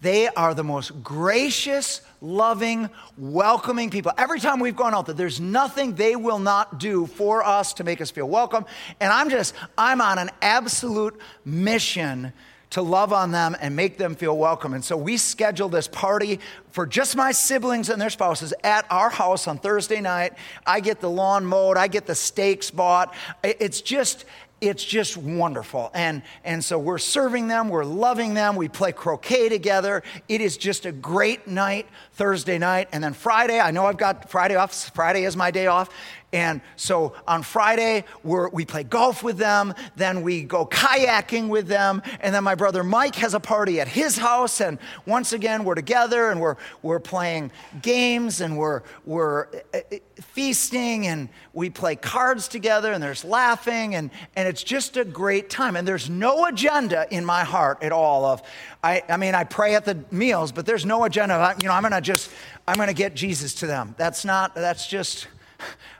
They 0.00 0.28
are 0.28 0.54
the 0.54 0.62
most 0.62 1.02
gracious, 1.02 2.02
loving, 2.20 2.88
welcoming 3.16 3.90
people. 3.90 4.12
Every 4.16 4.38
time 4.38 4.60
we've 4.60 4.76
gone 4.76 4.94
out 4.94 5.06
there, 5.06 5.14
there's 5.14 5.40
nothing 5.40 5.94
they 5.94 6.14
will 6.14 6.38
not 6.38 6.78
do 6.78 7.06
for 7.06 7.44
us 7.44 7.74
to 7.74 7.84
make 7.84 8.00
us 8.00 8.10
feel 8.10 8.28
welcome. 8.28 8.64
And 9.00 9.12
I'm 9.12 9.28
just, 9.28 9.54
I'm 9.76 10.00
on 10.00 10.18
an 10.18 10.30
absolute 10.40 11.20
mission 11.44 12.32
to 12.70 12.82
love 12.82 13.12
on 13.12 13.30
them 13.32 13.56
and 13.60 13.74
make 13.74 13.96
them 13.96 14.14
feel 14.14 14.36
welcome. 14.36 14.74
And 14.74 14.84
so 14.84 14.96
we 14.96 15.16
scheduled 15.16 15.72
this 15.72 15.88
party 15.88 16.38
for 16.70 16.86
just 16.86 17.16
my 17.16 17.32
siblings 17.32 17.88
and 17.88 18.00
their 18.00 18.10
spouses 18.10 18.52
at 18.62 18.86
our 18.90 19.08
house 19.08 19.48
on 19.48 19.58
Thursday 19.58 20.00
night. 20.00 20.34
I 20.66 20.80
get 20.80 21.00
the 21.00 21.10
lawn 21.10 21.46
mowed, 21.46 21.76
I 21.76 21.88
get 21.88 22.06
the 22.06 22.14
steaks 22.14 22.70
bought. 22.70 23.14
It's 23.42 23.80
just, 23.80 24.26
it's 24.60 24.84
just 24.84 25.16
wonderful. 25.16 25.90
And, 25.94 26.22
and 26.44 26.62
so 26.64 26.78
we're 26.78 26.98
serving 26.98 27.48
them, 27.48 27.68
we're 27.68 27.84
loving 27.84 28.34
them, 28.34 28.56
we 28.56 28.68
play 28.68 28.92
croquet 28.92 29.48
together. 29.48 30.02
It 30.28 30.40
is 30.40 30.56
just 30.56 30.86
a 30.86 30.92
great 30.92 31.46
night, 31.46 31.86
Thursday 32.18 32.58
night. 32.58 32.88
And 32.90 33.02
then 33.02 33.14
Friday, 33.14 33.60
I 33.60 33.70
know 33.70 33.86
I've 33.86 33.96
got 33.96 34.28
Friday 34.28 34.56
off, 34.56 34.90
Friday 34.92 35.22
is 35.24 35.36
my 35.36 35.52
day 35.52 35.68
off. 35.68 35.88
And 36.32 36.60
so 36.76 37.14
on 37.26 37.42
Friday, 37.42 38.04
we 38.22 38.66
play 38.66 38.82
golf 38.82 39.22
with 39.22 39.38
them, 39.38 39.72
then 39.96 40.20
we 40.20 40.42
go 40.42 40.66
kayaking 40.66 41.48
with 41.48 41.68
them, 41.68 42.02
and 42.20 42.34
then 42.34 42.44
my 42.44 42.54
brother 42.54 42.84
Mike 42.84 43.14
has 43.14 43.32
a 43.32 43.40
party 43.40 43.80
at 43.80 43.88
his 43.88 44.18
house. 44.18 44.60
And 44.60 44.78
once 45.06 45.32
again, 45.32 45.64
we're 45.64 45.74
together 45.74 46.28
and 46.30 46.38
we're, 46.38 46.56
we're 46.82 47.00
playing 47.00 47.50
games 47.80 48.42
and 48.42 48.58
we're, 48.58 48.82
we're 49.06 49.46
uh, 49.72 49.78
uh, 49.90 49.96
feasting 50.20 51.06
and 51.06 51.30
we 51.54 51.70
play 51.70 51.96
cards 51.96 52.46
together 52.46 52.92
and 52.92 53.02
there's 53.02 53.24
laughing 53.24 53.94
and, 53.94 54.10
and 54.36 54.46
it's 54.46 54.62
just 54.62 54.98
a 54.98 55.06
great 55.06 55.48
time. 55.48 55.76
And 55.76 55.88
there's 55.88 56.10
no 56.10 56.44
agenda 56.44 57.06
in 57.10 57.24
my 57.24 57.44
heart 57.44 57.82
at 57.82 57.92
all 57.92 58.26
of, 58.26 58.42
I, 58.82 59.02
I 59.08 59.16
mean, 59.16 59.34
I 59.34 59.44
pray 59.44 59.74
at 59.74 59.84
the 59.84 59.98
meals, 60.10 60.52
but 60.52 60.64
there's 60.64 60.86
no 60.86 61.04
agenda. 61.04 61.54
You 61.60 61.68
know, 61.68 61.74
I'm 61.74 61.82
going 61.82 61.92
to 61.92 62.00
just, 62.00 62.30
I'm 62.66 62.76
going 62.76 62.88
to 62.88 62.94
get 62.94 63.14
Jesus 63.14 63.54
to 63.54 63.66
them. 63.66 63.94
That's 63.98 64.24
not, 64.24 64.54
that's 64.54 64.86
just, 64.86 65.26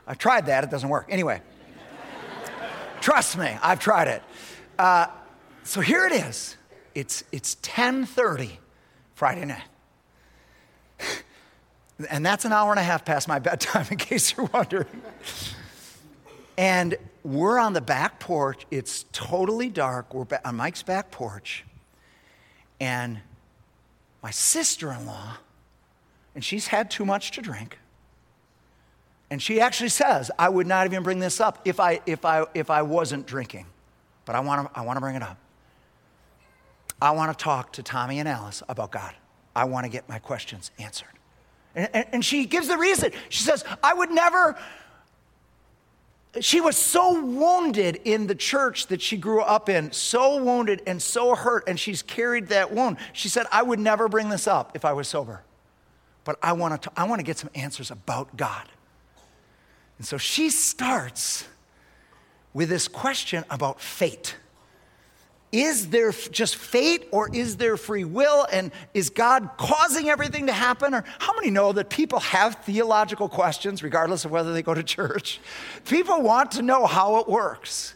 I 0.07 0.13
tried 0.13 0.45
that, 0.45 0.63
it 0.63 0.69
doesn't 0.69 0.87
work. 0.87 1.07
Anyway, 1.09 1.41
trust 3.01 3.37
me, 3.37 3.57
I've 3.61 3.79
tried 3.79 4.07
it. 4.07 4.23
Uh, 4.77 5.07
so 5.63 5.81
here 5.81 6.05
it 6.05 6.13
is. 6.13 6.55
It's, 6.95 7.23
it's 7.31 7.55
10.30 7.55 8.51
Friday 9.15 9.45
night. 9.45 9.63
And 12.09 12.25
that's 12.25 12.45
an 12.45 12.53
hour 12.53 12.71
and 12.71 12.79
a 12.79 12.83
half 12.83 13.03
past 13.03 13.27
my 13.27 13.39
bedtime, 13.39 13.85
in 13.91 13.97
case 13.97 14.37
you're 14.37 14.45
wondering. 14.53 15.01
And 16.57 16.95
we're 17.23 17.59
on 17.59 17.73
the 17.73 17.81
back 17.81 18.21
porch. 18.21 18.65
It's 18.71 19.03
totally 19.11 19.67
dark. 19.67 20.13
We're 20.13 20.25
on 20.45 20.55
Mike's 20.55 20.81
back 20.81 21.11
porch. 21.11 21.65
And 22.79 23.19
my 24.21 24.31
sister 24.31 24.91
in 24.91 25.05
law, 25.05 25.37
and 26.35 26.43
she's 26.43 26.67
had 26.67 26.89
too 26.89 27.05
much 27.05 27.31
to 27.31 27.41
drink, 27.41 27.77
and 29.31 29.41
she 29.41 29.61
actually 29.61 29.89
says, 29.89 30.31
I 30.39 30.49
would 30.49 30.65
not 30.65 30.87
even 30.87 31.03
bring 31.03 31.19
this 31.19 31.39
up 31.39 31.61
if 31.65 31.79
I, 31.79 32.01
if 32.05 32.25
I, 32.25 32.45
if 32.53 32.69
I 32.69 32.81
wasn't 32.81 33.27
drinking. 33.27 33.67
But 34.25 34.35
I 34.35 34.39
want 34.39 34.73
to 34.73 34.79
I 34.79 34.83
wanna 34.83 34.99
bring 34.99 35.15
it 35.15 35.23
up. 35.23 35.37
I 37.01 37.11
want 37.11 37.37
to 37.37 37.43
talk 37.43 37.73
to 37.73 37.83
Tommy 37.83 38.19
and 38.19 38.27
Alice 38.27 38.61
about 38.67 38.91
God. 38.91 39.13
I 39.55 39.65
want 39.65 39.85
to 39.85 39.89
get 39.89 40.07
my 40.09 40.19
questions 40.19 40.71
answered. 40.79 41.07
And, 41.75 41.89
and, 41.93 42.05
and 42.11 42.25
she 42.25 42.45
gives 42.45 42.67
the 42.67 42.77
reason. 42.77 43.11
She 43.29 43.43
says, 43.43 43.63
I 43.83 43.93
would 43.93 44.11
never. 44.11 44.57
She 46.41 46.61
was 46.61 46.77
so 46.77 47.23
wounded 47.23 48.01
in 48.05 48.27
the 48.27 48.35
church 48.35 48.87
that 48.87 49.01
she 49.01 49.17
grew 49.17 49.41
up 49.41 49.67
in, 49.67 49.91
so 49.91 50.41
wounded 50.43 50.83
and 50.85 51.01
so 51.01 51.33
hurt, 51.33 51.63
and 51.67 51.79
she's 51.79 52.03
carried 52.03 52.47
that 52.49 52.71
wound. 52.71 52.97
She 53.13 53.29
said, 53.29 53.47
I 53.51 53.63
would 53.63 53.79
never 53.79 54.07
bring 54.07 54.29
this 54.29 54.47
up 54.47 54.75
if 54.75 54.85
I 54.85 54.93
was 54.93 55.07
sober. 55.07 55.41
But 56.23 56.37
I 56.43 56.53
want 56.53 56.83
to, 56.83 56.91
I 56.95 57.05
want 57.05 57.19
to 57.19 57.23
get 57.23 57.39
some 57.39 57.49
answers 57.55 57.89
about 57.89 58.37
God. 58.37 58.67
And 59.97 60.05
so 60.05 60.17
she 60.17 60.51
starts 60.51 61.45
with 62.53 62.69
this 62.69 62.87
question 62.87 63.43
about 63.49 63.81
fate. 63.81 64.35
Is 65.51 65.89
there 65.89 66.11
just 66.11 66.55
fate 66.55 67.07
or 67.11 67.33
is 67.35 67.57
there 67.57 67.75
free 67.75 68.03
will? 68.03 68.45
And 68.51 68.71
is 68.93 69.09
God 69.09 69.49
causing 69.57 70.09
everything 70.09 70.45
to 70.45 70.53
happen? 70.53 70.93
Or 70.93 71.03
how 71.17 71.33
many 71.35 71.49
know 71.49 71.71
that 71.71 71.89
people 71.89 72.19
have 72.19 72.63
theological 72.65 73.27
questions 73.27 73.81
regardless 73.81 74.25
of 74.25 74.31
whether 74.31 74.53
they 74.53 74.61
go 74.61 74.75
to 74.75 74.83
church? 74.83 75.39
People 75.85 76.21
want 76.21 76.51
to 76.51 76.61
know 76.61 76.85
how 76.85 77.17
it 77.17 77.27
works. 77.27 77.95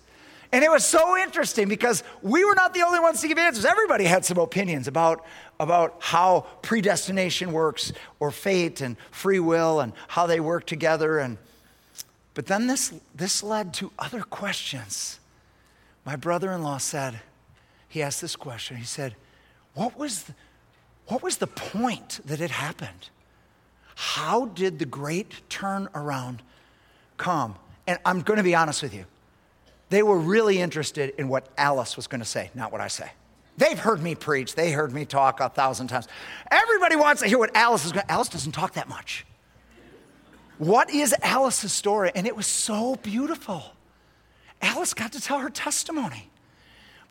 And 0.51 0.64
it 0.64 0.70
was 0.70 0.86
so 0.86 1.18
interesting 1.18 1.68
because 1.68 2.04
we 2.22 2.43
were 2.45 2.56
not 2.56 2.74
the 2.74 2.82
only 2.82 2.99
ones 2.99 3.22
to 3.22 3.28
give 3.28 3.38
answers. 3.38 3.66
Everybody 3.66 4.06
had 4.06 4.24
some 4.24 4.38
opinions 4.38 4.88
about, 4.88 5.26
about 5.60 5.97
how 5.99 6.45
predestination 6.62 7.51
works 7.51 7.91
or 8.20 8.32
fate 8.32 8.82
and 8.82 8.95
free 9.12 9.39
will 9.39 9.80
and 9.80 9.93
how 10.08 10.28
they 10.28 10.39
work 10.39 10.66
together. 10.66 11.20
And 11.20 11.38
but 12.34 12.47
then 12.47 12.68
this, 12.68 12.93
this 13.14 13.43
led 13.43 13.74
to 13.76 13.91
other 13.99 14.22
questions. 14.22 15.20
My 16.06 16.16
brother 16.16 16.51
in 16.51 16.64
law 16.64 16.78
said, 16.78 17.20
he 17.94 18.02
asked 18.02 18.22
this 18.22 18.36
question. 18.36 18.76
He 18.76 18.86
said, 18.86 19.16
what 19.76 19.96
was, 20.00 20.24
the, 20.24 20.34
what 21.10 21.22
was 21.22 21.38
the 21.38 21.46
point 21.46 22.22
that 22.26 22.41
it 22.41 22.50
happened? 22.50 23.12
How 23.94 24.48
did 24.48 24.80
the 24.80 24.86
great 24.88 25.48
turnaround 25.48 26.39
come? 27.18 27.54
And 27.86 28.00
I'm 28.04 28.22
going 28.22 28.38
to 28.38 28.44
be 28.44 28.56
honest 28.56 28.82
with 28.82 28.96
you. 28.96 29.06
They 29.91 30.02
were 30.02 30.18
really 30.18 30.58
interested 30.58 31.14
in 31.20 31.28
what 31.28 31.48
Alice 31.56 31.96
was 31.96 32.08
going 32.08 32.22
to 32.22 32.26
say, 32.26 32.50
not 32.56 32.72
what 32.72 32.82
I 32.82 32.88
say. 32.88 33.12
They've 33.58 33.78
heard 33.78 34.02
me 34.02 34.16
preach. 34.16 34.56
They 34.56 34.72
heard 34.72 34.91
me 34.91 35.06
talk 35.06 35.39
a 35.39 35.50
thousand 35.50 35.89
times. 35.89 36.08
Everybody 36.50 36.96
wants 36.96 37.22
to 37.22 37.28
hear 37.28 37.38
what 37.38 37.56
Alice 37.56 37.86
is 37.86 37.91
going 37.91 38.08
to. 38.08 38.12
Alice 38.12 38.30
doesn't 38.30 38.54
talk 38.54 38.74
that 38.74 38.89
much. 38.89 39.24
What 40.58 40.89
is 40.89 41.14
Alice's 41.22 41.74
story? 41.74 42.12
And 42.16 42.26
it 42.26 42.36
was 42.36 42.48
so 42.48 42.96
beautiful. 42.96 43.64
Alice 44.64 44.96
got 44.96 45.12
to 45.12 45.22
tell 45.22 45.38
her 45.38 45.52
testimony 45.52 46.32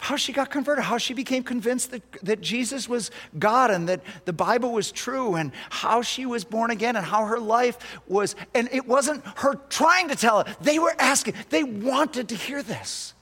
how 0.03 0.17
she 0.17 0.33
got 0.33 0.51
converted, 0.51 0.83
how 0.83 0.99
she 0.99 1.15
became 1.15 1.45
convinced 1.45 1.93
that, 1.93 2.03
that 2.25 2.41
Jesus 2.41 2.89
was 2.89 3.13
God 3.39 3.71
and 3.71 3.89
that 3.89 4.01
the 4.25 4.33
Bible 4.33 4.73
was 4.73 4.91
true, 4.91 5.37
and 5.37 5.53
how 5.71 6.03
she 6.03 6.27
was 6.27 6.43
born 6.43 6.73
again, 6.73 6.97
and 6.97 7.07
how 7.07 7.25
her 7.25 7.39
life 7.39 7.79
was. 8.09 8.35
And 8.53 8.69
it 8.73 8.85
wasn't 8.85 9.25
her 9.37 9.55
trying 9.69 10.09
to 10.09 10.17
tell 10.17 10.41
it, 10.41 10.49
they 10.61 10.81
were 10.81 10.93
asking, 10.99 11.35
they 11.51 11.63
wanted 11.63 12.31
to 12.31 12.35
hear 12.35 12.65
this. 12.65 13.15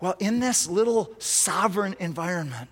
Well, 0.00 0.14
in 0.20 0.40
this 0.40 0.68
little 0.68 1.12
sovereign 1.18 1.96
environment, 1.98 2.70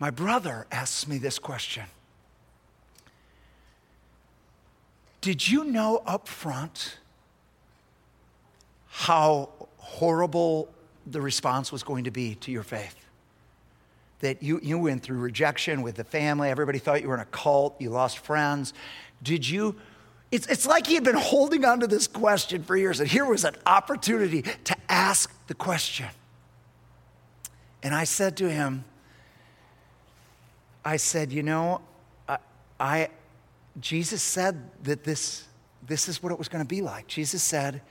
my 0.00 0.10
brother 0.10 0.66
asks 0.72 1.06
me 1.06 1.16
this 1.16 1.38
question 1.38 1.84
Did 5.20 5.48
you 5.48 5.62
know 5.62 6.02
up 6.06 6.26
front 6.26 6.98
how 8.88 9.50
horrible 9.78 10.72
the 11.06 11.20
response 11.20 11.70
was 11.70 11.82
going 11.82 12.04
to 12.04 12.10
be 12.10 12.34
to 12.36 12.50
your 12.50 12.62
faith. 12.62 12.96
That 14.20 14.42
you, 14.42 14.60
you 14.62 14.78
went 14.78 15.02
through 15.02 15.18
rejection 15.18 15.82
with 15.82 15.96
the 15.96 16.04
family, 16.04 16.48
everybody 16.48 16.78
thought 16.78 17.02
you 17.02 17.08
were 17.08 17.14
in 17.14 17.20
a 17.20 17.26
cult, 17.26 17.80
you 17.80 17.90
lost 17.90 18.18
friends. 18.18 18.72
Did 19.22 19.48
you? 19.48 19.76
It's, 20.32 20.46
it's 20.48 20.66
like 20.66 20.86
he 20.86 20.94
had 20.94 21.04
been 21.04 21.16
holding 21.16 21.64
on 21.64 21.80
to 21.80 21.86
this 21.86 22.06
question 22.06 22.64
for 22.64 22.76
years, 22.76 22.98
and 23.00 23.08
here 23.08 23.24
was 23.24 23.44
an 23.44 23.54
opportunity 23.64 24.42
to 24.42 24.76
ask 24.88 25.32
the 25.46 25.54
question. 25.54 26.08
And 27.82 27.94
I 27.94 28.04
said 28.04 28.36
to 28.38 28.50
him, 28.50 28.84
I 30.84 30.96
said, 30.96 31.32
you 31.32 31.42
know, 31.42 31.80
I, 32.28 32.38
I 32.80 33.08
Jesus 33.80 34.22
said 34.22 34.70
that 34.84 35.04
this, 35.04 35.44
this 35.86 36.08
is 36.08 36.22
what 36.22 36.32
it 36.32 36.38
was 36.38 36.48
going 36.48 36.64
to 36.64 36.68
be 36.68 36.80
like. 36.80 37.06
Jesus 37.06 37.42
said, 37.42 37.82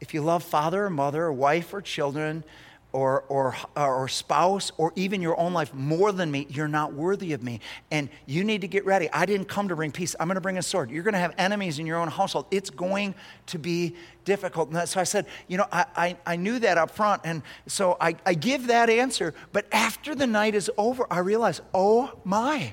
if 0.00 0.14
you 0.14 0.22
love 0.22 0.42
father 0.42 0.86
or 0.86 0.90
mother 0.90 1.24
or 1.24 1.32
wife 1.32 1.72
or 1.72 1.80
children 1.80 2.44
or, 2.92 3.24
or, 3.28 3.54
or 3.76 4.08
spouse 4.08 4.72
or 4.78 4.90
even 4.96 5.20
your 5.20 5.38
own 5.38 5.52
life 5.52 5.74
more 5.74 6.12
than 6.12 6.30
me, 6.30 6.46
you're 6.48 6.68
not 6.68 6.94
worthy 6.94 7.34
of 7.34 7.42
me. 7.42 7.60
And 7.90 8.08
you 8.24 8.42
need 8.42 8.62
to 8.62 8.68
get 8.68 8.86
ready. 8.86 9.10
I 9.12 9.26
didn't 9.26 9.48
come 9.48 9.68
to 9.68 9.76
bring 9.76 9.92
peace. 9.92 10.16
I'm 10.18 10.28
going 10.28 10.36
to 10.36 10.40
bring 10.40 10.56
a 10.56 10.62
sword. 10.62 10.90
You're 10.90 11.02
going 11.02 11.12
to 11.12 11.18
have 11.20 11.34
enemies 11.36 11.78
in 11.78 11.86
your 11.86 11.98
own 11.98 12.08
household. 12.08 12.46
It's 12.50 12.70
going 12.70 13.14
to 13.46 13.58
be 13.58 13.96
difficult. 14.24 14.70
And 14.70 14.88
so 14.88 14.98
I 14.98 15.04
said, 15.04 15.26
you 15.46 15.58
know, 15.58 15.66
I, 15.70 15.84
I, 15.94 16.16
I 16.24 16.36
knew 16.36 16.58
that 16.60 16.78
up 16.78 16.90
front. 16.90 17.22
And 17.24 17.42
so 17.66 17.98
I, 18.00 18.16
I 18.24 18.32
give 18.34 18.68
that 18.68 18.88
answer. 18.88 19.34
But 19.52 19.66
after 19.72 20.14
the 20.14 20.26
night 20.26 20.54
is 20.54 20.70
over, 20.78 21.06
I 21.10 21.18
realize, 21.18 21.60
oh 21.74 22.18
my, 22.24 22.72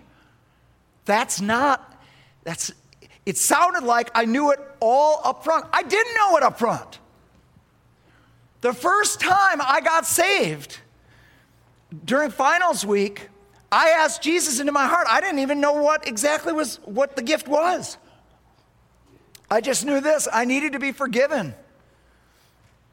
that's 1.03 1.41
not, 1.41 2.01
that's, 2.43 2.71
it 3.25 3.37
sounded 3.37 3.83
like 3.83 4.09
I 4.15 4.23
knew 4.23 4.51
it 4.51 4.59
all 4.79 5.19
up 5.25 5.43
front. 5.43 5.65
I 5.73 5.83
didn't 5.83 6.15
know 6.15 6.37
it 6.37 6.43
up 6.43 6.59
front. 6.59 6.99
The 8.63 8.71
first 8.71 9.19
time 9.19 9.59
I 9.61 9.81
got 9.81 10.05
saved 10.05 10.77
during 12.05 12.31
finals 12.31 12.85
week, 12.85 13.27
I 13.69 13.89
asked 13.89 14.23
Jesus 14.23 14.61
into 14.61 14.71
my 14.71 14.87
heart. 14.87 15.05
I 15.09 15.19
didn't 15.19 15.39
even 15.39 15.59
know 15.59 15.73
what 15.73 16.07
exactly 16.07 16.53
was 16.53 16.77
what 16.85 17.17
the 17.17 17.23
gift 17.23 17.45
was. 17.45 17.97
I 19.51 19.59
just 19.59 19.85
knew 19.85 19.99
this 19.99 20.29
I 20.31 20.45
needed 20.45 20.71
to 20.71 20.79
be 20.79 20.93
forgiven. 20.93 21.53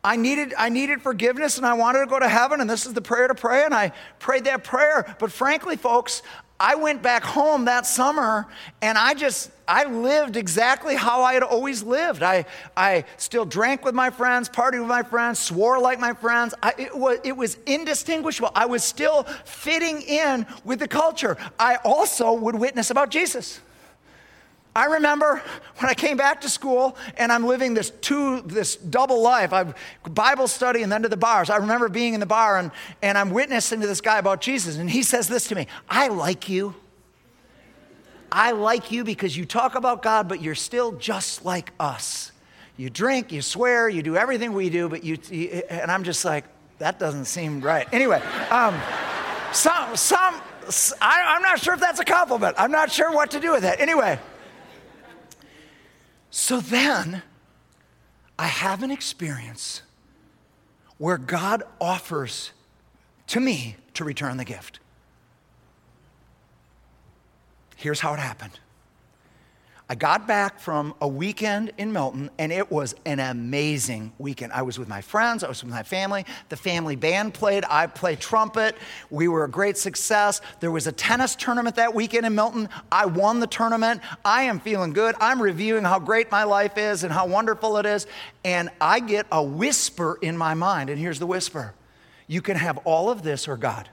I 0.02 0.16
needed, 0.16 0.54
I 0.58 0.70
needed 0.70 1.02
forgiveness 1.02 1.56
and 1.56 1.64
I 1.64 1.74
wanted 1.74 2.00
to 2.00 2.06
go 2.06 2.18
to 2.18 2.28
heaven, 2.28 2.60
and 2.60 2.68
this 2.68 2.84
is 2.84 2.92
the 2.92 3.00
prayer 3.00 3.28
to 3.28 3.36
pray, 3.36 3.64
and 3.64 3.72
I 3.72 3.92
prayed 4.18 4.46
that 4.46 4.64
prayer. 4.64 5.14
But 5.20 5.30
frankly, 5.30 5.76
folks, 5.76 6.22
I 6.60 6.74
went 6.74 7.02
back 7.02 7.24
home 7.24 7.64
that 7.64 7.86
summer 7.86 8.46
and 8.82 8.98
I 8.98 9.14
just, 9.14 9.50
I 9.66 9.84
lived 9.84 10.36
exactly 10.36 10.94
how 10.94 11.22
I 11.22 11.32
had 11.32 11.42
always 11.42 11.82
lived. 11.82 12.22
I, 12.22 12.44
I 12.76 13.04
still 13.16 13.46
drank 13.46 13.82
with 13.82 13.94
my 13.94 14.10
friends, 14.10 14.50
partied 14.50 14.80
with 14.80 14.88
my 14.88 15.02
friends, 15.02 15.38
swore 15.38 15.80
like 15.80 15.98
my 15.98 16.12
friends. 16.12 16.52
I, 16.62 16.74
it, 16.76 16.94
was, 16.94 17.18
it 17.24 17.34
was 17.34 17.56
indistinguishable. 17.64 18.50
I 18.54 18.66
was 18.66 18.84
still 18.84 19.22
fitting 19.46 20.02
in 20.02 20.46
with 20.62 20.80
the 20.80 20.88
culture. 20.88 21.38
I 21.58 21.76
also 21.76 22.34
would 22.34 22.56
witness 22.56 22.90
about 22.90 23.08
Jesus. 23.08 23.60
I 24.80 24.84
remember 24.86 25.42
when 25.76 25.90
I 25.90 25.94
came 25.94 26.16
back 26.16 26.40
to 26.40 26.48
school 26.48 26.96
and 27.18 27.30
I'm 27.30 27.44
living 27.44 27.74
this 27.74 27.90
two, 28.00 28.40
this 28.40 28.76
double 28.76 29.20
life. 29.20 29.52
I 29.52 29.74
Bible 30.08 30.48
study 30.48 30.82
and 30.82 30.90
then 30.90 31.02
to 31.02 31.08
the 31.10 31.18
bars. 31.18 31.50
I 31.50 31.56
remember 31.56 31.90
being 31.90 32.14
in 32.14 32.20
the 32.20 32.24
bar 32.24 32.56
and, 32.56 32.70
and 33.02 33.18
I'm 33.18 33.28
witnessing 33.28 33.82
to 33.82 33.86
this 33.86 34.00
guy 34.00 34.16
about 34.16 34.40
Jesus, 34.40 34.78
and 34.78 34.88
he 34.88 35.02
says 35.02 35.28
this 35.28 35.46
to 35.48 35.54
me 35.54 35.66
I 35.86 36.08
like 36.08 36.48
you. 36.48 36.74
I 38.32 38.52
like 38.52 38.90
you 38.90 39.04
because 39.04 39.36
you 39.36 39.44
talk 39.44 39.74
about 39.74 40.00
God, 40.00 40.28
but 40.30 40.40
you're 40.40 40.54
still 40.54 40.92
just 40.92 41.44
like 41.44 41.72
us. 41.78 42.32
You 42.78 42.88
drink, 42.88 43.32
you 43.32 43.42
swear, 43.42 43.86
you 43.86 44.02
do 44.02 44.16
everything 44.16 44.54
we 44.54 44.70
do, 44.70 44.88
but 44.88 45.04
you, 45.04 45.18
and 45.68 45.90
I'm 45.90 46.04
just 46.04 46.24
like, 46.24 46.46
that 46.78 46.98
doesn't 46.98 47.26
seem 47.26 47.60
right. 47.60 47.86
Anyway, 47.92 48.22
um, 48.48 48.80
some, 49.52 49.94
some, 49.94 50.40
I, 51.02 51.34
I'm 51.36 51.42
not 51.42 51.60
sure 51.60 51.74
if 51.74 51.80
that's 51.80 52.00
a 52.00 52.04
compliment. 52.04 52.54
I'm 52.58 52.70
not 52.70 52.90
sure 52.90 53.12
what 53.12 53.32
to 53.32 53.40
do 53.40 53.52
with 53.52 53.62
that. 53.62 53.80
Anyway, 53.80 54.18
so 56.30 56.60
then 56.60 57.22
I 58.38 58.46
have 58.46 58.82
an 58.82 58.90
experience 58.90 59.82
where 60.98 61.18
God 61.18 61.62
offers 61.80 62.52
to 63.28 63.40
me 63.40 63.76
to 63.94 64.04
return 64.04 64.36
the 64.36 64.44
gift. 64.44 64.80
Here's 67.76 68.00
how 68.00 68.14
it 68.14 68.20
happened. 68.20 68.58
I 69.90 69.96
got 69.96 70.28
back 70.28 70.60
from 70.60 70.94
a 71.00 71.08
weekend 71.08 71.72
in 71.76 71.92
Milton, 71.92 72.30
and 72.38 72.52
it 72.52 72.70
was 72.70 72.94
an 73.06 73.18
amazing 73.18 74.12
weekend. 74.18 74.52
I 74.52 74.62
was 74.62 74.78
with 74.78 74.86
my 74.86 75.00
friends, 75.00 75.42
I 75.42 75.48
was 75.48 75.64
with 75.64 75.72
my 75.72 75.82
family. 75.82 76.24
The 76.48 76.56
family 76.56 76.94
band 76.94 77.34
played, 77.34 77.64
I 77.68 77.88
played 77.88 78.20
trumpet. 78.20 78.76
We 79.10 79.26
were 79.26 79.42
a 79.42 79.50
great 79.50 79.76
success. 79.76 80.42
There 80.60 80.70
was 80.70 80.86
a 80.86 80.92
tennis 80.92 81.34
tournament 81.34 81.74
that 81.74 81.92
weekend 81.92 82.24
in 82.24 82.36
Milton. 82.36 82.68
I 82.92 83.06
won 83.06 83.40
the 83.40 83.48
tournament. 83.48 84.00
I 84.24 84.42
am 84.42 84.60
feeling 84.60 84.92
good. 84.92 85.16
I'm 85.18 85.42
reviewing 85.42 85.82
how 85.82 85.98
great 85.98 86.30
my 86.30 86.44
life 86.44 86.78
is 86.78 87.02
and 87.02 87.12
how 87.12 87.26
wonderful 87.26 87.76
it 87.78 87.84
is. 87.84 88.06
And 88.44 88.70
I 88.80 89.00
get 89.00 89.26
a 89.32 89.42
whisper 89.42 90.20
in 90.22 90.36
my 90.36 90.54
mind, 90.54 90.88
and 90.90 91.00
here's 91.00 91.18
the 91.18 91.26
whisper 91.26 91.74
You 92.28 92.42
can 92.42 92.56
have 92.56 92.78
all 92.84 93.10
of 93.10 93.24
this 93.24 93.48
or 93.48 93.56
God. 93.56 93.88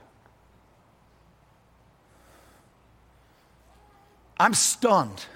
I'm 4.38 4.54
stunned. 4.54 5.26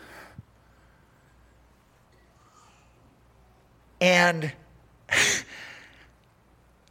And, 4.03 4.53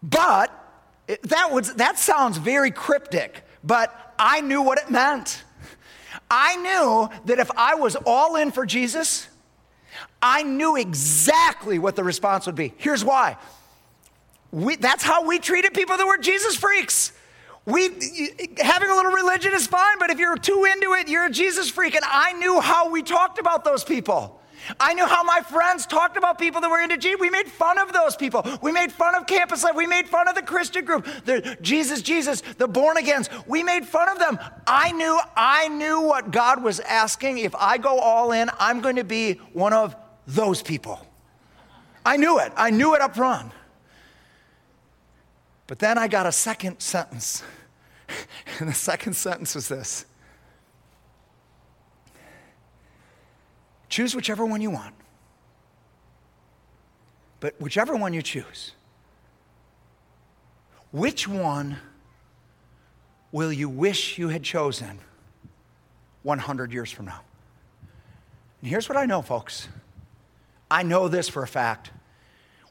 but 0.02 0.50
that, 1.24 1.52
was, 1.52 1.74
that 1.76 2.00
sounds 2.00 2.38
very 2.38 2.72
cryptic, 2.72 3.44
but 3.66 4.16
I 4.18 4.40
knew 4.40 4.62
what 4.62 4.80
it 4.80 4.90
meant. 4.90 5.44
I 6.30 6.56
knew 6.56 7.10
that 7.26 7.40
if 7.40 7.52
I 7.58 7.76
was 7.76 7.98
all 8.06 8.38
in 8.38 8.52
for 8.52 8.66
Jesus, 8.66 9.28
I 10.22 10.44
knew 10.44 10.78
exactly 10.78 11.80
what 11.80 11.98
the 11.98 12.04
response 12.06 12.46
would 12.46 12.56
be. 12.56 12.74
Here's 12.78 13.04
why. 13.04 13.36
We, 14.52 14.78
that's 14.78 15.04
how 15.04 15.28
we 15.28 15.40
treated 15.40 15.74
people 15.74 15.98
that 15.98 16.08
were 16.08 16.18
Jesus 16.18 16.56
freaks. 16.56 17.12
We, 17.66 17.90
having 18.58 18.90
a 18.90 18.96
little 18.96 19.12
religion 19.12 19.54
is 19.54 19.68
fine, 19.68 20.00
but 20.00 20.12
if 20.12 20.18
you're 20.18 20.38
too 20.38 20.64
into 20.64 20.94
it, 20.94 21.10
you're 21.10 21.26
a 21.26 21.30
Jesus 21.30 21.70
freak. 21.70 21.94
And 21.94 22.06
I 22.08 22.32
knew 22.34 22.62
how 22.62 22.90
we 22.90 23.04
talked 23.04 23.38
about 23.38 23.66
those 23.66 23.84
people. 23.84 24.41
I 24.80 24.94
knew 24.94 25.06
how 25.06 25.24
my 25.24 25.42
friends 25.42 25.86
talked 25.86 26.18
about 26.18 26.38
people 26.40 26.62
that 26.62 26.70
were 26.70 26.80
into 26.80 26.98
Jesus. 26.98 27.20
We 27.20 27.30
made 27.30 27.48
fun 27.48 27.78
of 27.78 27.94
those 27.94 28.16
people. 28.16 28.46
We 28.62 28.72
made 28.72 28.92
fun 28.92 29.16
of 29.16 29.28
campus 29.28 29.64
life. 29.64 29.76
We 29.76 29.88
made 29.88 30.08
fun 30.08 30.28
of 30.28 30.36
the 30.36 30.42
Christian 30.42 30.86
group, 30.86 31.06
the 31.26 31.58
Jesus, 31.62 32.02
Jesus, 32.02 32.42
the 32.58 32.68
born 32.68 32.98
agains. 32.98 33.30
We 33.48 33.64
made 33.64 33.86
fun 33.86 34.10
of 34.10 34.20
them. 34.20 34.40
I 34.68 34.92
knew, 34.92 35.20
I 35.36 35.68
knew 35.68 36.02
what 36.02 36.32
God 36.32 36.64
was 36.64 36.80
asking. 36.82 37.40
If 37.40 37.56
I 37.56 37.78
go 37.78 38.00
all 38.00 38.32
in, 38.32 38.50
I'm 38.60 38.82
going 38.82 38.98
to 38.98 39.04
be 39.04 39.34
one 39.54 39.74
of 39.74 39.96
those 40.28 40.62
people. 40.62 41.00
I 42.06 42.18
knew 42.18 42.40
it. 42.40 42.52
I 42.56 42.70
knew 42.70 42.96
it 42.96 43.02
up 43.02 43.16
front. 43.16 43.52
But 45.68 45.80
then 45.80 45.98
I 45.98 46.08
got 46.08 46.26
a 46.26 46.32
second 46.32 46.82
sentence. 46.82 47.44
and 48.60 48.70
the 48.70 48.74
second 48.74 49.14
sentence 49.14 49.56
was 49.56 49.68
this 49.68 50.06
Choose 53.92 54.16
whichever 54.16 54.46
one 54.46 54.62
you 54.62 54.72
want. 54.72 54.96
But 57.42 57.60
whichever 57.60 57.94
one 57.96 58.14
you 58.14 58.22
choose, 58.22 58.72
which 60.92 61.28
one 61.28 61.78
will 63.34 63.52
you 63.52 63.68
wish 63.68 64.18
you 64.18 64.30
had 64.30 64.44
chosen 64.44 65.00
100 66.24 66.72
years 66.72 66.90
from 66.90 67.08
now? 67.08 67.20
And 68.62 68.70
here's 68.70 68.88
what 68.88 68.98
I 68.98 69.06
know, 69.06 69.22
folks. 69.22 69.68
I 70.70 70.84
know 70.84 71.10
this 71.10 71.28
for 71.28 71.44
a 71.44 71.48
fact. 71.48 71.92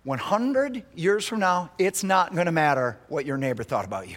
100 0.04 0.84
years 0.94 1.26
from 1.26 1.40
now, 1.40 1.70
it's 1.78 2.02
not 2.02 2.32
going 2.32 2.46
to 2.46 2.52
matter 2.52 2.98
what 3.08 3.26
your 3.26 3.36
neighbor 3.36 3.62
thought 3.62 3.84
about 3.84 4.08
you. 4.08 4.16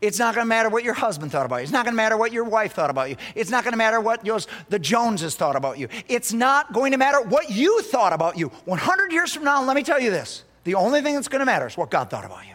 It's 0.00 0.18
not 0.18 0.34
going 0.34 0.44
to 0.44 0.48
matter 0.48 0.70
what 0.70 0.82
your 0.82 0.94
husband 0.94 1.30
thought 1.30 1.44
about 1.44 1.56
you. 1.56 1.62
It's 1.64 1.72
not 1.72 1.84
going 1.84 1.92
to 1.92 1.96
matter 1.96 2.16
what 2.16 2.32
your 2.32 2.44
wife 2.44 2.72
thought 2.72 2.88
about 2.88 3.10
you. 3.10 3.16
It's 3.34 3.50
not 3.50 3.64
going 3.64 3.72
to 3.72 3.78
matter 3.78 4.00
what 4.00 4.24
the 4.24 4.78
Joneses 4.78 5.36
thought 5.36 5.56
about 5.56 5.78
you. 5.78 5.88
It's 6.08 6.32
not 6.32 6.72
going 6.72 6.92
to 6.92 6.98
matter 6.98 7.20
what 7.20 7.50
you 7.50 7.82
thought 7.82 8.14
about 8.14 8.38
you. 8.38 8.48
100 8.64 9.12
years 9.12 9.34
from 9.34 9.44
now, 9.44 9.62
let 9.62 9.76
me 9.76 9.82
tell 9.82 10.00
you 10.00 10.10
this 10.10 10.44
The 10.64 10.74
only 10.74 11.02
thing 11.02 11.14
that's 11.14 11.28
going 11.28 11.40
to 11.40 11.46
matter 11.46 11.66
is 11.66 11.76
what 11.76 11.90
God 11.90 12.08
thought 12.08 12.24
about 12.24 12.46
you. 12.46 12.54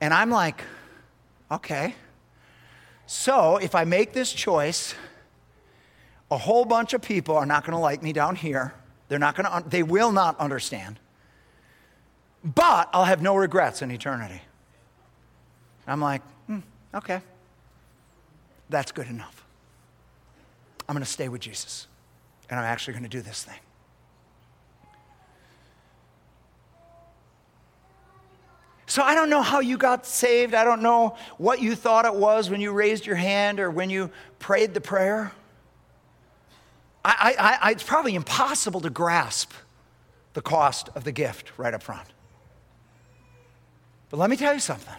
And 0.00 0.14
I'm 0.14 0.30
like, 0.30 0.62
okay. 1.50 1.96
So 3.06 3.56
if 3.56 3.74
I 3.74 3.84
make 3.84 4.12
this 4.12 4.32
choice, 4.32 4.94
a 6.30 6.38
whole 6.38 6.64
bunch 6.64 6.92
of 6.92 7.02
people 7.02 7.36
are 7.36 7.46
not 7.46 7.64
going 7.64 7.72
to 7.72 7.80
like 7.80 8.00
me 8.00 8.12
down 8.12 8.36
here. 8.36 8.74
They're 9.08 9.18
not 9.18 9.34
going 9.34 9.46
to, 9.46 9.68
they 9.68 9.82
will 9.82 10.12
not 10.12 10.38
understand. 10.38 11.00
But 12.44 12.88
I'll 12.92 13.06
have 13.06 13.22
no 13.22 13.34
regrets 13.34 13.82
in 13.82 13.90
eternity. 13.90 14.42
I'm 15.92 16.00
like, 16.00 16.22
hmm, 16.46 16.58
okay. 16.94 17.20
That's 18.68 18.92
good 18.92 19.08
enough. 19.08 19.44
I'm 20.88 20.94
going 20.94 21.04
to 21.04 21.10
stay 21.10 21.28
with 21.28 21.40
Jesus. 21.40 21.86
And 22.50 22.58
I'm 22.58 22.64
actually 22.64 22.94
going 22.94 23.04
to 23.04 23.10
do 23.10 23.20
this 23.20 23.42
thing. 23.42 23.58
So 28.86 29.02
I 29.02 29.14
don't 29.14 29.28
know 29.28 29.42
how 29.42 29.60
you 29.60 29.76
got 29.76 30.06
saved. 30.06 30.54
I 30.54 30.64
don't 30.64 30.80
know 30.80 31.16
what 31.36 31.60
you 31.60 31.74
thought 31.74 32.06
it 32.06 32.14
was 32.14 32.48
when 32.48 32.62
you 32.62 32.72
raised 32.72 33.04
your 33.04 33.16
hand 33.16 33.60
or 33.60 33.70
when 33.70 33.90
you 33.90 34.10
prayed 34.38 34.72
the 34.72 34.80
prayer. 34.80 35.32
I, 37.04 37.34
I, 37.38 37.68
I, 37.68 37.70
it's 37.72 37.82
probably 37.82 38.14
impossible 38.14 38.80
to 38.80 38.90
grasp 38.90 39.52
the 40.32 40.40
cost 40.40 40.88
of 40.94 41.04
the 41.04 41.12
gift 41.12 41.52
right 41.58 41.74
up 41.74 41.82
front. 41.82 42.08
But 44.08 44.16
let 44.16 44.30
me 44.30 44.36
tell 44.36 44.54
you 44.54 44.60
something. 44.60 44.94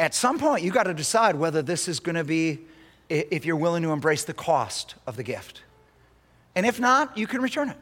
At 0.00 0.14
some 0.14 0.38
point, 0.38 0.64
you 0.64 0.70
got 0.70 0.84
to 0.84 0.94
decide 0.94 1.36
whether 1.36 1.60
this 1.60 1.86
is 1.86 2.00
going 2.00 2.14
to 2.14 2.24
be, 2.24 2.60
if 3.10 3.44
you're 3.44 3.54
willing 3.54 3.82
to 3.82 3.90
embrace 3.92 4.24
the 4.24 4.32
cost 4.32 4.94
of 5.06 5.16
the 5.16 5.22
gift. 5.22 5.62
And 6.54 6.64
if 6.64 6.80
not, 6.80 7.18
you 7.18 7.26
can 7.26 7.42
return 7.42 7.68
it 7.68 7.76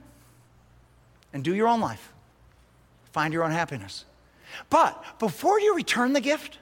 and 1.33 1.45
do 1.45 1.55
your 1.55 1.69
own 1.69 1.81
life, 1.81 2.13
find 3.13 3.33
your 3.33 3.45
own 3.45 3.53
happiness. 3.53 4.05
But 4.69 5.21
before 5.21 5.61
you 5.61 5.77
return 5.77 6.13
the 6.13 6.21
gift, 6.21 6.59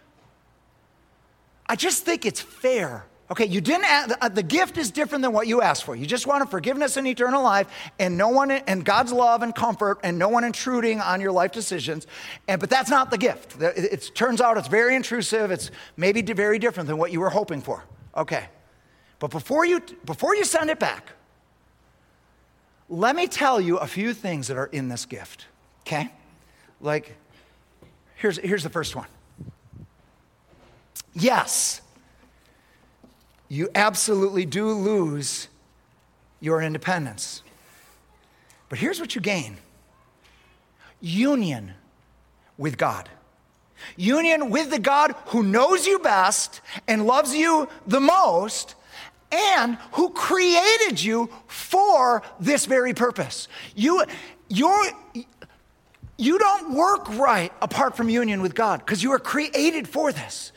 I 1.67 1.75
just 1.75 2.05
think 2.05 2.27
it's 2.27 2.43
fair 2.43 3.07
Okay, 3.29 3.47
you 3.47 3.61
didn't 3.61 3.87
ask, 3.87 4.17
uh, 4.21 4.29
the 4.29 4.43
gift 4.43 4.79
is 4.79 4.93
different 4.93 5.23
than 5.23 5.33
what 5.33 5.49
you 5.49 5.61
asked 5.61 5.83
for. 5.83 5.97
You 5.97 6.07
just 6.07 6.29
wanted 6.29 6.49
forgiveness 6.49 6.97
and 6.97 7.09
eternal 7.09 7.43
life 7.43 7.67
and 7.99 8.17
no 8.17 8.29
one 8.29 8.53
and 8.53 8.85
God's 8.85 9.13
love 9.13 9.43
and 9.43 9.53
comfort 9.53 9.99
and 10.05 10.17
no 10.17 10.29
one 10.29 10.45
intruding 10.45 11.01
on 11.01 11.21
your 11.21 11.33
life 11.33 11.51
decisions. 11.51 12.07
And 12.47 12.61
but 12.61 12.71
that's 12.71 12.89
not 12.89 13.11
the 13.11 13.19
gift. 13.19 13.61
It, 13.61 13.93
it 13.93 14.11
turns 14.15 14.41
out 14.41 14.59
it's 14.59 14.69
very 14.69 14.95
intrusive. 14.95 15.51
It's 15.51 15.73
maybe 15.97 16.23
very 16.23 16.61
different 16.61 16.87
than 16.87 16.99
what 16.99 17.11
you 17.11 17.19
were 17.19 17.31
hoping 17.31 17.61
for. 17.61 17.83
Okay. 18.17 18.47
But 19.19 19.33
before 19.33 19.67
you 19.67 19.81
before 20.05 20.37
you 20.37 20.45
send 20.45 20.71
it 20.71 20.79
back, 20.79 21.11
let 22.89 23.17
me 23.17 23.27
tell 23.27 23.61
you 23.61 23.79
a 23.79 23.89
few 23.89 24.15
things 24.15 24.47
that 24.47 24.57
are 24.57 24.67
in 24.67 24.89
this 24.89 25.05
gift. 25.05 25.47
Okay? 25.81 26.13
Like 26.81 27.17
here's 28.15 28.39
here's 28.39 28.63
the 28.63 28.71
first 28.71 28.95
one. 28.95 29.09
Yes 31.13 31.81
you 33.49 33.69
absolutely 33.75 34.45
do 34.45 34.71
lose 34.73 35.49
your 36.41 36.63
independence. 36.63 37.43
But 38.69 38.79
here's 38.79 39.01
what 39.01 39.15
you 39.15 39.21
gain 39.21 39.59
union 41.01 41.75
with 42.59 42.79
God. 42.79 43.09
Union 43.97 44.51
with 44.51 44.71
the 44.71 44.79
God 44.79 45.15
who 45.27 45.43
knows 45.43 45.87
you 45.87 45.99
best 45.99 46.61
and 46.89 47.07
loves 47.07 47.35
you 47.35 47.69
the 47.87 48.01
most 48.01 48.75
and 49.31 49.77
who 49.93 50.11
created 50.11 51.03
you 51.03 51.29
for 51.47 52.23
this 52.41 52.67
very 52.67 52.95
purpose. 52.95 53.49
You, 53.75 54.05
you're, 54.49 54.87
you 56.17 56.39
don't 56.39 56.75
work 56.75 57.09
right 57.17 57.53
apart 57.61 57.97
from 57.97 58.09
union 58.09 58.41
with 58.41 58.55
God 58.55 58.81
because 58.81 59.03
you 59.03 59.13
are 59.13 59.19
created 59.19 59.89
for 59.89 60.13
this. 60.13 60.53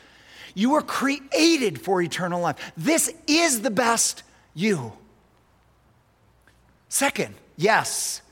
You 0.54 0.70
were 0.70 0.82
created 0.82 1.80
for 1.80 2.02
eternal 2.02 2.40
life. 2.40 2.72
This 2.76 3.12
is 3.26 3.62
the 3.62 3.70
best 3.70 4.22
you. 4.54 4.92
Second, 6.88 7.34
yes, 7.56 8.22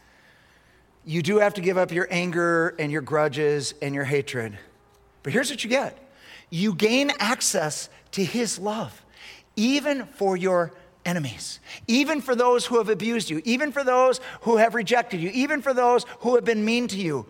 you 1.04 1.22
do 1.22 1.38
have 1.38 1.54
to 1.54 1.60
give 1.60 1.78
up 1.78 1.92
your 1.92 2.08
anger 2.10 2.74
and 2.78 2.92
your 2.92 3.00
grudges 3.00 3.72
and 3.80 3.94
your 3.94 4.04
hatred. 4.04 4.58
But 5.22 5.32
here's 5.32 5.50
what 5.50 5.64
you 5.64 5.70
get 5.70 5.96
you 6.50 6.74
gain 6.74 7.12
access 7.18 7.88
to 8.12 8.24
His 8.24 8.58
love, 8.58 9.04
even 9.56 10.06
for 10.06 10.36
your 10.36 10.72
enemies, 11.04 11.60
even 11.86 12.20
for 12.20 12.34
those 12.34 12.66
who 12.66 12.78
have 12.78 12.88
abused 12.88 13.30
you, 13.30 13.40
even 13.44 13.72
for 13.72 13.84
those 13.84 14.20
who 14.42 14.56
have 14.56 14.74
rejected 14.74 15.20
you, 15.20 15.30
even 15.30 15.62
for 15.62 15.72
those 15.72 16.04
who 16.20 16.34
have 16.34 16.44
been 16.44 16.64
mean 16.64 16.88
to 16.88 16.96
you. 16.96 17.26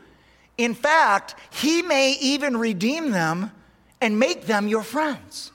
In 0.57 0.75
fact, 0.75 1.35
He 1.51 1.83
may 1.83 2.17
even 2.21 2.57
redeem 2.57 3.11
them 3.11 3.53
and 4.01 4.19
make 4.19 4.47
them 4.47 4.69
your 4.69 4.83
friends. 4.83 5.53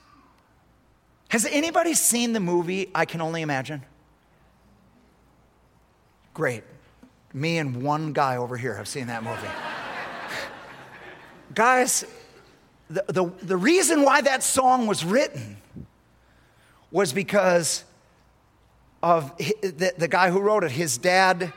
Has 1.28 1.46
anybody 1.46 1.94
seen 1.94 2.32
the 2.32 2.40
movie 2.40 2.90
I 2.94 3.04
Can 3.04 3.20
Only 3.20 3.42
Imagine? 3.42 3.82
Great. 6.32 6.62
Me 7.32 7.58
and 7.58 7.82
one 7.82 8.12
guy 8.12 8.36
over 8.36 8.56
here 8.56 8.74
have 8.74 8.86
seen 8.86 9.08
that 9.08 9.22
movie. 9.22 9.40
Guys, 11.54 12.04
the, 12.88 13.04
the, 13.08 13.32
the 13.42 13.56
reason 13.56 14.02
why 14.02 14.20
that 14.20 14.42
song 14.42 14.86
was 14.86 15.04
written 15.04 15.56
was 16.90 17.12
because 17.12 17.84
of 19.02 19.36
the, 19.36 19.92
the 19.98 20.08
guy 20.08 20.30
who 20.30 20.40
wrote 20.40 20.64
it. 20.64 20.70
His 20.70 20.98
dad 20.98 21.52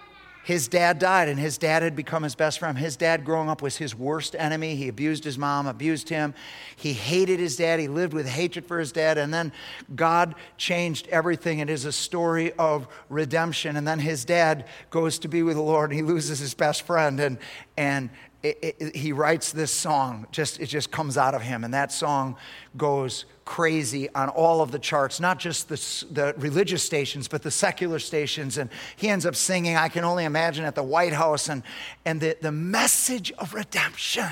his 0.48 0.70
dad 0.70 0.98
died 0.98 1.28
and 1.28 1.38
his 1.38 1.58
dad 1.58 1.84
had 1.84 1.93
become 1.93 2.24
his 2.24 2.34
best 2.34 2.60
friend. 2.60 2.78
His 2.78 2.95
dad, 2.95 3.26
growing 3.26 3.50
up, 3.50 3.62
was 3.62 3.76
his 3.76 3.93
worst 3.93 4.34
enemy. 4.34 4.78
He 4.78 4.88
abused 4.88 5.26
his 5.26 5.38
mom, 5.38 5.68
abused 5.68 6.08
him. 6.08 6.34
He 6.78 6.93
hated 6.93 7.38
his 7.38 7.58
dad. 7.58 7.82
He 7.82 7.89
lived 7.89 8.14
with 8.14 8.30
hatred 8.30 8.66
for 8.66 8.80
his 8.80 8.93
dad. 8.93 9.18
And 9.18 9.34
then 9.34 9.52
God 9.93 10.36
changed 10.56 11.10
everything. 11.10 11.60
It 11.60 11.70
is 11.70 11.84
a 11.84 11.91
story 11.91 12.54
of 12.54 12.88
redemption. 13.10 13.76
And 13.76 13.86
then 13.86 14.00
his 14.00 14.24
dad 14.24 14.68
goes 14.89 15.20
to 15.20 15.28
be 15.28 15.43
with 15.43 15.58
the 15.58 15.62
Lord 15.62 15.89
and 15.89 16.00
he 16.00 16.02
loses 16.02 16.39
his 16.39 16.54
best 16.54 16.84
friend. 16.84 17.20
And, 17.20 17.39
and 17.76 18.10
it, 18.48 18.76
it, 18.80 18.95
he 18.95 19.12
writes 19.12 19.52
this 19.52 19.72
song, 19.72 20.28
just, 20.32 20.60
it 20.60 20.68
just 20.68 20.91
comes 20.91 21.18
out 21.18 21.34
of 21.34 21.41
him. 21.41 21.64
And 21.64 21.74
that 21.74 21.91
song 21.91 22.36
goes 22.76 23.26
crazy 23.45 24.10
on 24.14 24.30
all 24.30 24.62
of 24.62 24.72
the 24.72 24.80
charts, 24.80 25.20
not 25.20 25.39
just 25.39 25.70
the, 25.70 26.06
the 26.12 26.34
religious 26.38 26.84
stations, 26.84 27.28
but 27.28 27.41
the 27.41 27.52
secular 27.52 28.00
stations. 28.00 28.58
And 28.58 28.70
he 28.95 29.10
ends 29.10 29.26
up 29.26 29.36
singing, 29.36 29.76
I 29.76 29.89
can 29.89 30.04
only 30.04 30.26
imagine, 30.26 30.66
at 30.66 30.76
the 30.76 30.84
White 30.84 31.14
House. 31.14 31.50
And, 31.50 31.64
and 32.06 32.20
the, 32.22 32.38
the 32.41 32.52
message 32.52 33.32
of 33.34 33.54
redemption 33.54 34.32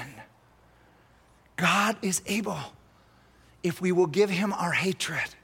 God 1.57 1.95
is 2.01 2.21
able, 2.25 2.59
if 3.63 3.81
we 3.81 3.91
will 3.91 4.07
give 4.07 4.29
him 4.29 4.53
our 4.53 4.73
hatred, 4.73 5.35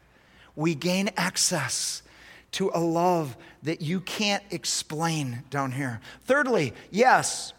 we 0.55 0.76
gain 0.76 1.09
access 1.15 2.03
to 2.51 2.69
a 2.74 2.80
love 2.80 3.38
that 3.63 3.82
you 3.82 4.01
can't 4.01 4.43
explain 4.51 5.43
down 5.49 5.72
here. 5.72 6.01
Thirdly, 6.26 6.74
yes, 6.89 7.53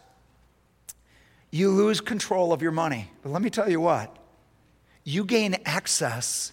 you 1.53 1.69
lose 1.69 2.01
control 2.01 2.51
of 2.51 2.63
your 2.63 2.71
money. 2.71 3.11
But 3.21 3.31
let 3.31 3.43
me 3.43 3.51
tell 3.51 3.69
you 3.69 3.79
what 3.79 4.17
you 5.03 5.23
gain 5.23 5.55
access 5.65 6.51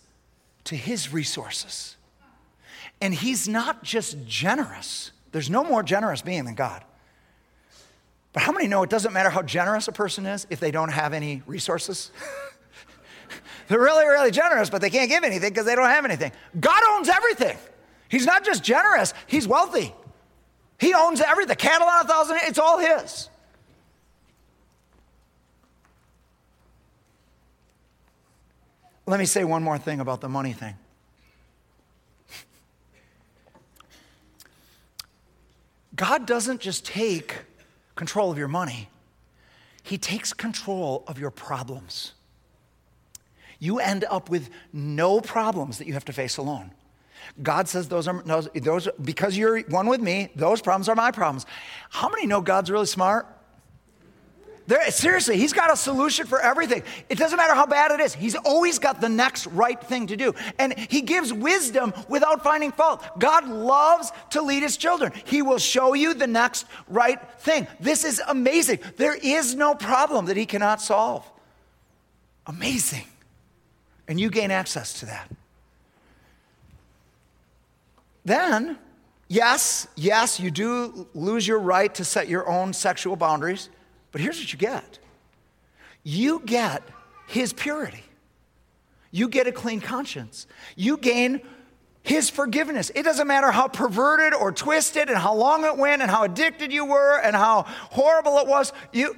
to 0.65 0.77
his 0.77 1.11
resources. 1.11 1.97
And 3.01 3.15
he's 3.15 3.49
not 3.49 3.83
just 3.83 4.27
generous, 4.27 5.13
there's 5.33 5.49
no 5.49 5.65
more 5.65 5.83
generous 5.83 6.21
being 6.21 6.45
than 6.45 6.55
God. 6.55 6.85
But 8.35 8.43
how 8.43 8.53
many 8.53 8.69
know 8.69 8.83
it 8.83 8.91
doesn't 8.91 9.13
matter 9.13 9.31
how 9.31 9.41
generous 9.43 9.89
a 9.89 9.93
person 9.93 10.27
is 10.27 10.47
if 10.51 10.61
they 10.61 10.71
don't 10.71 10.91
have 10.91 11.15
any 11.15 11.43
resources? 11.47 12.11
They're 13.69 13.81
really, 13.81 14.05
really 14.05 14.31
generous, 14.31 14.69
but 14.69 14.83
they 14.83 14.91
can't 14.91 15.09
give 15.09 15.25
anything 15.25 15.49
because 15.49 15.65
they 15.65 15.75
don't 15.75 15.89
have 15.89 16.05
anything. 16.05 16.31
God 16.61 16.83
owns 16.91 17.09
everything. 17.09 17.57
He's 18.11 18.27
not 18.27 18.45
just 18.45 18.63
generous, 18.63 19.15
He's 19.27 19.49
wealthy. 19.49 19.95
He 20.79 20.93
owns 20.93 21.23
everything. 21.23 21.49
The 21.49 21.57
Cattle 21.57 21.89
on 21.89 22.05
a 22.05 22.09
thousand, 22.09 22.39
it's 22.43 22.59
all 22.59 22.79
His. 22.79 23.30
Let 29.11 29.19
me 29.19 29.27
say 29.27 29.43
one 29.43 29.65
more 29.65 29.77
thing 29.77 29.99
about 29.99 30.21
the 30.21 30.29
money 30.29 30.53
thing. 30.53 30.77
God 35.97 36.27
doesn't 36.27 36.61
just 36.61 36.87
take 36.87 37.39
control 37.97 38.31
of 38.31 38.39
your 38.39 38.47
money, 38.47 38.89
He 39.83 39.99
takes 39.99 40.33
control 40.33 41.03
of 41.09 41.19
your 41.19 41.33
problems. 41.33 42.13
You 43.59 43.81
end 43.81 44.05
up 44.09 44.31
with 44.31 44.49
no 44.73 45.21
problems 45.21 45.79
that 45.79 45.89
you 45.89 45.95
have 45.95 46.05
to 46.05 46.13
face 46.13 46.37
alone. 46.37 46.71
God 47.43 47.69
says 47.69 47.89
those 47.89 48.07
are 48.07 48.23
those, 48.23 48.49
those 48.55 48.89
because 49.03 49.37
you're 49.37 49.63
one 49.63 49.89
with 49.89 50.01
me, 50.01 50.31
those 50.37 50.63
problems 50.63 50.89
are 50.89 50.95
my 50.95 51.11
problems. 51.11 51.47
How 51.91 52.09
many 52.09 52.29
know 52.29 52.41
God's 52.41 52.71
really 52.71 52.87
smart? 52.87 53.27
There, 54.71 54.89
seriously, 54.93 55.37
he's 55.37 55.53
got 55.53 55.73
a 55.73 55.77
solution 55.77 56.29
for 56.29 56.41
everything. 56.41 56.85
It 57.09 57.19
doesn't 57.19 57.37
matter 57.37 57.57
how 57.57 57.67
bad 57.67 57.91
it 57.91 57.99
is, 57.99 58.15
he's 58.15 58.37
always 58.37 58.79
got 58.79 59.01
the 59.01 59.09
next 59.09 59.49
right 59.49 59.83
thing 59.83 60.07
to 60.07 60.17
do. 60.17 60.33
And 60.61 60.79
he 60.79 61.01
gives 61.01 61.33
wisdom 61.33 61.93
without 62.09 62.45
finding 62.45 62.71
fault. 62.71 63.03
God 63.19 63.49
loves 63.49 64.13
to 64.31 64.43
lead 64.43 64.63
his 64.63 64.77
children. 64.77 65.11
He 65.25 65.43
will 65.43 65.59
show 65.59 65.95
you 65.95 66.15
the 66.15 66.29
next 66.29 66.67
right 66.87 67.19
thing. 67.41 67.67
This 67.81 68.05
is 68.05 68.23
amazing. 68.29 68.79
There 68.97 69.17
is 69.21 69.57
no 69.57 69.75
problem 69.75 70.27
that 70.27 70.37
he 70.37 70.47
cannot 70.47 70.81
solve. 70.81 71.29
Amazing. 72.47 73.07
And 74.07 74.21
you 74.21 74.31
gain 74.31 74.53
access 74.53 75.01
to 75.01 75.07
that. 75.07 75.29
Then, 78.25 78.79
yes, 79.27 79.89
yes, 79.97 80.39
you 80.39 80.53
do 80.53 81.09
lose 81.13 81.45
your 81.45 81.59
right 81.59 81.93
to 81.97 82.05
set 82.05 82.29
your 82.29 82.49
own 82.49 82.73
sexual 82.73 83.17
boundaries. 83.17 83.69
But 84.13 84.21
here's 84.21 84.39
what 84.39 84.53
you 84.53 84.59
get 84.59 84.99
you 86.03 86.43
get 86.45 86.83
his 87.27 87.53
purity, 87.53 88.05
you 89.11 89.29
get 89.29 89.47
a 89.47 89.53
clean 89.53 89.81
conscience, 89.81 90.47
you 90.77 90.97
gain 90.97 91.41
his 92.03 92.31
forgiveness. 92.31 92.91
It 92.95 93.03
doesn't 93.03 93.27
matter 93.27 93.51
how 93.51 93.69
perverted 93.69 94.33
or 94.33 94.53
twisted 94.53 95.09
and 95.09 95.19
how 95.19 95.35
long 95.35 95.65
it 95.65 95.77
went 95.77 96.01
and 96.01 96.11
how 96.11 96.25
addicted 96.25 96.73
you 96.73 96.87
were 96.87 97.21
and 97.21 97.37
how 97.37 97.65
horrible 97.91 98.39
it 98.39 98.47
was. 98.47 98.73
You, 98.93 99.15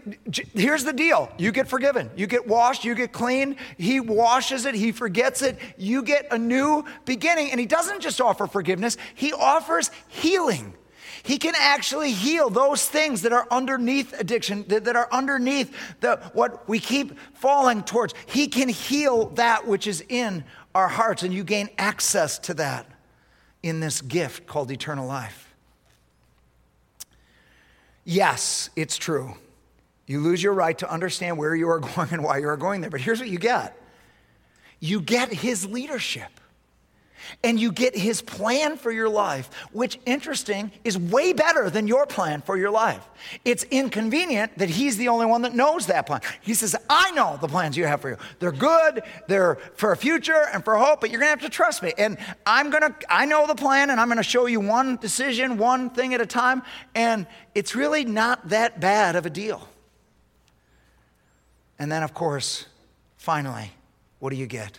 here's 0.53 0.85
the 0.85 0.93
deal 0.93 1.31
you 1.39 1.53
get 1.53 1.69
forgiven, 1.69 2.11
you 2.17 2.27
get 2.27 2.47
washed, 2.47 2.85
you 2.85 2.95
get 2.95 3.13
clean. 3.13 3.57
He 3.79 4.01
washes 4.01 4.67
it, 4.67 4.75
he 4.75 4.91
forgets 4.91 5.43
it. 5.43 5.59
You 5.79 6.03
get 6.03 6.27
a 6.33 6.39
new 6.39 6.85
beginning. 7.05 7.51
And 7.53 7.61
he 7.61 7.67
doesn't 7.67 8.01
just 8.01 8.21
offer 8.21 8.47
forgiveness, 8.47 8.97
he 9.15 9.33
offers 9.33 9.91
healing. 10.09 10.75
He 11.23 11.39
can 11.39 11.55
actually 11.57 12.13
heal 12.13 12.51
those 12.51 12.87
things 12.87 13.23
that 13.23 13.33
are 13.33 13.47
underneath 13.51 14.19
addiction, 14.19 14.65
that, 14.69 14.85
that 14.85 14.97
are 14.97 15.09
underneath 15.13 15.73
the, 16.01 16.17
what 16.33 16.69
we 16.69 16.81
keep 16.81 17.17
falling 17.35 17.85
towards. 17.85 18.15
He 18.27 18.49
can 18.49 18.69
heal 18.69 19.27
that 19.31 19.67
which 19.67 19.87
is 19.87 20.05
in 20.09 20.45
our 20.75 20.89
hearts, 20.89 21.23
and 21.23 21.33
you 21.33 21.45
gain 21.45 21.69
access 21.79 22.39
to 22.41 22.55
that 22.55 22.87
in 23.63 23.79
this 23.79 24.01
gift 24.01 24.47
called 24.47 24.71
eternal 24.71 25.07
life. 25.07 25.55
Yes, 28.05 28.71
it's 28.75 28.97
true. 28.97 29.35
You 30.07 30.21
lose 30.21 30.43
your 30.43 30.55
right 30.55 30.77
to 30.79 30.91
understand 30.91 31.39
where 31.39 31.55
you 31.55 31.69
are 31.69 31.79
going 31.97 32.09
and 32.11 32.25
why 32.25 32.39
you 32.39 32.49
are 32.49 32.57
going 32.57 32.81
there. 32.81 32.91
But 32.91 33.01
here's 33.01 33.21
what 33.21 33.29
you 33.29 33.39
get 33.39 33.79
you 34.81 35.01
get 35.01 35.33
his 35.33 35.65
leadership 35.65 36.41
and 37.43 37.59
you 37.59 37.73
get 37.73 37.97
his 37.97 38.23
plan 38.23 38.77
for 38.77 38.91
your 38.91 39.09
life, 39.09 39.51
which, 39.73 39.99
interesting, 40.07 40.73
is 40.85 40.99
way 40.99 41.33
better 41.33 41.71
than 41.71 41.87
your 41.87 42.07
plan 42.07 42.43
for 42.43 42.57
your 42.57 42.71
life. 42.71 43.05
It's 43.45 43.65
inconvenient 43.65 44.59
that 44.59 44.71
he's 44.71 44.97
the 44.97 45.09
only 45.09 45.27
one 45.27 45.43
that 45.43 45.55
knows 45.55 45.87
that 45.87 46.07
plan. 46.07 46.21
He 46.41 46.55
says, 46.55 46.77
I 46.89 47.11
know 47.13 47.39
the 47.41 47.49
plans 47.49 47.77
you 47.77 47.87
have 47.87 48.01
for 48.01 48.11
you. 48.11 48.17
They're 48.39 48.53
good, 48.53 49.03
they're 49.29 49.57
for 49.75 49.93
a 49.93 49.97
future 49.97 50.49
and 50.53 50.65
for 50.65 50.77
hope, 50.77 51.01
but 51.01 51.11
you're 51.11 51.21
gonna 51.21 51.31
have 51.31 51.41
to 51.43 51.49
trust 51.49 51.83
me. 51.83 51.93
And 51.97 52.19
I'm 52.47 52.71
gonna, 52.71 52.95
I 53.09 53.27
know 53.27 53.47
the 53.47 53.55
plan, 53.55 53.91
and 53.91 54.01
I'm 54.01 54.09
gonna 54.09 54.23
show 54.23 54.47
you 54.47 54.61
one 54.61 54.97
decision, 54.97 55.59
one 55.59 55.91
thing 55.91 56.15
at 56.15 56.21
a 56.21 56.27
time, 56.27 56.63
and 56.95 57.27
it's 57.55 57.75
really 57.75 58.05
not 58.05 58.49
that 58.49 58.81
bad 58.81 59.17
of 59.17 59.27
a 59.27 59.31
deal. 59.31 59.69
And 61.79 61.91
then, 61.91 62.03
of 62.03 62.15
course, 62.15 62.67
finally, 63.17 63.73
what 64.19 64.31
do 64.31 64.37
you 64.37 64.47
get? 64.47 64.79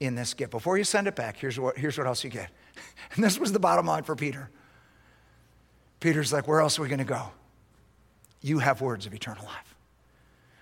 In 0.00 0.14
this 0.14 0.34
gift. 0.34 0.50
Before 0.50 0.76
you 0.76 0.84
send 0.84 1.06
it 1.06 1.16
back, 1.16 1.36
here's 1.36 1.58
what, 1.58 1.78
here's 1.78 1.96
what 1.96 2.06
else 2.06 2.24
you 2.24 2.30
get. 2.30 2.50
And 3.14 3.24
this 3.24 3.38
was 3.38 3.52
the 3.52 3.58
bottom 3.58 3.86
line 3.86 4.02
for 4.02 4.14
Peter. 4.14 4.50
Peter's 6.00 6.32
like, 6.32 6.46
Where 6.46 6.60
else 6.60 6.78
are 6.78 6.82
we 6.82 6.88
going 6.88 6.98
to 6.98 7.04
go? 7.04 7.30
You 8.42 8.58
have 8.58 8.80
words 8.80 9.06
of 9.06 9.14
eternal 9.14 9.44
life. 9.44 9.74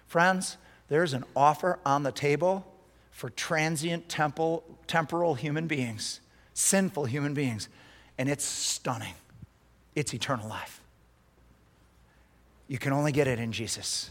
Friends, 0.06 0.56
there's 0.88 1.12
an 1.12 1.24
offer 1.34 1.78
on 1.84 2.02
the 2.02 2.12
table 2.12 2.64
for 3.10 3.30
transient 3.30 4.08
temple, 4.08 4.62
temporal 4.86 5.34
human 5.34 5.66
beings, 5.66 6.20
sinful 6.52 7.06
human 7.06 7.34
beings, 7.34 7.68
and 8.18 8.28
it's 8.28 8.44
stunning. 8.44 9.14
It's 9.94 10.14
eternal 10.14 10.48
life. 10.48 10.80
You 12.68 12.78
can 12.78 12.92
only 12.92 13.12
get 13.12 13.26
it 13.26 13.38
in 13.38 13.52
Jesus. 13.52 14.10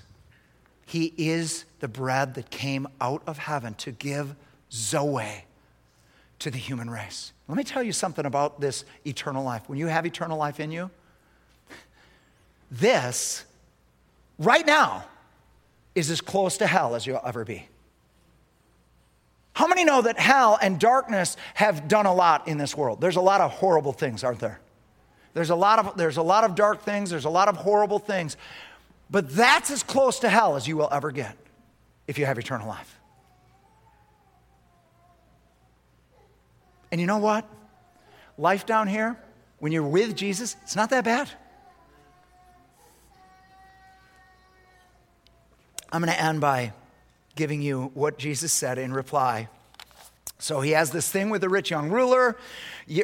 He 0.86 1.13
is 1.17 1.65
the 1.80 1.88
bread 1.88 2.36
that 2.36 2.49
came 2.49 2.88
out 3.01 3.24
of 3.26 3.38
heaven 3.38 3.74
to 3.76 3.91
give 3.91 4.36
Zoe 4.74 5.45
to 6.39 6.51
the 6.51 6.57
human 6.57 6.89
race. 6.89 7.32
Let 7.47 7.57
me 7.57 7.63
tell 7.63 7.84
you 7.84 7.93
something 7.93 8.26
about 8.26 8.59
this 8.59 8.86
eternal 9.05 9.43
life. 9.43 9.63
When 9.67 9.78
you 9.78 9.88
have 9.88 10.05
eternal 10.05 10.38
life 10.38 10.59
in 10.59 10.71
you, 10.71 10.89
this, 12.71 13.45
right 14.39 14.65
now, 14.65 15.05
is 15.93 16.09
as 16.09 16.21
close 16.21 16.57
to 16.57 16.67
hell 16.67 16.95
as 16.95 17.05
you'll 17.05 17.21
ever 17.24 17.45
be. 17.45 17.67
How 19.53 19.67
many 19.67 19.86
know 19.86 20.01
that 20.01 20.17
hell 20.17 20.57
and 20.59 20.80
darkness 20.80 21.38
have 21.53 21.88
done 21.88 22.07
a 22.07 22.13
lot 22.13 22.47
in 22.47 22.57
this 22.57 22.76
world? 22.76 22.99
There's 22.99 23.17
a 23.17 23.21
lot 23.21 23.41
of 23.41 23.51
horrible 23.51 23.93
things, 23.93 24.24
aren't 24.24 24.39
there? 24.39 24.59
There's 25.36 25.51
a 25.51 25.55
lot 25.55 25.80
of, 25.80 25.95
there's 25.97 26.17
a 26.17 26.24
lot 26.24 26.43
of 26.43 26.55
dark 26.55 26.82
things, 26.82 27.11
there's 27.11 27.26
a 27.26 27.30
lot 27.30 27.47
of 27.47 27.57
horrible 27.57 27.99
things. 27.99 28.36
But 29.11 29.30
that's 29.30 29.69
as 29.69 29.84
close 29.84 30.19
to 30.19 30.30
hell 30.30 30.55
as 30.55 30.67
you 30.67 30.78
will 30.78 30.89
ever 30.91 31.11
get 31.11 31.38
if 32.07 32.17
you 32.17 32.26
have 32.26 32.39
eternal 32.39 32.67
life. 32.67 32.99
And 36.93 37.01
you 37.01 37.07
know 37.07 37.17
what? 37.17 37.49
Life 38.37 38.67
down 38.67 38.87
here, 38.87 39.17
when 39.57 39.71
you're 39.71 39.81
with 39.81 40.15
Jesus, 40.15 40.55
it's 40.61 40.75
not 40.75 40.91
that 40.91 41.03
bad. 41.03 41.27
I'm 45.91 46.03
going 46.03 46.13
to 46.13 46.21
end 46.21 46.39
by 46.39 46.71
giving 47.35 47.63
you 47.63 47.89
what 47.95 48.19
Jesus 48.19 48.53
said 48.53 48.77
in 48.77 48.93
reply. 48.93 49.47
So 50.37 50.61
he 50.61 50.69
has 50.71 50.91
this 50.91 51.09
thing 51.09 51.31
with 51.31 51.41
the 51.41 51.49
rich 51.49 51.71
young 51.71 51.89
ruler. 51.89 52.37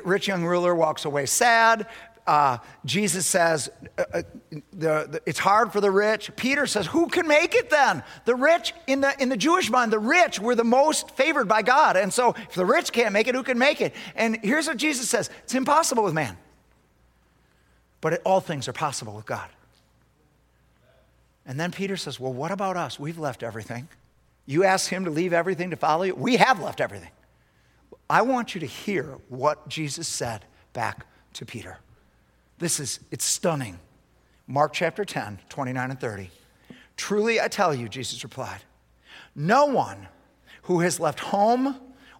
Rich 0.03 0.27
young 0.27 0.45
ruler 0.45 0.75
walks 0.75 1.05
away 1.05 1.25
sad 1.25 1.87
uh, 2.29 2.59
Jesus 2.85 3.25
says 3.25 3.71
uh, 3.97 4.03
uh, 4.13 4.21
the, 4.51 5.07
the, 5.09 5.21
it's 5.25 5.39
hard 5.39 5.73
for 5.73 5.81
the 5.81 5.89
rich. 5.89 6.29
Peter 6.35 6.67
says, 6.67 6.85
Who 6.85 7.07
can 7.07 7.27
make 7.27 7.55
it 7.55 7.71
then? 7.71 8.03
The 8.25 8.35
rich, 8.35 8.71
in 8.85 9.01
the, 9.01 9.19
in 9.19 9.29
the 9.29 9.37
Jewish 9.37 9.71
mind, 9.71 9.91
the 9.91 9.97
rich 9.97 10.39
were 10.39 10.53
the 10.53 10.63
most 10.63 11.09
favored 11.11 11.47
by 11.47 11.63
God. 11.63 11.97
And 11.97 12.13
so 12.13 12.35
if 12.37 12.53
the 12.53 12.67
rich 12.67 12.91
can't 12.91 13.13
make 13.13 13.27
it, 13.27 13.33
who 13.33 13.41
can 13.41 13.57
make 13.57 13.81
it? 13.81 13.95
And 14.15 14.37
here's 14.43 14.67
what 14.67 14.77
Jesus 14.77 15.09
says 15.09 15.31
it's 15.43 15.55
impossible 15.55 16.03
with 16.03 16.13
man, 16.13 16.37
but 17.99 18.13
it, 18.13 18.21
all 18.23 18.41
things 18.41 18.67
are 18.67 18.73
possible 18.73 19.15
with 19.15 19.25
God. 19.25 19.49
And 21.47 21.59
then 21.59 21.71
Peter 21.71 21.97
says, 21.97 22.19
Well, 22.19 22.33
what 22.33 22.51
about 22.51 22.77
us? 22.77 22.99
We've 22.99 23.17
left 23.17 23.41
everything. 23.41 23.89
You 24.45 24.65
asked 24.65 24.89
him 24.89 25.05
to 25.05 25.11
leave 25.11 25.33
everything 25.33 25.71
to 25.71 25.77
follow 25.77 26.03
you. 26.03 26.13
We 26.13 26.35
have 26.35 26.61
left 26.61 26.79
everything. 26.79 27.09
I 28.07 28.21
want 28.21 28.53
you 28.53 28.61
to 28.61 28.67
hear 28.67 29.17
what 29.29 29.67
Jesus 29.67 30.07
said 30.07 30.45
back 30.73 31.07
to 31.33 31.45
Peter. 31.45 31.79
This 32.59 32.79
is, 32.79 32.99
it's 33.09 33.25
stunning. 33.25 33.79
Mark 34.45 34.73
chapter 34.73 35.05
10, 35.05 35.39
29 35.49 35.89
and 35.91 35.99
30. 35.99 36.29
Truly 36.97 37.39
I 37.39 37.47
tell 37.47 37.73
you, 37.73 37.87
Jesus 37.87 38.23
replied, 38.23 38.61
no 39.35 39.65
one 39.65 40.07
who 40.63 40.81
has 40.81 40.99
left 40.99 41.19
home 41.19 41.75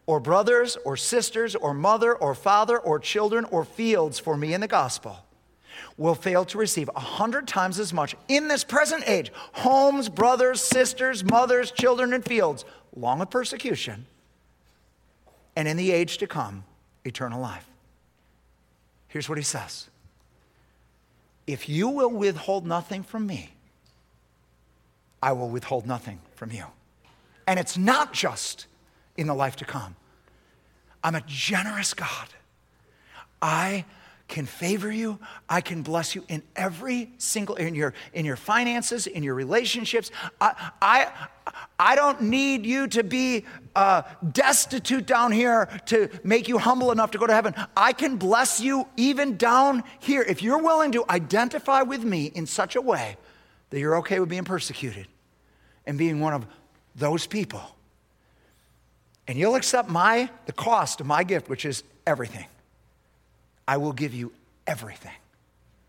or 0.06 0.20
brothers 0.20 0.78
or 0.86 0.96
sisters 0.96 1.56
or 1.56 1.74
mother 1.74 2.16
or 2.16 2.34
father 2.34 2.80
or 2.80 2.98
children 2.98 3.46
or 3.46 3.66
fields 3.66 4.18
for 4.18 4.38
me 4.38 4.54
in 4.54 4.62
the 4.62 4.68
gospel 4.68 5.18
will 5.98 6.16
fail 6.16 6.46
to 6.46 6.58
receive 6.58 6.90
a 6.96 7.00
hundred 7.00 7.48
times 7.48 7.78
as 7.78 7.94
much 7.94 8.16
in 8.28 8.48
this 8.48 8.64
present 8.64 9.04
age 9.08 9.32
homes, 9.54 10.08
brothers, 10.08 10.62
sisters, 10.62 11.24
mothers, 11.24 11.72
children, 11.72 12.14
and 12.14 12.24
fields, 12.24 12.64
along 12.96 13.20
with 13.20 13.30
persecution, 13.30 14.06
and 15.56 15.68
in 15.68 15.78
the 15.78 15.92
age 15.92 16.18
to 16.18 16.28
come, 16.28 16.64
eternal 17.04 17.42
life. 17.42 17.68
Here's 19.10 19.28
what 19.28 19.38
he 19.38 19.44
says 19.44 19.90
if 21.50 21.68
you 21.68 21.89
will 21.89 22.12
withhold 22.12 22.68
nothing 22.68 23.02
from 23.02 23.26
me, 23.26 23.50
I 25.22 25.32
will 25.32 25.50
withhold 25.50 25.88
nothing 25.88 26.20
from 26.36 26.52
you. 26.52 26.66
And 27.47 27.60
it's 27.60 27.76
not 27.76 28.14
just 28.14 28.68
in 29.18 29.26
the 29.26 29.34
life 29.34 29.56
to 29.56 29.66
come. 29.66 29.95
I'm 31.04 31.16
a 31.16 31.24
generous 31.26 31.95
God. 31.95 32.28
I 33.41 33.86
can 34.30 34.45
favor 34.45 34.91
you. 34.91 35.19
I 35.49 35.59
can 35.59 35.82
bless 35.82 36.15
you 36.15 36.23
in 36.30 36.43
every 36.55 37.11
single 37.17 37.55
in 37.55 37.75
your 37.75 37.93
in 38.13 38.25
your 38.25 38.36
finances, 38.36 39.07
in 39.07 39.23
your 39.23 39.34
relationships. 39.34 40.11
I 40.39 40.71
I, 40.82 41.11
I 41.80 41.95
don't 41.95 42.21
need 42.21 42.65
you 42.65 42.88
to 42.89 43.03
be 43.03 43.45
uh, 43.75 44.03
destitute 44.32 45.05
down 45.07 45.32
here 45.32 45.67
to 45.88 46.09
make 46.23 46.47
you 46.47 46.59
humble 46.59 46.91
enough 46.91 47.11
to 47.11 47.17
go 47.17 47.25
to 47.27 47.34
heaven. 47.34 47.55
I 47.75 47.91
can 47.91 48.17
bless 48.17 48.61
you 48.61 48.88
even 48.95 49.36
down 49.36 49.84
here 49.99 50.21
if 50.21 50.43
you're 50.43 50.61
willing 50.61 50.91
to 50.93 51.03
identify 51.09 51.82
with 51.82 52.03
me 52.03 52.25
in 52.27 52.45
such 52.45 52.75
a 52.75 52.82
way 52.82 53.17
that 53.71 53.80
you're 53.80 53.97
okay 53.97 54.19
with 54.19 54.30
being 54.30 54.45
persecuted 54.45 55.07
and 55.86 55.97
being 55.97 56.19
one 56.19 56.34
of 56.34 56.45
those 56.95 57.25
people. 57.25 57.61
And 59.27 59.38
you'll 59.38 59.55
accept 59.55 59.89
my 59.89 60.30
the 60.45 60.53
cost 60.53 61.01
of 61.01 61.07
my 61.07 61.23
gift, 61.23 61.49
which 61.49 61.65
is 61.65 61.84
everything. 62.05 62.45
I 63.70 63.78
will 63.78 63.93
give 63.93 64.13
you 64.13 64.32
everything. 64.65 65.13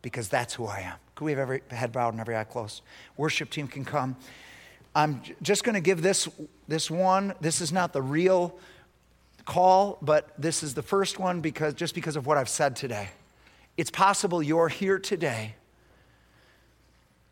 because 0.03 0.29
that's 0.29 0.55
who 0.55 0.67
I 0.67 0.81
am. 0.81 0.97
Could 1.15 1.25
we 1.25 1.33
have 1.33 1.39
every 1.39 1.63
head 1.71 1.93
bowed 1.93 2.11
and 2.11 2.21
every 2.21 2.37
eye 2.37 2.45
closed? 2.45 2.83
Worship 3.17 3.51
team 3.51 3.69
can 3.69 3.85
come. 3.85 4.17
I'm 4.95 5.23
just 5.43 5.63
going 5.65 5.75
to 5.75 5.81
give 5.81 6.03
this, 6.03 6.29
this 6.69 6.91
one. 6.91 7.35
This 7.41 7.61
is 7.61 7.73
not 7.73 7.93
the 7.93 8.03
real 8.03 8.59
call, 9.45 9.99
but 10.03 10.31
this 10.39 10.63
is 10.63 10.75
the 10.75 10.83
first 10.83 11.19
one 11.19 11.41
because 11.41 11.75
just 11.75 11.95
because 11.95 12.17
of 12.17 12.27
what 12.27 12.39
I've 12.39 12.49
said 12.49 12.77
today. 12.77 13.11
It's 13.77 13.91
possible 13.91 14.43
you're 14.43 14.69
here 14.69 14.99
today 14.99 15.55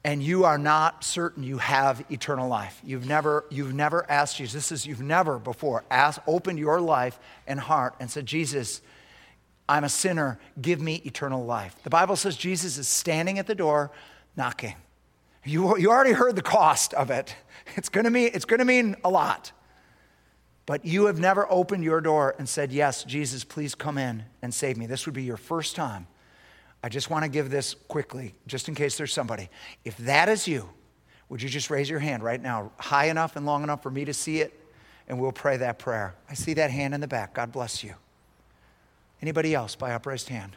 and 0.04 0.22
you 0.22 0.44
are 0.44 0.58
not 0.58 1.04
certain 1.04 1.42
you 1.42 1.58
have 1.58 2.04
eternal 2.10 2.48
life. 2.48 2.80
You've 2.84 3.06
never, 3.06 3.44
you've 3.50 3.74
never 3.74 4.08
asked 4.10 4.36
Jesus, 4.36 4.68
this 4.68 4.80
is, 4.80 4.86
you've 4.86 5.02
never 5.02 5.38
before 5.38 5.84
asked, 5.90 6.20
opened 6.26 6.58
your 6.58 6.80
life 6.80 7.18
and 7.46 7.58
heart 7.58 7.94
and 7.98 8.10
said, 8.10 8.24
Jesus, 8.24 8.80
I'm 9.68 9.84
a 9.84 9.88
sinner, 9.88 10.38
give 10.60 10.80
me 10.80 11.02
eternal 11.04 11.44
life. 11.44 11.76
The 11.82 11.90
Bible 11.90 12.16
says 12.16 12.36
Jesus 12.36 12.78
is 12.78 12.88
standing 12.88 13.38
at 13.38 13.46
the 13.46 13.54
door 13.54 13.90
knocking. 14.36 14.76
You, 15.44 15.76
you 15.78 15.90
already 15.90 16.12
heard 16.12 16.36
the 16.36 16.42
cost 16.42 16.94
of 16.94 17.10
it. 17.10 17.34
It's 17.76 17.90
gonna, 17.90 18.10
mean, 18.10 18.30
it's 18.32 18.46
gonna 18.46 18.64
mean 18.64 18.96
a 19.04 19.10
lot. 19.10 19.52
But 20.64 20.86
you 20.86 21.04
have 21.06 21.18
never 21.18 21.46
opened 21.50 21.84
your 21.84 22.00
door 22.00 22.34
and 22.38 22.48
said, 22.48 22.72
Yes, 22.72 23.04
Jesus, 23.04 23.44
please 23.44 23.74
come 23.74 23.98
in 23.98 24.24
and 24.40 24.54
save 24.54 24.78
me. 24.78 24.86
This 24.86 25.04
would 25.04 25.14
be 25.14 25.22
your 25.22 25.36
first 25.36 25.76
time 25.76 26.06
I 26.82 26.88
just 26.88 27.10
want 27.10 27.24
to 27.24 27.28
give 27.28 27.50
this 27.50 27.74
quickly, 27.74 28.34
just 28.46 28.68
in 28.68 28.74
case 28.74 28.96
there's 28.96 29.12
somebody. 29.12 29.50
If 29.84 29.96
that 29.98 30.28
is 30.28 30.46
you, 30.46 30.68
would 31.28 31.42
you 31.42 31.48
just 31.48 31.70
raise 31.70 31.90
your 31.90 31.98
hand 31.98 32.22
right 32.22 32.40
now, 32.40 32.72
high 32.78 33.06
enough 33.06 33.36
and 33.36 33.44
long 33.44 33.62
enough 33.62 33.82
for 33.82 33.90
me 33.90 34.04
to 34.04 34.14
see 34.14 34.40
it? 34.40 34.54
And 35.08 35.20
we'll 35.20 35.32
pray 35.32 35.56
that 35.56 35.78
prayer. 35.78 36.14
I 36.28 36.34
see 36.34 36.54
that 36.54 36.70
hand 36.70 36.94
in 36.94 37.00
the 37.00 37.08
back. 37.08 37.34
God 37.34 37.50
bless 37.50 37.82
you. 37.82 37.94
Anybody 39.20 39.54
else 39.54 39.74
by 39.74 39.92
upraised 39.92 40.28
hand? 40.28 40.56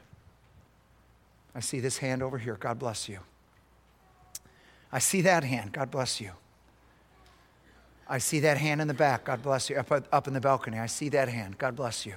I 1.55 1.59
see 1.59 1.79
this 1.79 1.97
hand 1.97 2.23
over 2.23 2.37
here. 2.37 2.55
God 2.59 2.79
bless 2.79 3.09
you. 3.09 3.19
I 4.91 4.99
see 4.99 5.21
that 5.21 5.43
hand. 5.43 5.71
God 5.71 5.91
bless 5.91 6.21
you. 6.21 6.31
I 8.07 8.17
see 8.17 8.41
that 8.41 8.57
hand 8.57 8.81
in 8.81 8.87
the 8.87 8.93
back. 8.93 9.25
God 9.25 9.41
bless 9.41 9.69
you. 9.69 9.77
Up, 9.77 9.91
up 10.11 10.27
in 10.27 10.33
the 10.33 10.41
balcony. 10.41 10.77
I 10.79 10.85
see 10.85 11.09
that 11.09 11.29
hand. 11.29 11.57
God 11.57 11.75
bless 11.75 12.05
you. 12.05 12.15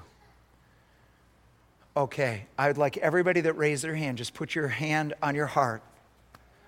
Okay, 1.96 2.46
I 2.58 2.66
would 2.66 2.78
like 2.78 2.96
everybody 2.96 3.40
that 3.42 3.52
raised 3.52 3.84
their 3.84 3.94
hand, 3.94 4.18
just 4.18 4.34
put 4.34 4.56
your 4.56 4.66
hand 4.66 5.14
on 5.22 5.36
your 5.36 5.46
heart. 5.46 5.80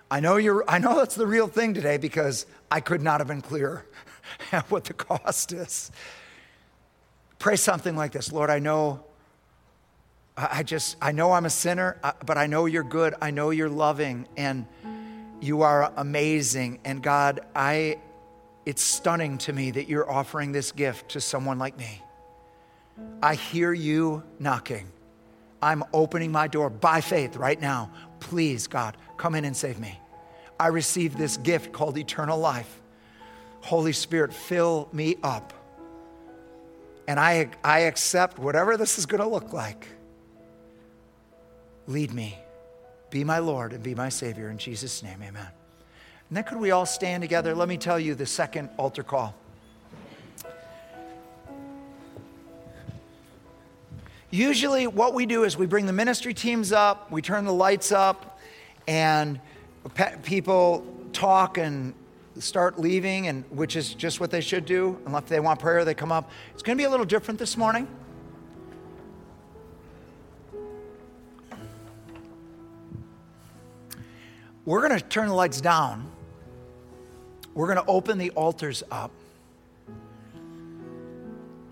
I 0.09 0.21
know, 0.21 0.37
you're, 0.37 0.63
I 0.69 0.79
know 0.79 0.95
that's 0.95 1.15
the 1.15 1.27
real 1.27 1.47
thing 1.47 1.73
today 1.73 1.97
because 1.97 2.45
I 2.71 2.79
could 2.79 3.01
not 3.01 3.19
have 3.19 3.27
been 3.27 3.41
clearer 3.41 3.85
at 4.53 4.71
what 4.71 4.85
the 4.85 4.93
cost 4.93 5.51
is. 5.51 5.91
Pray 7.39 7.57
something 7.57 7.97
like 7.97 8.13
this 8.13 8.31
Lord, 8.31 8.49
I 8.49 8.59
know, 8.59 9.03
I 10.37 10.61
just, 10.61 10.97
I 11.01 11.13
know 11.13 11.31
I'm 11.31 11.45
a 11.45 11.49
sinner, 11.49 11.97
uh, 12.03 12.11
but 12.23 12.37
I 12.37 12.45
know 12.45 12.67
you're 12.67 12.83
good. 12.83 13.15
I 13.19 13.31
know 13.31 13.49
you're 13.49 13.69
loving 13.69 14.27
and 14.37 14.67
you 15.41 15.63
are 15.63 15.91
amazing. 15.97 16.79
And 16.85 17.01
God, 17.01 17.39
I, 17.55 17.97
it's 18.63 18.83
stunning 18.83 19.39
to 19.39 19.53
me 19.53 19.71
that 19.71 19.89
you're 19.89 20.09
offering 20.09 20.51
this 20.51 20.71
gift 20.71 21.09
to 21.09 21.21
someone 21.21 21.57
like 21.57 21.75
me. 21.79 22.03
I 23.23 23.33
hear 23.33 23.73
you 23.73 24.21
knocking. 24.37 24.91
I'm 25.59 25.83
opening 25.91 26.31
my 26.31 26.47
door 26.47 26.69
by 26.69 27.01
faith 27.01 27.35
right 27.35 27.59
now. 27.59 27.91
Please, 28.19 28.67
God, 28.67 28.95
come 29.17 29.33
in 29.33 29.43
and 29.43 29.57
save 29.57 29.79
me. 29.79 29.99
I 30.59 30.67
receive 30.67 31.17
this 31.17 31.37
gift 31.37 31.71
called 31.71 31.97
eternal 31.97 32.37
life. 32.37 32.79
Holy 33.61 33.93
Spirit, 33.93 34.33
fill 34.33 34.87
me 34.93 35.15
up. 35.23 35.53
And 37.07 37.19
I, 37.19 37.49
I 37.63 37.79
accept 37.81 38.37
whatever 38.37 38.77
this 38.77 38.99
is 38.99 39.07
going 39.07 39.21
to 39.21 39.27
look 39.27 39.51
like. 39.51 39.87
Lead 41.87 42.13
me. 42.13 42.37
Be 43.09 43.23
my 43.23 43.39
Lord 43.39 43.71
and 43.71 43.81
be 43.81 43.95
my 43.95 44.09
Savior. 44.09 44.49
In 44.49 44.57
Jesus' 44.57 45.01
name, 45.01 45.21
amen. 45.23 45.47
And 46.29 46.35
then 46.35 46.43
could 46.43 46.59
we 46.59 46.71
all 46.71 46.85
stand 46.85 47.23
together? 47.23 47.55
Let 47.55 47.69
me 47.69 47.77
tell 47.77 47.97
you 47.99 48.15
the 48.15 48.25
second 48.25 48.69
altar 48.77 49.03
call. 49.03 49.33
Usually, 54.29 54.87
what 54.87 55.13
we 55.13 55.25
do 55.25 55.45
is 55.45 55.57
we 55.57 55.67
bring 55.67 55.85
the 55.85 55.93
ministry 55.93 56.33
teams 56.33 56.73
up, 56.73 57.09
we 57.09 57.21
turn 57.21 57.45
the 57.45 57.53
lights 57.53 57.93
up, 57.93 58.39
and 58.85 59.39
people 60.23 60.85
talk 61.13 61.57
and 61.57 61.93
start 62.37 62.77
leaving, 62.77 63.27
and 63.27 63.45
which 63.49 63.77
is 63.77 63.93
just 63.93 64.19
what 64.19 64.29
they 64.29 64.41
should 64.41 64.65
do. 64.65 64.99
Unless 65.05 65.29
they 65.29 65.39
want 65.39 65.61
prayer, 65.61 65.85
they 65.85 65.93
come 65.93 66.11
up. 66.11 66.29
It's 66.53 66.61
going 66.61 66.77
to 66.77 66.81
be 66.81 66.85
a 66.85 66.89
little 66.89 67.05
different 67.05 67.39
this 67.39 67.55
morning. 67.55 67.87
We're 74.67 74.85
going 74.85 74.99
to 74.99 75.05
turn 75.05 75.29
the 75.29 75.33
lights 75.33 75.61
down. 75.61 76.11
We're 77.53 77.73
going 77.73 77.77
to 77.77 77.89
open 77.89 78.17
the 78.17 78.31
altars 78.31 78.83
up. 78.91 79.11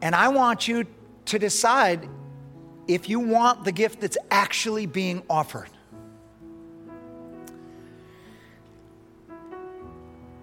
And 0.01 0.15
I 0.15 0.29
want 0.29 0.69
you 0.69 0.85
to 1.25 1.37
decide 1.37 2.07
if 2.87 3.09
you 3.09 3.19
want 3.19 3.65
the 3.65 3.73
gift 3.73 3.99
that's 3.99 4.17
actually 4.31 4.85
being 4.85 5.23
offered. 5.29 5.67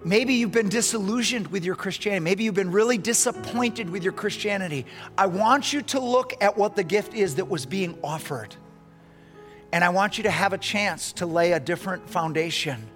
Maybe 0.05 0.35
you've 0.35 0.53
been 0.53 0.69
disillusioned 0.69 1.47
with 1.47 1.65
your 1.65 1.75
Christianity. 1.75 2.23
Maybe 2.23 2.45
you've 2.45 2.53
been 2.53 2.71
really 2.71 2.99
disappointed 2.99 3.89
with 3.89 4.03
your 4.05 4.13
Christianity. 4.13 4.85
I 5.17 5.25
want 5.25 5.73
you 5.73 5.81
to 5.81 6.01
look 6.01 6.35
at 6.43 6.59
what 6.59 6.77
the 6.77 6.85
gift 6.85 7.15
is 7.15 7.37
that 7.37 7.49
was 7.49 7.65
being 7.65 7.99
offered. 8.05 8.55
And 9.73 9.83
I 9.83 9.89
want 9.89 10.19
you 10.19 10.25
to 10.25 10.31
have 10.31 10.53
a 10.53 10.59
chance 10.59 11.13
to 11.15 11.27
lay 11.27 11.53
a 11.53 11.61
different 11.61 12.09
foundation. 12.09 12.87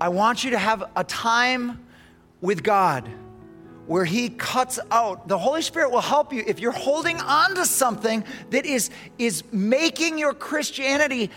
I 0.00 0.08
want 0.08 0.44
you 0.44 0.50
to 0.50 0.58
have 0.58 0.84
a 0.94 1.04
time 1.04 1.84
with 2.40 2.62
God 2.62 3.10
where 3.86 4.04
he 4.04 4.28
cuts 4.28 4.78
out 4.90 5.26
the 5.26 5.36
holy 5.36 5.62
spirit 5.62 5.90
will 5.90 6.00
help 6.00 6.32
you 6.32 6.44
if 6.46 6.60
you're 6.60 6.70
holding 6.70 7.18
on 7.20 7.54
to 7.56 7.66
something 7.66 8.22
that 8.50 8.64
is 8.64 8.88
is 9.18 9.42
making 9.52 10.16
your 10.16 10.32
christianity 10.32 11.28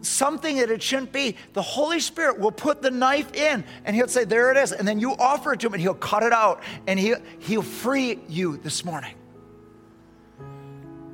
something 0.00 0.56
that 0.58 0.70
it 0.70 0.82
shouldn't 0.82 1.12
be. 1.12 1.36
The 1.52 1.62
holy 1.62 2.00
spirit 2.00 2.38
will 2.38 2.52
put 2.52 2.80
the 2.80 2.90
knife 2.90 3.34
in 3.34 3.64
and 3.84 3.96
he'll 3.96 4.08
say 4.08 4.24
there 4.24 4.50
it 4.50 4.56
is. 4.56 4.72
And 4.72 4.86
then 4.86 5.00
you 5.00 5.12
offer 5.12 5.52
it 5.54 5.60
to 5.60 5.66
him 5.66 5.74
and 5.74 5.82
he'll 5.82 5.94
cut 5.94 6.22
it 6.22 6.32
out 6.32 6.62
and 6.86 6.98
he, 6.98 7.14
he'll 7.40 7.62
free 7.62 8.20
you 8.28 8.56
this 8.58 8.84
morning 8.84 9.14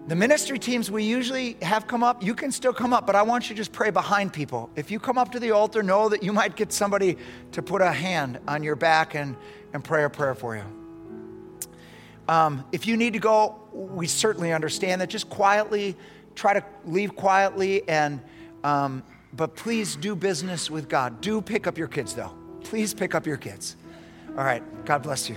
the 0.07 0.15
ministry 0.15 0.59
teams 0.59 0.91
we 0.91 1.03
usually 1.03 1.57
have 1.63 1.87
come 1.87 2.05
up, 2.05 2.23
you 2.23 2.35
can 2.35 2.53
still 2.53 2.73
come 2.73 2.93
up, 2.93 3.07
but 3.07 3.17
I 3.17 3.23
want 3.23 3.49
you 3.49 3.57
to 3.57 3.59
just 3.59 3.73
pray 3.73 3.91
behind 3.91 4.33
people. 4.33 4.71
If 4.77 4.91
you 4.91 5.01
come 5.01 5.19
up 5.19 5.33
to 5.33 5.41
the 5.41 5.51
altar, 5.51 5.83
know 5.83 6.09
that 6.09 6.23
you 6.23 6.33
might 6.33 6.55
get 6.55 6.73
somebody 6.73 7.19
to 7.53 7.63
put 7.63 7.83
a 7.83 7.91
hand 7.91 8.39
on 8.47 8.63
your 8.63 8.77
back 8.77 9.15
and, 9.15 9.37
and 9.73 9.83
pray 9.83 10.05
a 10.05 10.11
prayer 10.11 10.35
for 10.35 10.57
you. 10.57 10.63
Um, 12.29 12.65
if 12.73 12.87
you 12.87 12.97
need 12.97 13.15
to 13.15 13.19
go, 13.19 13.61
we 13.73 14.07
certainly 14.07 14.53
understand 14.53 15.01
that. 15.01 15.11
Just 15.11 15.29
quietly, 15.29 15.97
try 16.35 16.55
to 16.55 16.65
leave 16.85 17.17
quietly, 17.17 17.89
and 17.89 18.21
um, 18.65 19.03
but 19.33 19.55
please 19.55 19.97
do 19.97 20.17
business 20.17 20.71
with 20.71 20.89
God. 20.89 21.21
Do 21.21 21.41
pick 21.41 21.67
up 21.67 21.77
your 21.77 21.89
kids, 21.89 22.15
though. 22.15 22.33
Please 22.63 22.95
pick 22.95 23.15
up 23.15 23.27
your 23.27 23.37
kids. 23.37 23.77
All 24.31 24.45
right. 24.45 24.63
God 24.85 25.03
bless 25.03 25.29
you. 25.29 25.37